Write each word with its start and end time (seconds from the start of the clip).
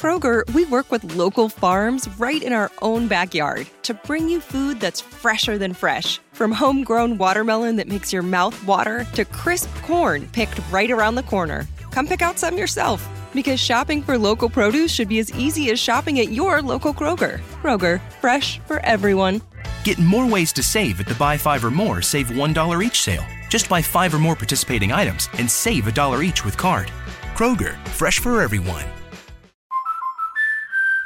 Kroger, 0.00 0.50
we 0.54 0.64
work 0.64 0.90
with 0.90 1.14
local 1.14 1.50
farms 1.50 2.08
right 2.18 2.42
in 2.42 2.54
our 2.54 2.72
own 2.80 3.06
backyard 3.06 3.66
to 3.82 3.92
bring 3.92 4.30
you 4.30 4.40
food 4.40 4.80
that's 4.80 5.02
fresher 5.02 5.58
than 5.58 5.74
fresh. 5.74 6.18
From 6.32 6.52
homegrown 6.52 7.18
watermelon 7.18 7.76
that 7.76 7.86
makes 7.86 8.10
your 8.10 8.22
mouth 8.22 8.56
water 8.64 9.06
to 9.12 9.26
crisp 9.26 9.68
corn 9.82 10.26
picked 10.28 10.58
right 10.70 10.90
around 10.90 11.16
the 11.16 11.22
corner. 11.22 11.68
Come 11.90 12.06
pick 12.06 12.22
out 12.22 12.38
some 12.38 12.56
yourself 12.56 13.06
because 13.34 13.60
shopping 13.60 14.02
for 14.02 14.16
local 14.16 14.48
produce 14.48 14.90
should 14.90 15.06
be 15.06 15.18
as 15.18 15.34
easy 15.34 15.70
as 15.70 15.78
shopping 15.78 16.18
at 16.18 16.32
your 16.32 16.62
local 16.62 16.94
Kroger. 16.94 17.38
Kroger, 17.60 18.00
fresh 18.22 18.58
for 18.60 18.78
everyone. 18.78 19.42
Get 19.84 19.98
more 19.98 20.26
ways 20.26 20.50
to 20.54 20.62
save 20.62 20.98
at 21.00 21.08
the 21.08 21.14
Buy 21.16 21.36
Five 21.36 21.62
or 21.62 21.70
More 21.70 22.00
Save 22.00 22.28
$1 22.28 22.82
each 22.82 23.02
sale. 23.02 23.26
Just 23.50 23.68
buy 23.68 23.82
five 23.82 24.14
or 24.14 24.18
more 24.18 24.34
participating 24.34 24.92
items 24.92 25.28
and 25.36 25.50
save 25.50 25.86
a 25.86 25.92
dollar 25.92 26.22
each 26.22 26.42
with 26.42 26.56
card. 26.56 26.90
Kroger, 27.34 27.76
fresh 27.88 28.18
for 28.18 28.40
everyone. 28.40 28.86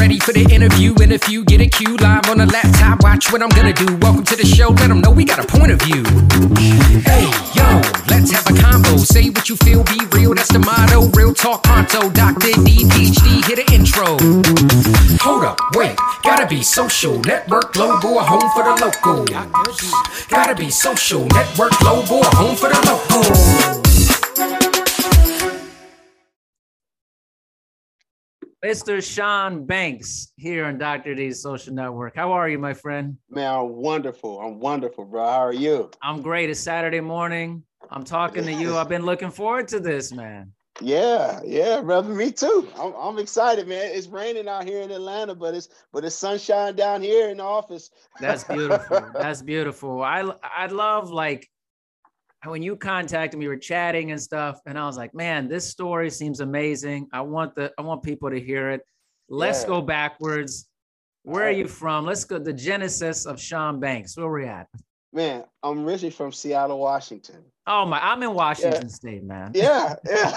Ready 0.00 0.18
for 0.18 0.32
the 0.32 0.48
interview. 0.50 0.94
And 1.02 1.12
if 1.12 1.28
you 1.28 1.44
get 1.44 1.60
a 1.60 1.66
cue 1.66 1.94
live 1.98 2.26
on 2.30 2.40
a 2.40 2.46
laptop, 2.46 3.02
watch 3.02 3.30
what 3.30 3.42
I'm 3.42 3.50
gonna 3.50 3.74
do. 3.74 3.84
Welcome 4.00 4.24
to 4.24 4.34
the 4.34 4.46
show. 4.46 4.70
Let 4.70 4.88
them 4.88 5.02
know 5.02 5.10
we 5.10 5.26
got 5.26 5.44
a 5.44 5.46
point 5.46 5.72
of 5.72 5.82
view. 5.82 6.02
Hey, 7.04 7.28
yo, 7.52 7.68
let's 8.08 8.30
have 8.32 8.48
a 8.48 8.56
combo. 8.58 8.96
Say 8.96 9.28
what 9.28 9.50
you 9.50 9.56
feel, 9.56 9.84
be 9.84 10.00
real. 10.12 10.32
That's 10.32 10.48
the 10.48 10.58
motto. 10.58 11.12
Real 11.12 11.34
talk 11.34 11.64
pronto. 11.64 12.08
Dr. 12.08 12.48
D, 12.64 12.88
PhD, 12.88 13.44
hit 13.44 13.58
an 13.58 13.68
intro. 13.74 14.16
Hold 15.20 15.44
up, 15.44 15.60
wait. 15.76 15.98
Gotta 16.22 16.46
be 16.46 16.62
social. 16.62 17.20
Network 17.20 17.76
a 17.76 17.86
home 18.24 18.48
for 18.56 18.64
the 18.64 18.74
local. 18.80 19.26
Gotta 20.30 20.54
be 20.54 20.70
social. 20.70 21.26
Network 21.26 21.72
a 21.72 22.36
home 22.40 22.56
for 22.56 22.70
the 22.70 22.80
local. 22.88 22.99
Mr. 28.64 29.02
Shaun 29.02 29.64
Banks 29.64 30.32
here 30.36 30.66
on 30.66 30.76
Dr. 30.76 31.14
D's 31.14 31.40
social 31.40 31.72
network. 31.72 32.14
How 32.14 32.32
are 32.32 32.46
you, 32.46 32.58
my 32.58 32.74
friend? 32.74 33.16
Man, 33.30 33.50
I'm 33.50 33.70
wonderful. 33.70 34.38
I'm 34.38 34.60
wonderful, 34.60 35.06
bro. 35.06 35.24
How 35.24 35.46
are 35.46 35.52
you? 35.52 35.90
I'm 36.02 36.20
great. 36.20 36.50
It's 36.50 36.60
Saturday 36.60 37.00
morning. 37.00 37.62
I'm 37.90 38.04
talking 38.04 38.44
to 38.44 38.52
you. 38.52 38.76
I've 38.76 38.88
been 38.88 39.06
looking 39.06 39.30
forward 39.30 39.66
to 39.68 39.80
this, 39.80 40.12
man. 40.12 40.52
Yeah, 40.82 41.40
yeah, 41.44 41.80
brother. 41.80 42.12
Me 42.12 42.30
too. 42.30 42.68
I'm, 42.78 42.92
I'm 42.94 43.18
excited, 43.18 43.66
man. 43.66 43.92
It's 43.94 44.06
raining 44.06 44.46
out 44.46 44.64
here 44.64 44.82
in 44.82 44.90
Atlanta, 44.90 45.34
but 45.34 45.54
it's 45.54 45.68
but 45.92 46.04
it's 46.04 46.14
sunshine 46.14 46.74
down 46.76 47.02
here 47.02 47.30
in 47.30 47.38
the 47.38 47.42
office. 47.42 47.90
That's 48.20 48.44
beautiful. 48.44 49.00
That's 49.14 49.42
beautiful. 49.42 50.02
I 50.02 50.30
I 50.42 50.66
love 50.66 51.10
like 51.10 51.50
when 52.46 52.62
you 52.62 52.74
contacted 52.76 53.38
me, 53.38 53.46
we 53.46 53.48
were 53.48 53.56
chatting 53.56 54.12
and 54.12 54.20
stuff, 54.20 54.60
and 54.66 54.78
I 54.78 54.86
was 54.86 54.96
like, 54.96 55.14
man, 55.14 55.48
this 55.48 55.68
story 55.68 56.08
seems 56.10 56.40
amazing. 56.40 57.08
I 57.12 57.20
want 57.20 57.54
the 57.54 57.72
I 57.78 57.82
want 57.82 58.02
people 58.02 58.30
to 58.30 58.40
hear 58.40 58.70
it. 58.70 58.80
Let's 59.28 59.62
yeah. 59.62 59.68
go 59.68 59.82
backwards. 59.82 60.68
Where 61.22 61.46
are 61.46 61.52
you 61.52 61.68
from? 61.68 62.06
Let's 62.06 62.24
go 62.24 62.38
the 62.38 62.52
genesis 62.52 63.26
of 63.26 63.38
Shaun 63.38 63.78
Banks. 63.78 64.16
Where 64.16 64.30
we 64.30 64.46
at? 64.46 64.68
Man, 65.12 65.44
I'm 65.62 65.84
originally 65.84 66.12
from 66.12 66.32
Seattle, 66.32 66.78
Washington. 66.78 67.42
Oh 67.66 67.84
my, 67.84 67.98
I'm 68.00 68.22
in 68.22 68.32
Washington 68.32 68.82
yeah. 68.82 68.88
State, 68.88 69.24
man. 69.24 69.50
Yeah, 69.54 69.94
yeah, 70.08 70.34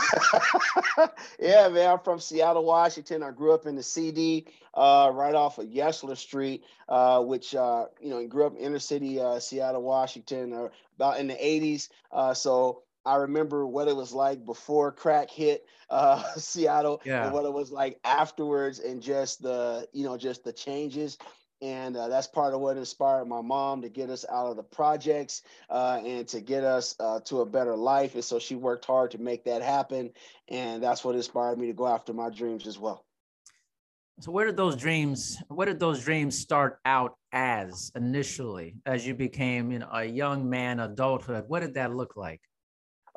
yeah, 1.39 1.69
man. 1.69 1.91
I'm 1.91 1.99
from 1.99 2.19
Seattle, 2.19 2.65
Washington. 2.65 3.21
I 3.21 3.31
grew 3.31 3.53
up 3.53 3.67
in 3.67 3.75
the 3.75 3.83
CD, 3.83 4.47
uh, 4.73 5.11
right 5.13 5.35
off 5.35 5.59
of 5.59 5.67
Yesler 5.67 6.17
Street, 6.17 6.63
uh, 6.89 7.21
which 7.21 7.53
uh, 7.53 7.85
you 8.01 8.09
know, 8.09 8.25
grew 8.27 8.45
up 8.47 8.55
in 8.55 8.59
inner 8.59 8.79
city 8.79 9.19
uh, 9.19 9.39
Seattle, 9.39 9.83
Washington, 9.83 10.53
uh, 10.53 10.69
about 10.95 11.19
in 11.19 11.27
the 11.27 11.35
'80s. 11.35 11.89
Uh, 12.11 12.33
so 12.33 12.81
I 13.05 13.15
remember 13.17 13.67
what 13.67 13.87
it 13.87 13.95
was 13.95 14.11
like 14.11 14.43
before 14.43 14.91
crack 14.91 15.29
hit 15.29 15.65
uh, 15.91 16.23
Seattle, 16.37 17.01
yeah. 17.05 17.25
and 17.25 17.33
what 17.33 17.45
it 17.45 17.53
was 17.53 17.71
like 17.71 17.99
afterwards, 18.03 18.79
and 18.79 19.01
just 19.01 19.41
the 19.43 19.87
you 19.93 20.03
know 20.03 20.17
just 20.17 20.43
the 20.43 20.53
changes 20.53 21.17
and 21.63 21.95
uh, 21.95 22.09
that's 22.09 22.27
part 22.27 22.53
of 22.53 22.59
what 22.59 22.75
inspired 22.75 23.25
my 23.25 23.41
mom 23.41 23.81
to 23.81 23.89
get 23.89 24.09
us 24.09 24.25
out 24.29 24.47
of 24.47 24.57
the 24.57 24.63
projects 24.63 25.43
uh, 25.69 26.01
and 26.05 26.27
to 26.27 26.41
get 26.41 26.65
us 26.65 26.93
uh, 26.99 27.21
to 27.21 27.39
a 27.39 27.45
better 27.45 27.73
life. 27.73 28.15
And 28.15 28.23
so 28.23 28.37
she 28.37 28.55
worked 28.55 28.83
hard 28.83 29.11
to 29.11 29.17
make 29.17 29.45
that 29.45 29.61
happen. 29.61 30.11
And 30.49 30.83
that's 30.83 31.05
what 31.05 31.15
inspired 31.15 31.57
me 31.57 31.67
to 31.67 31.73
go 31.73 31.87
after 31.87 32.11
my 32.11 32.29
dreams 32.29 32.67
as 32.67 32.77
well. 32.77 33.05
So 34.19 34.31
where 34.31 34.45
did 34.45 34.57
those 34.57 34.75
dreams 34.75 35.41
where 35.47 35.65
did 35.65 35.79
those 35.79 36.03
dreams 36.03 36.37
start 36.37 36.79
out 36.85 37.15
as 37.31 37.91
initially 37.95 38.75
as 38.85 39.07
you 39.07 39.15
became 39.15 39.71
you 39.71 39.79
know 39.79 39.89
a 39.91 40.03
young 40.03 40.47
man 40.47 40.81
adulthood? 40.81 41.45
What 41.47 41.61
did 41.61 41.73
that 41.75 41.95
look 41.95 42.15
like? 42.15 42.41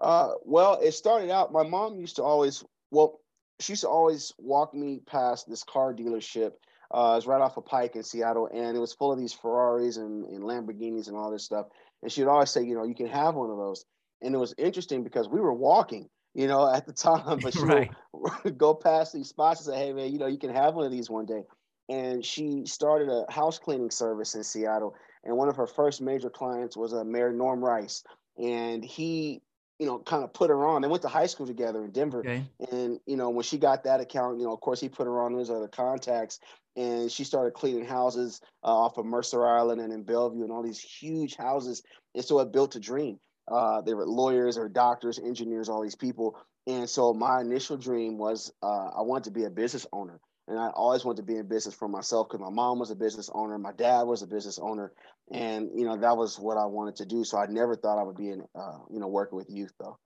Uh, 0.01 0.33
well 0.43 0.79
it 0.83 0.93
started 0.93 1.31
out 1.31 1.53
my 1.53 1.63
mom 1.63 1.99
used 1.99 2.17
to 2.17 2.23
always 2.23 2.65
well 2.91 3.21
she 3.61 3.73
used 3.73 3.83
to 3.83 3.89
always 3.89 4.33
walk 4.39 4.73
me 4.73 5.01
past 5.07 5.49
this 5.49 5.63
car 5.63 5.93
dealership 5.93 6.53
uh, 6.95 7.13
it 7.13 7.17
was 7.17 7.27
right 7.27 7.41
off 7.41 7.57
of 7.57 7.65
Pike 7.65 7.97
in 7.97 8.03
Seattle, 8.03 8.49
and 8.53 8.77
it 8.77 8.81
was 8.81 8.93
full 8.93 9.13
of 9.13 9.19
these 9.19 9.33
Ferraris 9.33 9.97
and, 9.97 10.25
and 10.27 10.43
Lamborghinis 10.43 11.09
and 11.09 11.17
all 11.17 11.31
this 11.31 11.45
stuff. 11.45 11.67
And 12.03 12.13
she 12.13 12.23
would 12.23 12.31
always 12.31 12.51
say, 12.51 12.63
you 12.63 12.75
know, 12.75 12.85
you 12.85 12.95
can 12.95 13.09
have 13.09 13.35
one 13.35 13.51
of 13.51 13.57
those. 13.57 13.85
And 14.23 14.35
it 14.35 14.39
was 14.39 14.55
interesting 14.59 15.03
because 15.03 15.29
we 15.29 15.41
were 15.41 15.53
walking, 15.53 16.09
you 16.35 16.47
know, 16.47 16.73
at 16.73 16.87
the 16.87 16.93
time, 16.93 17.41
but 17.41 17.53
she 17.55 17.65
right. 17.65 17.91
would 18.13 18.59
go 18.59 18.75
past 18.75 19.13
these 19.13 19.29
spots 19.29 19.67
and 19.67 19.75
say, 19.75 19.87
hey, 19.87 19.93
man, 19.93 20.13
you 20.13 20.19
know, 20.19 20.27
you 20.27 20.39
can 20.39 20.55
have 20.55 20.75
one 20.75 20.87
of 20.87 20.93
these 20.93 21.11
one 21.11 21.27
day. 21.27 21.43
And 21.89 22.25
she 22.25 22.67
started 22.67 23.09
a 23.09 23.31
house 23.31 23.59
cleaning 23.59 23.91
service 23.91 24.35
in 24.35 24.43
Seattle. 24.43 24.95
And 25.25 25.37
one 25.37 25.49
of 25.49 25.57
her 25.57 25.67
first 25.67 26.01
major 26.01 26.31
clients 26.31 26.77
was 26.77 26.93
a 26.93 26.99
uh, 26.99 27.05
Mayor 27.05 27.33
Norm 27.33 27.65
Rice. 27.65 28.03
And 28.39 28.85
he 28.85 29.43
you 29.79 29.87
know, 29.87 29.99
kind 29.99 30.25
of 30.25 30.33
put 30.33 30.51
her 30.51 30.67
on. 30.67 30.83
They 30.83 30.89
went 30.89 31.03
to 31.03 31.09
high 31.09 31.27
school 31.27 31.47
together 31.47 31.85
in 31.85 31.91
Denver. 31.91 32.21
Okay. 32.21 32.45
And, 32.71 32.99
you 33.07 33.17
know, 33.17 33.31
when 33.31 33.43
she 33.43 33.59
got 33.59 33.85
that 33.85 34.01
account, 34.01 34.39
you 34.39 34.45
know, 34.45 34.53
of 34.53 34.61
course, 34.61 34.81
he 34.81 34.89
put 34.89 35.07
her 35.07 35.21
on 35.21 35.35
his 35.35 35.51
other 35.51 35.69
contacts 35.69 36.41
and 36.77 37.11
she 37.11 37.25
started 37.25 37.53
cleaning 37.55 37.85
houses 37.85 38.41
uh, 38.63 38.69
off 38.69 38.97
of 38.99 39.07
Mercer 39.07 39.47
Island 39.47 39.81
and 39.81 39.93
in 39.93 40.03
Bellevue 40.03 40.43
and 40.43 40.53
all 40.53 40.63
these 40.63 40.81
huge 40.81 41.37
houses. 41.37 41.83
And 42.15 42.25
so 42.25 42.41
it 42.41 42.53
built 42.53 42.77
a 42.77 42.81
dream. 42.81 43.19
Uh, 43.51 43.81
they 43.83 43.95
were 43.95 44.07
lawyers 44.07 44.59
or 44.59 44.69
doctors, 44.69 45.19
engineers, 45.19 45.69
all 45.69 45.83
these 45.83 45.95
people. 45.95 46.37
And 46.67 46.89
so 46.89 47.13
my 47.15 47.41
initial 47.41 47.77
dream 47.77 48.19
was 48.19 48.53
uh, 48.63 48.91
I 48.97 49.03
wanted 49.03 49.25
to 49.25 49.31
be 49.31 49.45
a 49.45 49.51
business 49.51 49.87
owner. 49.93 50.21
And 50.49 50.59
I 50.59 50.69
always 50.69 51.05
wanted 51.05 51.19
to 51.19 51.33
be 51.33 51.39
in 51.39 51.49
business 51.49 51.75
for 51.75 51.89
myself 51.89 52.29
because 52.29 52.41
my 52.41 52.51
mom 52.51 52.79
was 52.79 52.91
a 52.91 52.95
business 52.95 53.29
owner, 53.35 53.59
my 53.59 53.73
dad 53.73 54.03
was 54.03 54.23
a 54.23 54.29
business 54.29 54.61
owner, 54.61 54.93
and 55.33 55.71
you 55.75 55.85
know 55.85 55.97
that 55.97 56.17
was 56.17 56.39
what 56.39 56.57
I 56.57 56.67
wanted 56.67 56.97
to 56.97 57.07
do. 57.07 57.25
So 57.25 57.39
I 57.39 57.47
never 57.47 57.77
thought 57.77 57.99
I 57.99 58.03
would 58.03 58.17
be 58.17 58.31
in, 58.31 58.43
uh, 58.55 58.79
you 58.91 59.01
know, 59.01 59.09
working 59.09 59.37
with 59.37 59.51
youth 59.51 59.73
though. 59.79 59.99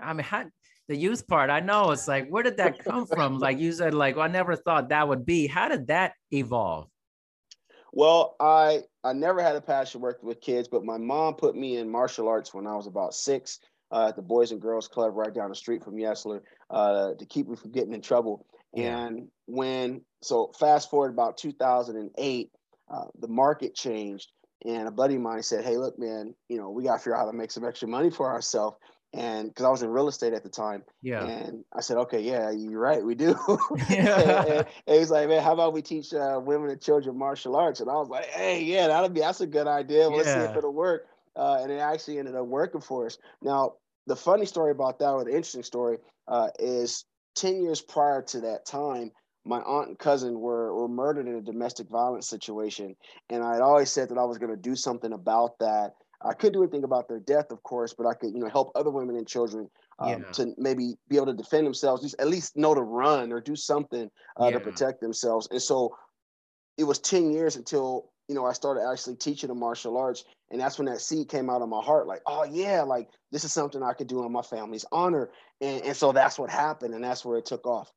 I 0.00 0.12
mean, 0.12 0.24
how, 0.24 0.44
the 0.88 0.96
youth 0.96 1.26
part, 1.26 1.50
I 1.50 1.60
know 1.60 1.90
it's 1.92 2.08
like, 2.08 2.28
where 2.28 2.42
did 2.42 2.56
that 2.58 2.84
come 2.84 3.06
from? 3.14 3.38
like 3.38 3.58
you 3.58 3.72
said, 3.72 3.94
like 3.94 4.16
well, 4.16 4.24
I 4.24 4.28
never 4.28 4.56
thought 4.56 4.90
that 4.90 5.08
would 5.08 5.24
be. 5.24 5.46
How 5.46 5.68
did 5.68 5.88
that 5.88 6.12
evolve? 6.32 6.88
Well, 7.92 8.34
I 8.40 8.82
I 9.04 9.12
never 9.12 9.42
had 9.42 9.56
a 9.56 9.60
passion 9.60 10.00
working 10.00 10.28
with 10.28 10.40
kids, 10.40 10.68
but 10.68 10.84
my 10.84 10.98
mom 10.98 11.34
put 11.34 11.54
me 11.56 11.76
in 11.76 11.88
martial 11.90 12.28
arts 12.28 12.52
when 12.52 12.66
I 12.66 12.74
was 12.74 12.86
about 12.86 13.14
six 13.14 13.60
uh, 13.92 14.08
at 14.08 14.16
the 14.16 14.22
Boys 14.22 14.50
and 14.50 14.60
Girls 14.60 14.88
Club 14.88 15.12
right 15.14 15.32
down 15.32 15.50
the 15.50 15.54
street 15.54 15.84
from 15.84 15.94
Yesler 15.94 16.40
uh, 16.70 17.14
to 17.14 17.26
keep 17.26 17.48
me 17.48 17.56
from 17.56 17.70
getting 17.70 17.94
in 17.94 18.02
trouble. 18.02 18.46
Yeah. 18.74 19.06
And 19.06 19.28
when 19.46 20.00
so 20.22 20.52
fast 20.58 20.90
forward 20.90 21.12
about 21.12 21.36
2008, 21.36 22.50
uh, 22.92 23.04
the 23.20 23.28
market 23.28 23.74
changed, 23.74 24.32
and 24.64 24.88
a 24.88 24.90
buddy 24.90 25.16
of 25.16 25.20
mine 25.20 25.42
said, 25.42 25.64
"Hey, 25.64 25.76
look, 25.76 25.98
man, 25.98 26.34
you 26.48 26.58
know 26.58 26.70
we 26.70 26.84
got 26.84 26.94
to 26.94 26.98
figure 26.98 27.16
out 27.16 27.20
how 27.20 27.30
to 27.30 27.36
make 27.36 27.50
some 27.50 27.64
extra 27.64 27.88
money 27.88 28.10
for 28.10 28.30
ourselves." 28.30 28.76
And 29.12 29.48
because 29.48 29.64
I 29.64 29.70
was 29.70 29.82
in 29.82 29.90
real 29.90 30.08
estate 30.08 30.32
at 30.32 30.42
the 30.42 30.48
time, 30.48 30.82
yeah. 31.00 31.24
And 31.24 31.64
I 31.72 31.80
said, 31.80 31.98
"Okay, 31.98 32.20
yeah, 32.20 32.50
you're 32.50 32.80
right, 32.80 33.04
we 33.04 33.14
do." 33.14 33.36
yeah. 33.88 34.42
and, 34.48 34.66
and, 34.86 34.98
he's 34.98 35.10
like, 35.10 35.28
"Man, 35.28 35.42
how 35.42 35.52
about 35.52 35.72
we 35.72 35.82
teach 35.82 36.12
uh, 36.12 36.40
women 36.42 36.70
and 36.70 36.80
children 36.80 37.16
martial 37.16 37.56
arts?" 37.56 37.80
And 37.80 37.88
I 37.88 37.94
was 37.94 38.08
like, 38.08 38.26
"Hey, 38.26 38.64
yeah, 38.64 38.88
that'll 38.88 39.10
be 39.10 39.20
that's 39.20 39.40
a 39.40 39.46
good 39.46 39.68
idea. 39.68 40.10
Yeah. 40.10 40.16
Let's 40.16 40.32
see 40.32 40.40
if 40.40 40.56
it'll 40.56 40.72
work." 40.72 41.06
Uh, 41.36 41.58
and 41.62 41.70
it 41.70 41.78
actually 41.78 42.18
ended 42.18 42.36
up 42.36 42.46
working 42.46 42.80
for 42.80 43.06
us. 43.06 43.18
Now, 43.42 43.74
the 44.06 44.16
funny 44.16 44.46
story 44.46 44.70
about 44.70 44.98
that, 45.00 45.10
or 45.10 45.24
the 45.24 45.30
interesting 45.30 45.62
story, 45.62 45.98
uh, 46.28 46.48
is 46.58 47.04
10 47.36 47.62
years 47.62 47.80
prior 47.80 48.22
to 48.22 48.40
that 48.42 48.64
time, 48.64 49.10
my 49.44 49.60
aunt 49.60 49.88
and 49.88 49.98
cousin 49.98 50.40
were, 50.40 50.74
were 50.74 50.88
murdered 50.88 51.28
in 51.28 51.34
a 51.36 51.40
domestic 51.40 51.88
violence 51.88 52.28
situation. 52.28 52.96
And 53.30 53.42
I 53.42 53.54
had 53.54 53.62
always 53.62 53.90
said 53.90 54.08
that 54.08 54.18
I 54.18 54.24
was 54.24 54.38
going 54.38 54.50
to 54.50 54.56
do 54.60 54.74
something 54.74 55.12
about 55.12 55.58
that. 55.60 55.92
I 56.22 56.32
couldn't 56.32 56.54
do 56.54 56.62
anything 56.62 56.84
about 56.84 57.06
their 57.08 57.20
death, 57.20 57.50
of 57.50 57.62
course, 57.62 57.92
but 57.92 58.06
I 58.06 58.14
could, 58.14 58.32
you 58.32 58.40
know, 58.40 58.48
help 58.48 58.72
other 58.74 58.90
women 58.90 59.16
and 59.16 59.28
children 59.28 59.68
um, 59.98 60.08
Yeah. 60.08 60.32
to 60.32 60.54
maybe 60.56 60.94
be 61.08 61.16
able 61.16 61.26
to 61.26 61.34
defend 61.34 61.66
themselves, 61.66 62.14
at 62.14 62.28
least 62.28 62.56
know 62.56 62.74
to 62.74 62.80
run 62.82 63.30
or 63.32 63.40
do 63.40 63.54
something 63.54 64.10
uh, 64.40 64.46
Yeah. 64.46 64.52
to 64.52 64.60
protect 64.60 65.00
themselves. 65.00 65.48
And 65.50 65.60
so 65.60 65.94
it 66.78 66.84
was 66.84 66.98
10 66.98 67.30
years 67.30 67.56
until 67.56 68.10
you 68.28 68.34
know 68.34 68.46
I 68.46 68.52
started 68.52 68.88
actually 68.90 69.16
teaching 69.16 69.48
the 69.48 69.54
martial 69.54 69.98
arts, 69.98 70.24
and 70.50 70.60
that's 70.60 70.78
when 70.78 70.86
that 70.86 71.00
seed 71.02 71.28
came 71.28 71.50
out 71.50 71.60
of 71.62 71.68
my 71.68 71.82
heart. 71.82 72.06
Like, 72.06 72.22
oh 72.26 72.44
yeah, 72.44 72.82
like 72.82 73.08
this 73.30 73.44
is 73.44 73.52
something 73.52 73.82
I 73.82 73.92
could 73.92 74.06
do 74.06 74.24
in 74.24 74.32
my 74.32 74.42
family's 74.42 74.86
honor, 74.90 75.30
and, 75.60 75.82
and 75.84 75.96
so 75.96 76.12
that's 76.12 76.38
what 76.38 76.50
happened, 76.50 76.94
and 76.94 77.04
that's 77.04 77.24
where 77.24 77.36
it 77.38 77.44
took 77.44 77.66
off. 77.66 77.90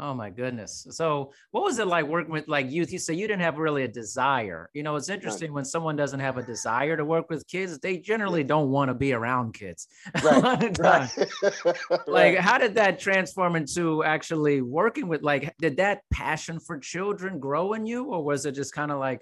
Oh 0.00 0.14
my 0.14 0.30
goodness. 0.30 0.86
So 0.90 1.32
what 1.50 1.62
was 1.62 1.78
it 1.78 1.86
like 1.86 2.06
working 2.06 2.32
with 2.32 2.48
like 2.48 2.70
youth? 2.70 2.90
You 2.90 2.98
say 2.98 3.12
you 3.12 3.28
didn't 3.28 3.42
have 3.42 3.58
really 3.58 3.82
a 3.84 3.88
desire. 3.88 4.70
You 4.72 4.82
know, 4.82 4.96
it's 4.96 5.10
interesting 5.10 5.52
when 5.52 5.66
someone 5.66 5.94
doesn't 5.94 6.20
have 6.20 6.38
a 6.38 6.42
desire 6.42 6.96
to 6.96 7.04
work 7.04 7.28
with 7.28 7.46
kids, 7.46 7.78
they 7.78 7.98
generally 7.98 8.42
don't 8.42 8.70
want 8.70 8.88
to 8.88 8.94
be 8.94 9.12
around 9.12 9.54
kids. 9.54 9.86
Right. 10.24 10.78
right. 10.78 11.10
Like, 12.06 12.36
how 12.36 12.58
did 12.58 12.74
that 12.76 12.98
transform 12.98 13.56
into 13.56 14.02
actually 14.02 14.62
working 14.62 15.06
with 15.06 15.22
like 15.22 15.54
did 15.58 15.76
that 15.76 16.02
passion 16.10 16.60
for 16.60 16.78
children 16.78 17.38
grow 17.38 17.74
in 17.74 17.84
you? 17.84 18.04
Or 18.04 18.24
was 18.24 18.46
it 18.46 18.52
just 18.52 18.72
kind 18.72 18.90
of 18.90 18.98
like, 18.98 19.20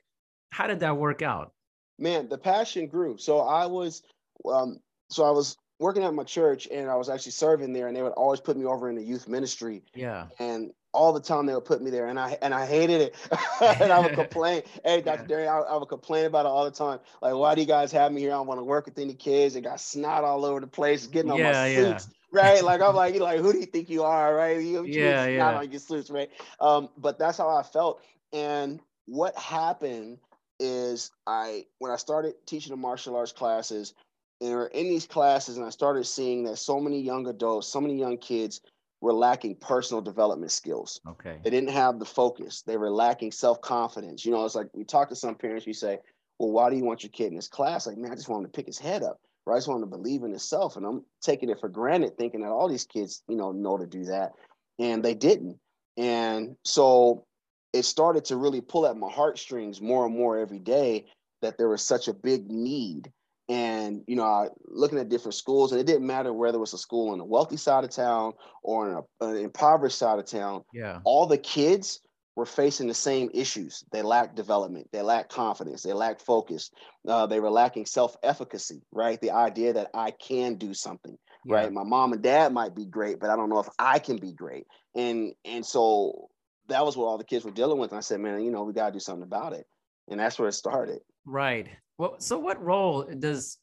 how 0.51 0.67
did 0.67 0.81
that 0.81 0.97
work 0.97 1.23
out? 1.23 1.53
man 1.99 2.29
the 2.29 2.39
passion 2.39 2.87
grew 2.87 3.19
so 3.19 3.41
i 3.41 3.67
was 3.67 4.03
um 4.51 4.79
so 5.11 5.25
i 5.25 5.31
was 5.31 5.57
working 5.79 6.03
at 6.03 6.15
my 6.15 6.25
church 6.25 6.67
and 6.71 6.91
i 6.91 6.95
was 6.97 7.09
actually 7.09 7.33
serving 7.33 7.73
there 7.73 7.87
and 7.89 7.97
they 7.97 8.03
would 8.03 8.13
always 8.13 8.41
put 8.41 8.57
me 8.57 8.65
over 8.65 8.89
in 8.89 8.97
the 8.97 9.03
youth 9.03 9.29
ministry. 9.29 9.83
Yeah. 9.95 10.27
and 10.39 10.73
all 10.95 11.13
the 11.13 11.21
time 11.21 11.47
they 11.47 11.55
would 11.55 11.65
put 11.67 11.83
me 11.83 11.91
there 11.91 12.07
and 12.07 12.19
i 12.19 12.37
and 12.43 12.55
i 12.55 12.67
hated 12.67 13.01
it. 13.01 13.15
And 13.81 13.93
i 13.93 13.99
would 14.01 14.15
complain. 14.15 14.63
Hey 14.85 15.01
dr 15.03 15.21
Yeah. 15.21 15.27
Derry, 15.27 15.47
I, 15.47 15.59
I 15.61 15.77
would 15.77 15.89
complain 15.89 16.27
about 16.27 16.47
it 16.47 16.49
all 16.49 16.65
the 16.65 16.71
time. 16.71 17.01
Like 17.23 17.35
why 17.35 17.55
do 17.55 17.61
you 17.61 17.67
guys 17.67 17.93
have 17.93 18.11
me 18.13 18.21
here? 18.21 18.31
I 18.31 18.35
don't 18.35 18.47
want 18.47 18.61
to 18.61 18.65
work 18.65 18.87
with 18.87 18.99
any 18.99 19.15
kids. 19.15 19.55
They 19.55 19.61
got 19.61 19.81
snot 19.81 20.25
all 20.25 20.45
over 20.45 20.61
the 20.61 20.67
place 20.67 21.07
getting 21.07 21.31
on 21.31 21.39
Yeah, 21.39 21.45
my 21.45 21.53
yeah. 21.53 21.99
suits 21.99 22.09
right? 22.33 22.63
Like 22.63 22.81
i'm 22.81 22.95
like 22.95 23.15
you 23.15 23.21
like 23.21 23.41
who 23.41 23.53
do 23.53 23.59
you 23.59 23.67
think 23.67 23.89
you 23.91 24.03
are 24.05 24.35
right? 24.35 24.61
You, 24.61 24.85
you 24.85 24.93
Yeah, 24.93 25.25
snot 25.35 25.55
yeah. 25.55 25.59
on 25.59 25.71
your 25.71 25.81
suits 25.81 26.11
right? 26.11 26.31
Um 26.61 26.89
but 26.97 27.19
that's 27.19 27.39
how 27.39 27.49
i 27.51 27.63
felt. 27.63 28.03
And 28.33 28.81
what 29.07 29.37
happened 29.37 30.19
is 30.61 31.11
I 31.27 31.67
when 31.79 31.93
I 31.93 31.97
started 31.97 32.35
teaching 32.47 32.71
the 32.71 32.77
martial 32.77 33.17
arts 33.17 33.33
classes, 33.33 33.95
and 34.41 34.51
we're 34.51 34.67
in 34.67 34.89
these 34.89 35.07
classes, 35.07 35.57
and 35.57 35.67
I 35.67 35.71
started 35.71 36.05
seeing 36.05 36.45
that 36.45 36.57
so 36.57 36.79
many 36.79 37.01
young 37.01 37.27
adults, 37.27 37.67
so 37.67 37.81
many 37.81 37.99
young 37.99 38.19
kids 38.19 38.61
were 39.01 39.13
lacking 39.13 39.57
personal 39.57 40.01
development 40.01 40.51
skills. 40.51 41.01
Okay. 41.07 41.39
They 41.43 41.51
didn't 41.51 41.71
have 41.71 41.99
the 41.99 42.05
focus. 42.05 42.63
They 42.63 42.77
were 42.77 42.91
lacking 42.91 43.33
self 43.33 43.61
confidence. 43.61 44.25
You 44.25 44.33
know, 44.33 44.45
it's 44.45 44.55
like 44.55 44.69
we 44.75 44.85
talk 44.85 45.09
to 45.11 45.17
some 45.17 45.35
parents. 45.35 45.67
We 45.67 45.73
say, 45.73 45.99
"Well, 46.39 46.51
why 46.51 46.71
do 46.71 46.77
you 46.77 46.85
want 46.85 47.03
your 47.03 47.11
kid 47.11 47.29
in 47.29 47.37
this 47.37 47.49
class?" 47.49 47.87
Like, 47.87 47.97
man, 47.97 48.13
I 48.13 48.15
just 48.15 48.29
want 48.29 48.45
him 48.45 48.51
to 48.51 48.57
pick 48.57 48.67
his 48.67 48.79
head 48.79 49.03
up. 49.03 49.21
Right? 49.47 49.55
I 49.55 49.59
just 49.59 49.69
want 49.69 49.83
him 49.83 49.91
to 49.91 49.97
believe 49.97 50.23
in 50.23 50.31
himself. 50.31 50.77
And 50.77 50.85
I'm 50.85 51.05
taking 51.23 51.49
it 51.49 51.61
for 51.61 51.69
granted, 51.69 52.17
thinking 52.17 52.43
that 52.43 52.51
all 52.51 52.69
these 52.69 52.85
kids, 52.85 53.23
you 53.29 53.37
know, 53.37 53.53
know 53.53 53.79
to 53.79 53.87
do 53.87 54.05
that, 54.05 54.33
and 54.79 55.05
they 55.05 55.15
didn't. 55.15 55.59
And 55.97 56.57
so 56.65 57.25
it 57.73 57.85
started 57.85 58.25
to 58.27 58.37
really 58.37 58.61
pull 58.61 58.87
at 58.87 58.97
my 58.97 59.11
heartstrings 59.11 59.81
more 59.81 60.07
and 60.07 60.17
more 60.17 60.39
every 60.39 60.59
day 60.59 61.07
that 61.43 61.59
there 61.59 61.69
was 61.69 61.83
such 61.83 62.09
a 62.09 62.15
big 62.15 62.51
need. 62.51 63.13
And 63.49 64.03
you 64.07 64.17
know, 64.17 64.25
I, 64.25 64.49
looking 64.67 64.99
at 64.99 65.09
different 65.09 65.35
schools, 65.35 65.73
and 65.73 65.81
it 65.81 65.87
didn't 65.87 66.07
matter 66.07 66.33
whether 66.33 66.59
it 66.59 66.61
was 66.61 66.75
a 66.75 66.79
school 66.79 67.11
on 67.13 67.19
the 67.19 67.25
wealthy 67.25 67.57
side 67.57 67.85
of 67.85 67.91
town 67.91 68.35
or 68.63 68.89
in 68.91 68.95
a, 68.97 69.27
an 69.27 69.37
impoverished 69.45 69.99
side 69.99 70.19
of 70.19 70.27
town. 70.27 70.65
Yeah. 70.73 71.01
All 71.05 71.27
the 71.27 71.39
kids 71.39 72.01
were 72.37 72.47
facing 72.47 72.87
the 72.87 72.95
same 72.95 73.31
issues. 73.35 73.85
They 73.91 74.03
lacked 74.03 74.37
development. 74.37 74.89
They 74.93 75.03
lacked 75.03 75.33
confidence. 75.33 75.83
They 75.83 75.93
lacked 75.93 76.23
focus. 76.23 76.71
Uh, 77.09 77.27
they 77.27 77.41
were 77.41 77.51
lacking 77.51 77.87
self-efficacy. 77.87 78.83
Right, 78.93 79.21
the 79.21 79.31
idea 79.33 79.73
that 79.73 79.91
I 79.95 80.11
can 80.13 80.55
do 80.57 80.75
something 80.75 81.17
Yeah. 81.45 81.55
right 81.55 81.73
my 81.73 81.85
mom 81.85 82.13
and 82.13 82.23
dad 82.23 82.53
might 82.53 82.75
be 82.75 82.85
great 82.85 83.19
but 83.21 83.31
i 83.31 83.37
don't 83.37 83.49
know 83.49 83.61
if 83.61 83.69
i 83.79 83.99
can 83.99 84.19
be 84.19 84.33
great 84.33 84.67
and 84.95 85.33
and 85.45 85.65
so 85.65 86.29
that 86.69 86.85
was 86.85 86.97
what 86.97 87.07
all 87.07 87.17
the 87.17 87.25
kids 87.25 87.45
were 87.45 87.51
dealing 87.51 87.79
with 87.79 87.91
and 87.93 87.99
i 87.99 88.01
said 88.01 88.21
man 88.21 88.43
you 88.45 88.51
know 88.51 88.65
we 88.65 88.73
got 88.73 88.87
to 88.87 88.93
do 88.93 89.01
something 89.01 89.23
about 89.23 89.53
it 89.53 89.65
and 90.09 90.19
that's 90.21 90.39
where 90.39 90.49
it 90.49 90.53
started 90.53 91.01
Right. 91.25 91.69
Well, 91.99 92.17
so 92.19 92.39
what 92.39 92.63
role 92.65 93.03
does 93.03 93.59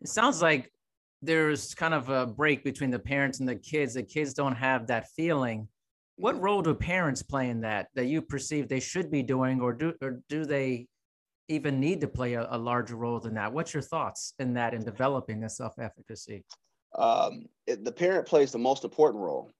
it 0.00 0.08
sounds 0.08 0.42
like 0.42 0.70
there's 1.22 1.74
kind 1.74 1.94
of 1.94 2.08
a 2.08 2.26
break 2.26 2.62
between 2.62 2.90
the 2.90 2.98
parents 2.98 3.40
and 3.40 3.48
the 3.48 3.56
kids. 3.56 3.94
The 3.94 4.02
kids 4.02 4.34
don't 4.34 4.54
have 4.54 4.86
that 4.88 5.08
feeling. 5.16 5.68
What 6.16 6.40
role 6.40 6.62
do 6.62 6.74
parents 6.74 7.22
play 7.22 7.48
in 7.48 7.60
that 7.62 7.88
that 7.94 8.06
you 8.06 8.22
perceive 8.22 8.68
they 8.68 8.80
should 8.80 9.10
be 9.10 9.22
doing, 9.22 9.60
or 9.60 9.72
do 9.72 9.94
or 10.02 10.20
do 10.28 10.44
they 10.44 10.86
even 11.48 11.80
need 11.80 12.00
to 12.02 12.08
play 12.08 12.34
a, 12.34 12.46
a 12.50 12.58
larger 12.58 12.96
role 12.96 13.20
than 13.20 13.34
that? 13.34 13.52
What's 13.52 13.72
your 13.72 13.82
thoughts 13.82 14.34
in 14.38 14.54
that 14.54 14.74
in 14.74 14.84
developing 14.84 15.40
the 15.40 15.48
self-efficacy? 15.48 16.44
um, 16.94 17.46
the 17.66 17.92
parent 17.92 18.26
plays 18.26 18.50
the 18.50 18.58
most 18.58 18.82
important 18.82 19.22
role 19.22 19.50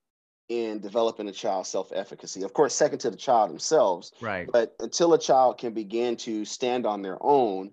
in 0.49 0.81
developing 0.81 1.29
a 1.29 1.33
child's 1.33 1.69
self-efficacy 1.69 2.43
of 2.43 2.55
course 2.55 2.75
second 2.75 2.99
to 2.99 3.11
the 3.11 3.17
child 3.19 3.51
themselves 3.51 4.13
Right. 4.23 4.49
but 4.51 4.75
until 4.81 5.13
a 5.13 5.19
child 5.19 5.59
can 5.59 5.75
begin 5.75 6.17
to 6.17 6.47
stand 6.47 6.87
on 6.87 7.03
their 7.03 7.19
own 7.21 7.71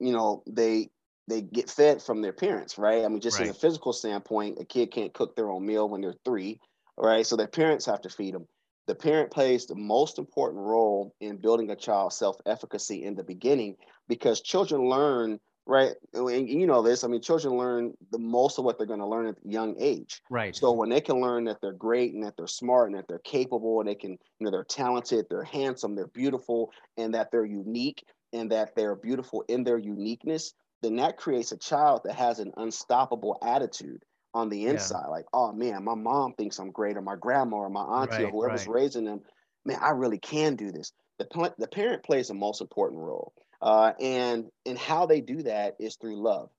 you 0.00 0.12
know 0.12 0.42
they 0.46 0.90
they 1.26 1.40
get 1.40 1.70
fed 1.70 2.02
from 2.02 2.20
their 2.20 2.32
parents 2.32 2.78
right? 2.78 3.04
I 3.04 3.08
mean 3.08 3.20
just 3.20 3.40
in 3.40 3.48
a 3.48 3.54
physical 3.54 3.92
standpoint 3.92 4.58
a 4.60 4.64
kid 4.64 4.92
can't 4.92 5.14
cook 5.14 5.36
their 5.36 5.50
own 5.50 5.64
meal 5.66 5.88
when 5.88 6.00
they're 6.00 6.14
three 6.24 6.60
right? 6.96 7.26
So 7.26 7.36
their 7.36 7.48
parents 7.48 7.86
have 7.86 8.02
to 8.02 8.08
feed 8.08 8.34
them. 8.34 8.46
The 8.86 8.94
parent 8.94 9.30
plays 9.30 9.66
the 9.66 9.74
most 9.74 10.18
important 10.18 10.62
role 10.62 11.14
in 11.20 11.38
building 11.38 11.70
a 11.70 11.76
child's 11.76 12.16
self-efficacy 12.16 13.02
in 13.02 13.14
the 13.14 13.24
beginning 13.24 13.76
because 14.08 14.42
children 14.42 14.88
learn 14.88 15.40
right? 15.66 15.92
And 16.12 16.48
you 16.48 16.66
know 16.66 16.82
this 16.82 17.04
i 17.04 17.08
mean 17.08 17.22
children 17.22 17.56
learn 17.56 17.94
the 18.10 18.18
most 18.18 18.58
of 18.58 18.64
what 18.64 18.76
they're 18.76 18.86
going 18.86 19.00
to 19.00 19.06
learn 19.06 19.26
at 19.26 19.36
a 19.36 19.48
young 19.48 19.74
age. 19.78 20.20
Right. 20.30 20.54
so 20.54 20.72
when 20.72 20.90
they 20.90 21.00
can 21.00 21.20
learn 21.20 21.44
that 21.44 21.58
they're 21.62 21.72
great 21.72 22.12
and 22.12 22.22
that 22.22 22.36
they're 22.36 22.46
smart 22.46 22.90
and 22.90 22.98
that 22.98 23.06
they're 23.08 23.18
capable 23.20 23.80
and 23.80 23.88
they 23.88 23.94
can, 23.94 24.10
you 24.10 24.44
know, 24.44 24.50
they're 24.50 24.64
talented, 24.64 25.26
they're 25.30 25.44
handsome, 25.44 25.94
they're 25.94 26.08
beautiful, 26.08 26.70
and 26.96 27.14
that 27.14 27.30
they're 27.30 27.46
unique 27.46 28.04
and 28.34 28.50
that 28.52 28.76
they're 28.76 28.96
beautiful 28.96 29.44
in 29.48 29.64
their 29.64 29.78
uniqueness, 29.78 30.52
then 30.82 30.96
that 30.96 31.16
creates 31.16 31.52
a 31.52 31.56
child 31.56 32.02
that 32.04 32.16
has 32.16 32.38
an 32.40 32.52
unstoppable 32.58 33.38
attitude 33.42 34.04
on 34.34 34.50
the 34.50 34.62
Yeah. 34.62 34.70
inside. 34.70 35.06
Like, 35.08 35.24
oh 35.32 35.52
man, 35.52 35.84
my 35.84 35.94
mom 35.94 36.34
thinks 36.34 36.58
I'm 36.58 36.70
great, 36.70 36.96
or 36.98 37.02
my 37.02 37.16
grandma 37.16 37.56
or 37.56 37.70
my 37.70 37.82
auntie 37.82 38.24
or 38.24 38.30
whoever's 38.30 38.66
right. 38.66 38.74
raising 38.74 39.04
them, 39.04 39.22
man, 39.64 39.78
I 39.80 39.90
really 39.90 40.18
can 40.18 40.56
do 40.56 40.70
this. 40.70 40.92
The, 41.18 41.54
the 41.58 41.68
parent 41.68 42.02
plays 42.02 42.28
the 42.28 42.34
most 42.34 42.60
important 42.60 43.00
role. 43.00 43.32
Uh, 43.62 43.92
and 44.00 44.50
and 44.66 44.76
how 44.76 45.06
they 45.06 45.22
do 45.22 45.42
that 45.44 45.76
is 45.80 45.96
through 45.96 46.22
love. 46.22 46.50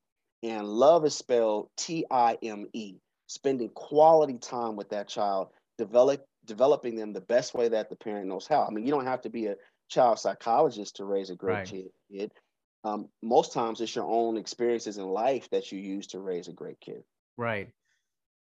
And 0.41 0.65
love 0.67 1.05
is 1.05 1.15
spelled 1.15 1.69
T-I-M-E 1.77 2.95
spending 3.27 3.69
quality 3.69 4.37
time 4.37 4.75
with 4.75 4.89
that 4.89 5.07
child, 5.07 5.49
develop 5.77 6.25
developing 6.45 6.95
them 6.95 7.11
the 7.11 7.21
best 7.21 7.53
way 7.53 7.67
that 7.69 7.89
the 7.89 7.95
parent 7.95 8.27
knows 8.27 8.47
how. 8.47 8.65
I 8.65 8.69
mean, 8.69 8.85
you 8.85 8.91
don't 8.91 9.07
have 9.07 9.21
to 9.21 9.29
be 9.29 9.47
a 9.47 9.55
child 9.87 10.19
psychologist 10.19 10.97
to 10.97 11.05
raise 11.05 11.29
a 11.29 11.35
great 11.35 11.65
Right. 11.65 11.89
kid. 12.11 12.31
Um, 12.83 13.09
most 13.23 13.53
times, 13.53 13.81
it's 13.81 13.95
your 13.95 14.05
own 14.05 14.37
experiences 14.37 14.97
in 14.97 15.05
life 15.07 15.49
that 15.49 15.71
you 15.71 15.79
use 15.79 16.07
to 16.07 16.19
raise 16.19 16.47
a 16.47 16.53
great 16.53 16.79
kid. 16.79 17.03
Right. 17.37 17.71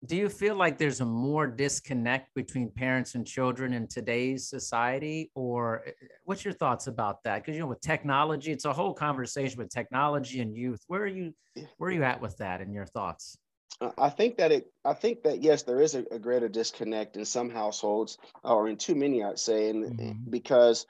Do 0.05 0.17
you 0.17 0.29
feel 0.29 0.55
like 0.55 0.79
there's 0.79 1.01
a 1.01 1.07
more 1.07 1.47
disconnect 1.47 2.35
between 2.35 2.71
parents 2.71 3.15
and 3.15 3.27
children 3.27 3.73
in 3.73 3.89
today's 3.89 4.49
society? 4.49 5.31
Or 5.35 5.85
uh, 5.87 5.91
what's 6.25 6.45
your 6.45 6.55
thoughts 6.55 6.87
about 6.87 7.23
that? 7.25 7.43
Because 7.43 7.55
you 7.55 7.61
know, 7.61 7.67
with 7.67 7.81
technology, 7.81 8.53
it's 8.53 8.67
a 8.67 8.73
whole 8.73 8.95
conversation 8.95 9.59
with 9.59 9.71
technology 9.71 10.41
and 10.41 10.55
youth. 10.55 10.81
Where 10.87 11.03
are 11.03 11.07
you 11.07 11.35
where 11.79 11.91
are 11.91 11.93
you 11.93 12.05
at 12.05 12.21
with 12.21 12.37
that 12.39 12.61
in 12.61 12.73
your 12.73 12.87
thoughts? 12.87 13.39
Uh, 13.81 13.91
I 13.99 14.11
think 14.11 14.37
that 14.37 14.53
it. 14.53 14.73
I 14.85 14.95
think 14.95 15.23
that 15.25 15.43
yes, 15.43 15.63
there 15.65 15.81
is 15.81 15.95
a, 15.95 16.05
a 16.11 16.19
greater 16.19 16.49
disconnect 16.49 17.17
in 17.17 17.25
some 17.25 17.51
households, 17.51 18.19
or 18.45 18.69
in 18.69 18.77
too 18.77 18.95
many, 18.95 19.23
I'd 19.23 19.39
say, 19.39 19.71
and 19.71 19.91
Mhm. 19.91 20.31
because 20.31 20.87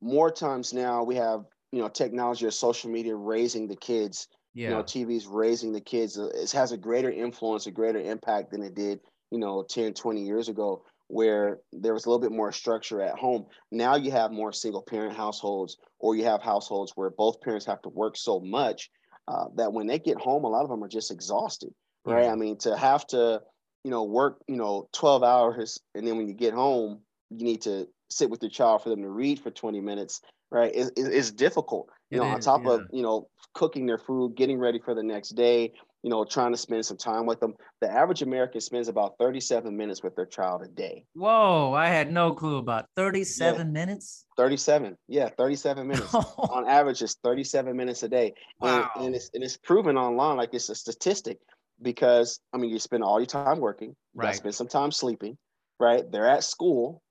more 0.00 0.30
times 0.30 0.72
now 0.72 1.02
we 1.02 1.16
have 1.16 1.44
you 1.72 1.80
know 1.80 1.88
technology 1.88 2.46
or 2.46 2.50
social 2.50 2.90
media 2.90 3.14
raising 3.14 3.66
the 3.68 3.76
kids 3.76 4.28
Yeah. 4.54 4.68
you 4.70 4.74
know 4.76 4.82
tv's 4.82 5.26
raising 5.26 5.72
the 5.72 5.80
kids 5.80 6.18
uh, 6.18 6.28
it 6.34 6.50
has 6.52 6.72
a 6.72 6.76
greater 6.76 7.10
influence 7.10 7.66
a 7.66 7.70
greater 7.70 7.98
impact 8.00 8.50
than 8.50 8.62
it 8.62 8.74
did 8.74 9.00
you 9.30 9.38
know 9.38 9.64
10 9.68 9.94
20 9.94 10.24
years 10.24 10.48
ago 10.48 10.84
where 11.08 11.60
there 11.72 11.94
was 11.94 12.04
a 12.04 12.08
little 12.10 12.20
bit 12.20 12.32
more 12.36 12.52
structure 12.52 13.00
at 13.00 13.18
home 13.18 13.46
now 13.72 13.96
you 13.96 14.10
have 14.10 14.30
more 14.30 14.52
single 14.52 14.82
parent 14.82 15.16
households 15.16 15.76
or 15.98 16.14
you 16.14 16.24
have 16.24 16.42
households 16.42 16.92
where 16.94 17.10
both 17.10 17.40
parents 17.40 17.66
have 17.66 17.80
to 17.82 17.88
work 17.88 18.16
so 18.16 18.40
much 18.40 18.90
uh, 19.26 19.46
that 19.56 19.72
when 19.72 19.86
they 19.86 19.98
get 19.98 20.18
home 20.18 20.44
a 20.44 20.48
lot 20.48 20.62
of 20.62 20.68
them 20.70 20.82
are 20.84 20.88
just 20.88 21.10
exhausted 21.10 21.70
right 22.04 22.26
Yeah. 22.26 22.32
i 22.32 22.34
mean 22.34 22.56
to 22.58 22.76
have 22.76 23.06
to 23.08 23.42
you 23.84 23.90
know 23.90 24.04
work 24.04 24.40
you 24.48 24.56
know 24.56 24.88
12 24.92 25.22
hours 25.22 25.78
and 25.94 26.06
then 26.06 26.16
when 26.16 26.28
you 26.28 26.34
get 26.34 26.54
home 26.54 27.02
you 27.30 27.44
need 27.44 27.62
to 27.62 27.88
sit 28.10 28.30
with 28.30 28.42
your 28.42 28.50
child 28.50 28.82
for 28.82 28.88
them 28.90 29.02
to 29.02 29.08
read 29.08 29.38
for 29.40 29.50
20 29.50 29.80
minutes 29.80 30.20
right 30.50 30.72
it, 30.74 30.88
it- 30.96 31.12
it's 31.12 31.30
difficult 31.30 31.88
you 32.10 32.16
It 32.16 32.20
know 32.20 32.28
on 32.28 32.40
top 32.40 32.64
yeah. 32.64 32.72
of 32.72 32.86
you 32.92 33.02
know 33.02 33.28
cooking 33.54 33.86
their 33.86 33.98
food 33.98 34.34
getting 34.36 34.58
ready 34.58 34.78
for 34.78 34.94
the 34.94 35.02
next 35.02 35.30
day 35.30 35.72
you 36.02 36.10
know 36.10 36.24
trying 36.24 36.52
to 36.52 36.58
spend 36.58 36.84
some 36.86 36.96
time 36.96 37.26
with 37.26 37.40
them 37.40 37.54
the 37.80 37.90
average 37.90 38.22
american 38.22 38.60
spends 38.60 38.88
about 38.88 39.14
37 39.18 39.76
minutes 39.76 40.02
with 40.02 40.14
their 40.16 40.26
child 40.26 40.62
a 40.62 40.68
day 40.68 41.04
Whoa, 41.14 41.72
I 41.74 41.88
had 41.88 42.12
no 42.12 42.32
clue 42.34 42.56
about 42.58 42.86
37 42.96 43.72
minutes. 43.72 44.26
37 44.36 44.96
yeah 45.08 45.28
37 45.36 45.86
minutes 45.86 46.14
on 46.38 46.68
average 46.68 47.02
it's 47.02 47.16
37 47.24 47.76
minutes 47.76 48.02
a 48.04 48.08
day 48.08 48.32
and, 48.62 48.84
Wow. 48.84 48.90
and 48.96 49.14
it's 49.14 49.30
and 49.34 49.42
it's 49.42 49.56
proven 49.56 49.96
online 49.98 50.36
like 50.36 50.54
it's 50.54 50.68
a 50.68 50.74
statistic 50.74 51.38
because 51.82 52.40
I 52.52 52.58
mean 52.58 52.70
you 52.70 52.78
spend 52.78 53.02
all 53.04 53.18
your 53.20 53.26
time 53.26 53.58
working, 53.58 53.88
you 53.90 53.94
Right. 54.14 54.34
spend 54.36 54.54
some 54.54 54.68
time 54.68 54.90
sleeping, 54.92 55.36
right? 55.78 56.10
They're 56.10 56.28
at 56.28 56.44
school, 56.44 57.02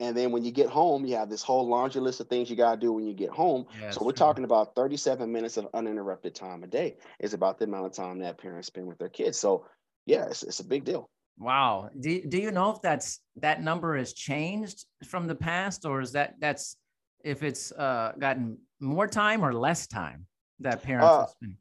and 0.00 0.16
then 0.16 0.30
when 0.32 0.44
you 0.44 0.50
get 0.50 0.68
home, 0.68 1.04
you 1.06 1.16
have 1.16 1.30
this 1.30 1.42
whole 1.42 1.66
laundry 1.68 2.00
list 2.00 2.20
of 2.20 2.28
things 2.28 2.50
you 2.50 2.56
gotta 2.56 2.78
do 2.80 2.92
when 2.92 3.06
you 3.06 3.14
get 3.14 3.30
home. 3.30 3.66
Yeah, 3.80 3.90
so 3.90 4.04
we're 4.04 4.12
true. 4.12 4.18
talking 4.18 4.44
about 4.44 4.74
37 4.74 5.30
minutes 5.32 5.56
of 5.56 5.68
uninterrupted 5.74 6.34
time 6.34 6.62
a 6.62 6.66
day 6.66 6.96
is 7.18 7.34
about 7.34 7.58
the 7.58 7.64
amount 7.64 7.86
of 7.86 7.92
time 7.92 8.18
that 8.20 8.38
parents 8.38 8.68
spend 8.68 8.86
with 8.86 8.98
their 8.98 9.08
kids. 9.08 9.38
So 9.38 9.66
yeah, 10.04 10.26
it's, 10.26 10.42
it's 10.42 10.60
a 10.60 10.64
big 10.64 10.84
deal. 10.84 11.10
Wow. 11.38 11.90
Do, 11.98 12.22
do 12.26 12.38
you 12.38 12.50
know 12.50 12.70
if 12.70 12.80
that's 12.82 13.20
that 13.36 13.62
number 13.62 13.96
has 13.96 14.12
changed 14.12 14.84
from 15.04 15.26
the 15.26 15.34
past 15.34 15.84
or 15.84 16.00
is 16.00 16.12
that 16.12 16.34
that's 16.40 16.76
if 17.24 17.42
it's 17.42 17.72
uh, 17.72 18.12
gotten 18.18 18.58
more 18.80 19.06
time 19.06 19.44
or 19.44 19.52
less 19.52 19.86
time 19.86 20.26
that 20.60 20.82
parents 20.82 21.14
Uh, 21.14 21.20
have 21.20 21.30
spent? 21.30 21.56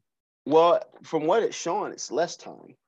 Well, 0.45 0.81
from 1.03 1.25
what 1.25 1.43
it's 1.43 1.55
showing, 1.57 1.91
it's 1.91 2.11
less 2.11 2.35
time. 2.37 2.75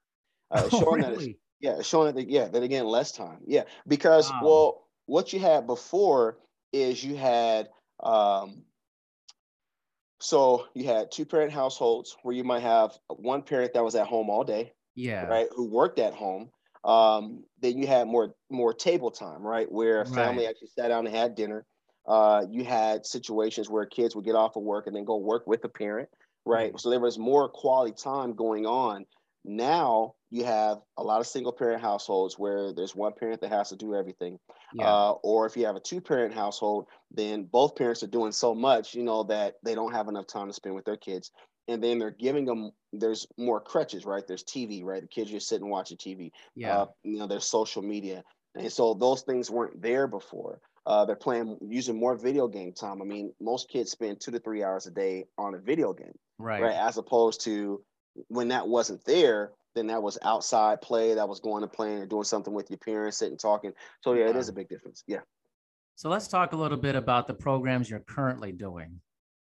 Uh, 0.50 0.64
it's 0.66 0.76
Oh, 0.76 0.80
showing 0.80 1.02
that 1.02 1.12
it's? 1.12 1.28
Yeah, 1.60 1.82
showing 1.82 2.16
that 2.16 2.30
yeah, 2.30 2.48
that 2.48 2.64
again 2.64 2.86
less 2.86 3.12
time. 3.12 3.40
Yeah, 3.46 3.66
because 3.86 4.32
Wow. 4.32 4.40
well, 4.42 4.87
what 5.08 5.34
you 5.34 5.40
had 5.40 5.68
before 5.68 6.40
is 6.74 7.04
you 7.04 7.18
had 7.18 7.72
um 8.02 8.66
so 10.20 10.68
you 10.74 10.86
had 10.86 11.12
two 11.12 11.26
parent 11.26 11.52
households 11.52 12.18
where 12.24 12.34
you 12.36 12.44
might 12.44 12.62
have 12.62 12.98
one 13.10 13.44
parent 13.44 13.74
that 13.74 13.84
was 13.84 13.96
at 13.96 14.08
home 14.08 14.30
all 14.30 14.44
day, 14.44 14.74
Yeah. 14.96 15.28
right, 15.28 15.48
who 15.56 15.66
worked 15.70 16.00
at 16.00 16.14
home. 16.14 16.50
Um, 16.84 17.46
then 17.60 17.78
you 17.78 17.88
had 17.88 18.08
more 18.08 18.36
more 18.50 18.74
table 18.74 19.12
time, 19.12 19.42
right, 19.42 19.72
where 19.72 20.02
a 20.02 20.06
family 20.06 20.46
Right. 20.46 20.48
actually 20.48 20.70
sat 20.70 20.88
down 20.90 21.06
and 21.06 21.16
had 21.16 21.36
dinner. 21.36 21.66
Uh, 22.08 22.46
you 22.50 22.64
had 22.64 23.06
situations 23.06 23.70
where 23.70 23.86
kids 23.86 24.16
would 24.16 24.26
get 24.26 24.36
off 24.36 24.56
of 24.56 24.64
work 24.64 24.88
and 24.88 24.96
then 24.96 25.04
go 25.04 25.18
work 25.18 25.46
with 25.46 25.64
a 25.66 25.70
parent, 25.70 26.10
right? 26.46 26.80
So 26.80 26.90
there 26.90 27.00
was 27.02 27.20
more 27.20 27.50
quality 27.50 27.94
time 27.94 28.34
going 28.34 28.66
on. 28.66 29.06
Now 29.48 30.16
you 30.30 30.44
have 30.44 30.80
a 30.98 31.04
lot 31.04 31.22
of 31.22 31.28
single 31.28 31.54
parent 31.54 31.82
households 31.82 32.38
where 32.38 32.74
there's 32.74 32.96
one 32.96 33.14
parent 33.14 33.42
that 33.42 33.50
has 33.50 33.70
to 33.70 33.76
do 33.76 33.96
everything. 33.96 34.38
Yeah. 34.74 34.88
Uh, 34.88 35.12
or 35.24 35.46
if 35.46 35.56
you 35.56 35.66
have 35.66 35.78
a 35.78 35.80
two 35.80 36.02
parent 36.02 36.34
household, 36.34 36.88
then 37.12 37.44
both 37.44 37.76
parents 37.76 38.04
are 38.04 38.08
doing 38.08 38.34
so 38.34 38.54
much, 38.54 38.94
you 38.94 39.04
know, 39.04 39.24
that 39.24 39.56
they 39.64 39.74
don't 39.74 39.94
have 39.94 40.10
enough 40.10 40.28
time 40.28 40.48
to 40.48 40.54
spend 40.54 40.76
with 40.76 40.86
their 40.86 40.98
kids. 40.98 41.32
And 41.70 41.84
then 41.84 42.00
they're 42.00 42.12
giving 42.12 42.46
them, 42.46 42.72
there's 42.94 43.28
more 43.38 43.60
crutches, 43.60 44.06
right? 44.06 44.26
There's 44.28 44.44
TV, 44.44 44.84
right? 44.84 45.02
The 45.02 45.08
kids 45.08 45.32
just 45.32 45.48
sit 45.48 45.62
and 45.62 45.70
watch 45.70 45.92
watching 45.92 45.98
TV. 45.98 46.32
yeah. 46.56 46.80
Uh, 46.80 46.86
you 47.04 47.20
know, 47.20 47.28
there's 47.28 47.46
social 47.46 47.82
media. 47.82 48.24
And 48.56 48.72
so 48.72 48.94
those 48.94 49.22
things 49.22 49.50
weren't 49.50 49.82
there 49.82 50.08
before. 50.08 50.60
Uh, 50.86 51.06
they're 51.06 51.16
playing, 51.16 51.58
using 51.62 52.00
more 52.00 52.16
video 52.16 52.48
game 52.48 52.74
time. 52.74 53.02
I 53.02 53.06
mean, 53.06 53.34
most 53.42 53.70
kids 53.70 53.92
spend 53.92 54.20
two 54.20 54.32
to 54.32 54.40
three 54.40 54.64
hours 54.64 54.88
a 54.88 54.92
day 54.92 55.26
on 55.38 55.54
a 55.54 55.60
video 55.60 55.94
game 55.94 56.14
right. 56.40 56.62
right? 56.62 56.76
As 56.76 56.98
opposed 56.98 57.42
to 57.42 57.82
when 58.28 58.48
that 58.50 58.68
wasn't 58.68 59.04
there, 59.06 59.52
then 59.76 59.88
that 59.88 60.02
was 60.02 60.18
outside 60.24 60.82
play, 60.82 61.14
that 61.14 61.28
was 61.28 61.40
going 61.40 61.62
to 61.62 61.68
play 61.68 61.96
or 61.96 62.06
doing 62.06 62.24
something 62.24 62.54
with 62.54 62.70
your 62.70 62.80
parents, 62.80 63.18
sitting 63.18 63.38
talking. 63.38 63.74
So 64.02 64.14
yeah, 64.14 64.30
it 64.30 64.36
is 64.36 64.50
a 64.50 64.54
big 64.54 64.70
difference. 64.70 65.04
Yeah. 65.08 65.20
So 65.96 66.10
let's 66.10 66.28
talk 66.28 66.54
a 66.54 66.56
little 66.56 66.78
bit 66.78 66.96
about 66.96 67.28
the 67.28 67.34
programs 67.34 67.90
you're 67.90 68.00
currently 68.00 68.52
doing 68.52 69.00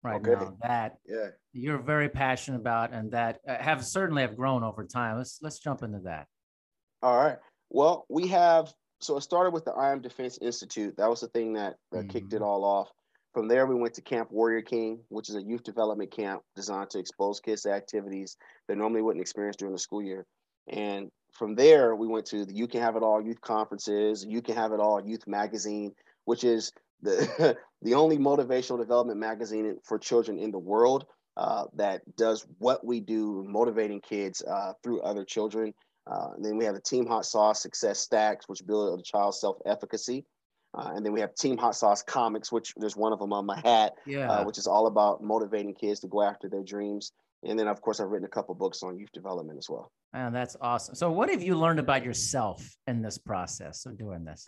right 0.03 0.15
Okay. 0.15 0.31
now 0.31 0.57
that 0.61 0.97
Yeah. 1.05 1.29
you're 1.53 1.77
very 1.77 2.09
passionate 2.09 2.57
about 2.57 2.93
and 2.93 3.11
that 3.11 3.39
uh, 3.47 3.57
have 3.57 3.85
certainly 3.85 4.21
have 4.21 4.35
grown 4.35 4.63
over 4.63 4.85
time. 4.85 5.17
Let's 5.17 5.39
let's 5.41 5.59
jump 5.59 5.83
into 5.83 5.99
that. 5.99 6.27
All 7.01 7.17
right. 7.17 7.37
Well, 7.69 8.05
we 8.09 8.27
have 8.27 8.73
so 9.01 9.17
it 9.17 9.21
started 9.21 9.51
with 9.51 9.65
the 9.65 9.71
I 9.71 9.91
Am 9.91 10.01
Defense 10.01 10.37
Institute. 10.41 10.95
That 10.97 11.09
was 11.09 11.21
the 11.21 11.27
thing 11.29 11.53
that, 11.53 11.77
that 11.91 12.09
kicked 12.09 12.33
it 12.33 12.41
all 12.41 12.65
off. 12.65 12.89
From 13.33 13.47
there, 13.47 13.67
we 13.67 13.75
went 13.75 13.93
to 13.95 14.01
Camp 14.01 14.31
Warrior 14.31 14.61
King, 14.61 14.99
which 15.09 15.29
is 15.29 15.35
a 15.35 15.41
youth 15.41 15.63
development 15.63 16.11
camp 16.11 16.41
designed 16.55 16.89
to 16.91 16.99
expose 16.99 17.39
kids 17.39 17.61
to 17.63 17.71
activities 17.71 18.37
they 18.67 18.75
normally 18.75 19.01
wouldn't 19.01 19.21
experience 19.21 19.55
during 19.55 19.73
the 19.73 19.79
school 19.79 20.01
year. 20.01 20.25
And 20.67 21.11
from 21.31 21.55
there, 21.55 21.95
we 21.95 22.07
went 22.07 22.25
to 22.27 22.45
the 22.45 22.53
You 22.53 22.67
Can 22.67 22.81
Have 22.81 22.95
It 22.95 23.03
All 23.03 23.21
youth 23.21 23.41
conferences, 23.41 24.25
You 24.27 24.41
Can 24.41 24.55
Have 24.55 24.71
It 24.73 24.79
All 24.79 25.03
youth 25.03 25.27
magazine, 25.27 25.93
which 26.25 26.43
is 26.43 26.71
the 27.01 27.57
the 27.81 27.93
only 27.93 28.17
motivational 28.17 28.79
development 28.79 29.19
magazine 29.19 29.77
for 29.83 29.97
children 29.99 30.39
in 30.39 30.51
the 30.51 30.59
world 30.59 31.05
uh, 31.37 31.65
that 31.75 32.01
does 32.17 32.45
what 32.57 32.85
we 32.85 32.99
do, 32.99 33.45
motivating 33.47 34.01
kids 34.01 34.43
uh, 34.43 34.73
through 34.83 35.01
other 35.01 35.23
children. 35.23 35.73
Uh, 36.05 36.29
then 36.39 36.57
we 36.57 36.65
have 36.65 36.75
the 36.75 36.81
Team 36.81 37.05
Hott 37.05 37.25
SAWCE 37.25 37.57
Success 37.57 37.99
Stacks, 37.99 38.49
which 38.49 38.65
build 38.65 38.99
a 38.99 39.03
child's 39.03 39.39
self-efficacy. 39.39 40.25
Uh, 40.77 40.91
and 40.95 41.05
then 41.05 41.11
we 41.11 41.19
have 41.19 41.33
Team 41.35 41.57
Hott 41.57 41.73
SAWCE 41.73 42.05
Comics, 42.05 42.51
which 42.51 42.73
there's 42.77 42.95
one 42.95 43.11
of 43.11 43.19
them 43.19 43.33
on 43.33 43.45
my 43.45 43.59
hat, 43.61 43.93
Yeah. 44.05 44.29
uh, 44.31 44.43
which 44.43 44.57
is 44.57 44.67
all 44.67 44.87
about 44.87 45.23
motivating 45.23 45.73
kids 45.73 45.99
to 46.01 46.07
go 46.07 46.21
after 46.21 46.47
their 46.47 46.63
dreams. 46.63 47.11
And 47.43 47.57
then, 47.57 47.67
of 47.67 47.81
course, 47.81 47.99
I've 47.99 48.09
written 48.09 48.25
a 48.25 48.29
couple 48.29 48.53
books 48.53 48.83
on 48.83 48.97
youth 48.99 49.11
development 49.13 49.57
as 49.57 49.69
well. 49.69 49.91
Man, 50.13 50.33
that's 50.33 50.55
awesome. 50.61 50.95
So 50.95 51.09
what 51.11 51.29
have 51.29 51.41
you 51.41 51.55
learned 51.55 51.79
about 51.79 52.03
yourself 52.03 52.67
in 52.87 53.01
this 53.01 53.17
process 53.17 53.85
of 53.85 53.97
doing 53.97 54.25
this? 54.25 54.45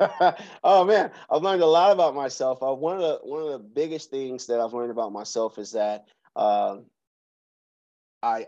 oh 0.64 0.84
man, 0.84 1.10
I've 1.30 1.42
learned 1.42 1.62
a 1.62 1.66
lot 1.66 1.92
about 1.92 2.14
myself. 2.14 2.62
Uh, 2.62 2.72
one 2.72 2.96
of 2.96 3.02
the 3.02 3.18
one 3.22 3.42
of 3.42 3.48
the 3.52 3.58
biggest 3.58 4.10
things 4.10 4.46
that 4.46 4.60
I've 4.60 4.72
learned 4.72 4.92
about 4.92 5.12
myself 5.12 5.58
is 5.58 5.72
that 5.72 6.04
uh, 6.36 6.76
I 8.22 8.46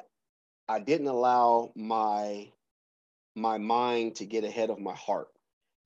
I 0.69 0.79
didn't 0.81 1.09
allow 1.09 1.73
my 1.75 2.51
my 3.35 3.59
mind 3.59 4.15
to 4.17 4.27
get 4.27 4.45
ahead 4.45 4.71
of 4.71 4.79
my 4.79 4.95
heart. 4.95 5.29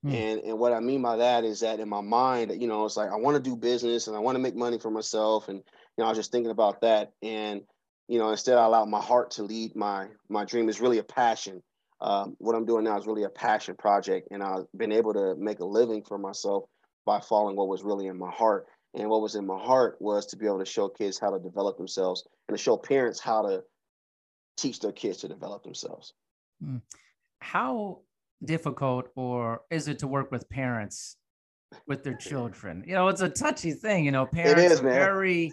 Hmm. 0.02 0.12
And 0.12 0.40
and 0.43 0.59
what 0.59 0.73
I 0.73 0.81
mean 0.81 1.02
by 1.02 1.17
that 1.17 1.45
is 1.45 1.61
that 1.61 1.81
in 1.81 1.88
my 1.88 2.00
mind, 2.00 2.52
you 2.61 2.69
know, 2.69 2.85
it's 2.85 2.97
like 2.97 3.11
I 3.11 3.17
want 3.17 3.37
to 3.37 3.50
do 3.50 3.57
business 3.57 4.07
and 4.07 4.17
I 4.17 4.21
want 4.21 4.37
to 4.37 4.40
make 4.40 4.55
money 4.55 4.78
for 4.78 4.90
myself, 4.90 5.49
and 5.49 5.59
you 5.59 5.64
know, 5.99 6.05
I 6.05 6.09
was 6.09 6.19
just 6.19 6.31
thinking 6.31 6.52
about 6.52 6.81
that. 6.83 7.12
And 7.23 7.62
you 8.07 8.19
know, 8.19 8.31
instead, 8.31 8.59
I 8.59 8.64
allowed 8.64 8.88
my 8.88 9.00
heart 9.00 9.33
to 9.33 9.43
lead 9.43 9.75
my 9.75 10.07
my 10.28 10.45
dream. 10.45 10.69
Is 10.69 10.81
really 10.81 10.99
a 10.99 11.05
passion. 11.05 11.62
Um, 12.00 12.37
what 12.38 12.55
I'm 12.55 12.64
doing 12.64 12.85
now 12.85 12.97
is 12.97 13.07
really 13.07 13.25
a 13.25 13.28
passion 13.28 13.75
project, 13.75 14.28
and 14.31 14.43
I've 14.43 14.67
been 14.76 14.93
able 14.93 15.14
to 15.14 15.35
make 15.37 15.59
a 15.59 15.64
living 15.64 16.05
for 16.05 16.17
myself 16.17 16.64
by 17.05 17.21
following 17.21 17.57
what 17.57 17.69
was 17.69 17.83
really 17.83 18.07
in 18.07 18.17
my 18.17 18.31
heart. 18.31 18.67
And 18.95 19.11
what 19.11 19.21
was 19.21 19.35
in 19.35 19.47
my 19.47 19.59
heart 19.59 19.97
was 20.00 20.26
to 20.26 20.37
be 20.37 20.47
able 20.47 20.61
to 20.61 20.64
show 20.64 20.88
kids 20.88 21.19
how 21.19 21.31
to 21.31 21.38
develop 21.38 21.76
themselves 21.76 22.26
and 22.49 22.57
to 22.57 22.62
show 22.62 22.76
parents 22.76 23.21
how 23.21 23.43
to 23.43 23.62
teach 24.57 24.81
their 24.81 24.93
kids 24.93 25.19
to 25.19 25.28
develop 25.28 25.62
themselves. 25.62 26.14
How 27.40 28.00
difficult 28.45 29.09
or 29.16 29.62
is 29.71 29.88
it 29.88 29.99
to 30.00 30.07
work 30.07 30.30
with 30.30 30.49
parents 30.49 31.16
with 31.87 32.02
their 32.02 32.14
children? 32.14 32.85
You 32.87 32.95
know, 32.95 33.09
it's 33.09 33.21
a 33.21 33.28
touchy 33.28 33.73
thing. 33.73 34.04
You 34.04 34.12
know, 34.12 34.26
parents 34.26 34.75
is, 34.75 34.80
are 34.80 34.85
man. 34.85 34.95
very 34.95 35.52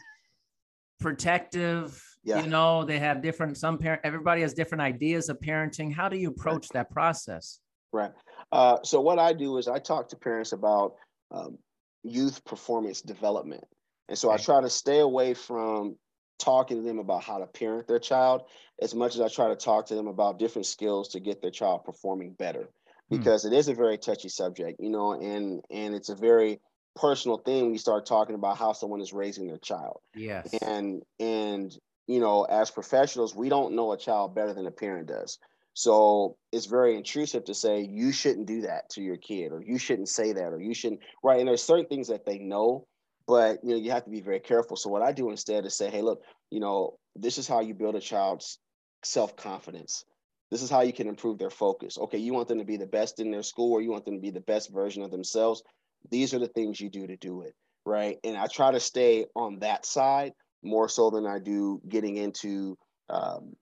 protective. 0.99 2.01
Yeah. 2.23 2.41
You 2.41 2.49
know, 2.49 2.83
they 2.83 2.99
have 2.99 3.21
different 3.21 3.57
some 3.57 3.77
parent 3.77 4.01
everybody 4.03 4.41
has 4.41 4.53
different 4.53 4.81
ideas 4.81 5.29
of 5.29 5.39
parenting. 5.39 5.93
How 5.93 6.09
do 6.09 6.17
you 6.17 6.29
approach 6.29 6.69
that 6.69 6.89
process? 6.89 7.59
Right. 7.91 8.11
Uh, 8.51 8.77
so 8.83 9.01
what 9.01 9.19
I 9.19 9.33
do 9.33 9.57
is 9.57 9.67
I 9.67 9.79
talk 9.79 10.09
to 10.09 10.15
parents 10.15 10.51
about 10.51 10.95
um, 11.31 11.57
youth 12.03 12.43
performance 12.45 13.01
development, 13.01 13.63
and 14.09 14.17
so 14.17 14.31
I 14.31 14.37
try 14.37 14.61
to 14.61 14.69
stay 14.69 14.99
away 14.99 15.33
from 15.33 15.95
talking 16.39 16.77
to 16.77 16.83
them 16.83 16.99
about 16.99 17.23
how 17.23 17.39
to 17.39 17.47
parent 17.47 17.87
their 17.87 17.99
child 17.99 18.43
as 18.81 18.93
much 18.93 19.15
as 19.15 19.21
I 19.21 19.29
try 19.29 19.49
to 19.49 19.55
talk 19.55 19.87
to 19.87 19.95
them 19.95 20.07
about 20.07 20.39
different 20.39 20.65
skills 20.65 21.09
to 21.09 21.19
get 21.19 21.41
their 21.41 21.51
child 21.51 21.85
performing 21.85 22.33
better, 22.33 22.69
Hmm. 23.09 23.17
because 23.17 23.45
it 23.45 23.53
is 23.53 23.67
a 23.67 23.73
very 23.73 23.97
touchy 23.97 24.29
subject, 24.29 24.79
you 24.79 24.89
know, 24.89 25.13
and 25.13 25.63
and 25.69 25.95
it's 25.95 26.09
a 26.09 26.15
very 26.15 26.59
personal 26.95 27.37
thing 27.37 27.63
when 27.63 27.73
you 27.73 27.79
start 27.79 28.05
talking 28.05 28.35
about 28.35 28.57
how 28.57 28.73
someone 28.73 29.01
is 29.01 29.13
raising 29.13 29.47
their 29.47 29.57
child 29.57 29.99
Yes. 30.13 30.53
and 30.61 31.03
and 31.19 31.77
you 32.07 32.19
know 32.21 32.43
as 32.43 32.71
professionals 32.71 33.35
we 33.35 33.49
don't 33.49 33.75
know 33.75 33.91
a 33.91 33.97
child 33.97 34.33
better 34.33 34.53
than 34.53 34.65
a 34.65 34.71
parent 34.71 35.07
does 35.07 35.37
so 35.73 36.37
it's 36.53 36.67
very 36.67 36.95
intrusive 36.95 37.43
to 37.43 37.53
say 37.53 37.81
you 37.81 38.13
shouldn't 38.13 38.47
do 38.47 38.61
that 38.61 38.89
to 38.91 39.01
your 39.01 39.17
kid 39.17 39.51
or 39.51 39.61
you 39.61 39.77
shouldn't 39.77 40.07
say 40.07 40.31
that 40.31 40.53
or 40.53 40.59
you 40.61 40.73
shouldn't 40.73 41.01
right 41.21 41.39
and 41.39 41.49
there's 41.49 41.61
certain 41.63 41.85
things 41.87 42.07
that 42.07 42.25
they 42.25 42.37
know 42.39 42.87
but 43.27 43.59
you 43.63 43.71
know 43.71 43.75
you 43.77 43.91
have 43.91 44.03
to 44.05 44.09
be 44.11 44.21
very 44.21 44.39
careful. 44.39 44.77
So 44.77 44.89
what 44.89 45.01
i 45.01 45.11
do 45.11 45.29
instead 45.31 45.65
is 45.65 45.75
say 45.77 45.89
hey 45.89 46.01
look 46.01 46.21
you 46.51 46.59
know 46.59 46.97
this 47.15 47.37
is 47.37 47.47
how 47.47 47.61
you 47.61 47.73
build 47.73 47.95
a 47.95 48.01
child's 48.01 48.59
self-confidence. 49.03 50.03
This 50.51 50.61
is 50.61 50.69
how 50.69 50.81
you 50.81 50.93
can 50.93 51.07
improve 51.07 51.37
their 51.37 51.49
focus. 51.49 51.97
Okay 51.97 52.17
you 52.17 52.33
want 52.33 52.47
them 52.47 52.59
to 52.59 52.65
be 52.65 52.77
the 52.77 52.85
best 52.87 53.19
in 53.19 53.31
their 53.31 53.43
school 53.43 53.73
or 53.73 53.81
you 53.81 53.91
want 53.91 54.05
them 54.05 54.15
to 54.15 54.21
be 54.21 54.31
the 54.31 54.41
best 54.41 54.71
version 54.73 55.03
of 55.03 55.11
themselves. 55.11 55.63
These 56.11 56.33
are 56.33 56.39
the 56.39 56.47
things 56.47 56.79
you 56.79 56.89
do 56.89 57.07
to 57.07 57.17
do 57.17 57.41
it 57.41 57.53
right? 57.85 58.17
And 58.23 58.35
i 58.35 58.47
try 58.47 58.71
to 58.71 58.79
stay 58.79 59.25
on 59.35 59.59
that 59.59 59.85
side 59.85 60.33
more 60.63 60.89
so 60.89 61.09
than 61.11 61.27
i 61.27 61.37
do 61.39 61.79
getting 61.87 62.17
into 62.17 62.75
um, 63.09 63.55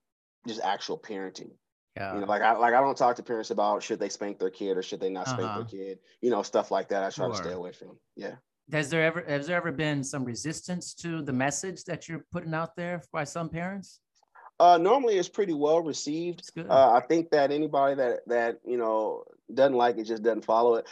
just 0.47 0.61
actual 0.61 0.97
parenting. 0.97 1.51
Yeah. 1.97 2.13
you 2.15 2.21
know 2.21 2.25
like 2.27 2.41
i 2.41 2.53
like 2.53 2.73
i 2.73 2.79
don't 2.79 2.97
talk 2.97 3.17
to 3.17 3.23
parents 3.23 3.51
about 3.51 3.83
should 3.83 3.99
they 3.99 4.09
spank 4.09 4.39
their 4.39 4.49
kid 4.49 4.77
or 4.77 4.81
should 4.81 4.99
they 4.99 5.09
not 5.09 5.27
spank 5.27 5.49
Uh-huh. 5.49 5.59
their 5.59 5.65
kid 5.65 5.99
you 6.21 6.29
know 6.31 6.41
stuff 6.41 6.71
like 6.71 6.87
that 6.89 7.03
i 7.03 7.09
try 7.09 7.27
to 7.27 7.35
stay 7.35 7.51
away 7.51 7.71
from. 7.73 7.99
Yeah 8.15 8.35
Has 8.71 8.89
there 8.89 9.03
ever 9.03 9.23
has 9.27 9.47
there 9.47 9.57
ever 9.57 9.71
been 9.71 10.03
some 10.03 10.23
resistance 10.23 10.93
to 10.95 11.21
the 11.21 11.33
message 11.33 11.83
that 11.83 12.07
you're 12.07 12.25
putting 12.31 12.53
out 12.53 12.75
there 12.75 13.01
by 13.11 13.23
some 13.23 13.49
parents? 13.49 13.99
Uh, 14.59 14.77
normally, 14.77 15.17
it's 15.17 15.27
pretty 15.27 15.53
well 15.53 15.81
received. 15.81 16.49
Uh, 16.57 16.93
I 16.93 17.01
think 17.01 17.31
that 17.31 17.51
anybody 17.51 17.95
that 17.95 18.19
that 18.27 18.59
you 18.65 18.77
know 18.77 19.23
doesn't 19.53 19.75
like 19.75 19.97
it 19.97 20.05
just 20.05 20.23
doesn't 20.23 20.45
follow 20.45 20.75
it. 20.75 20.87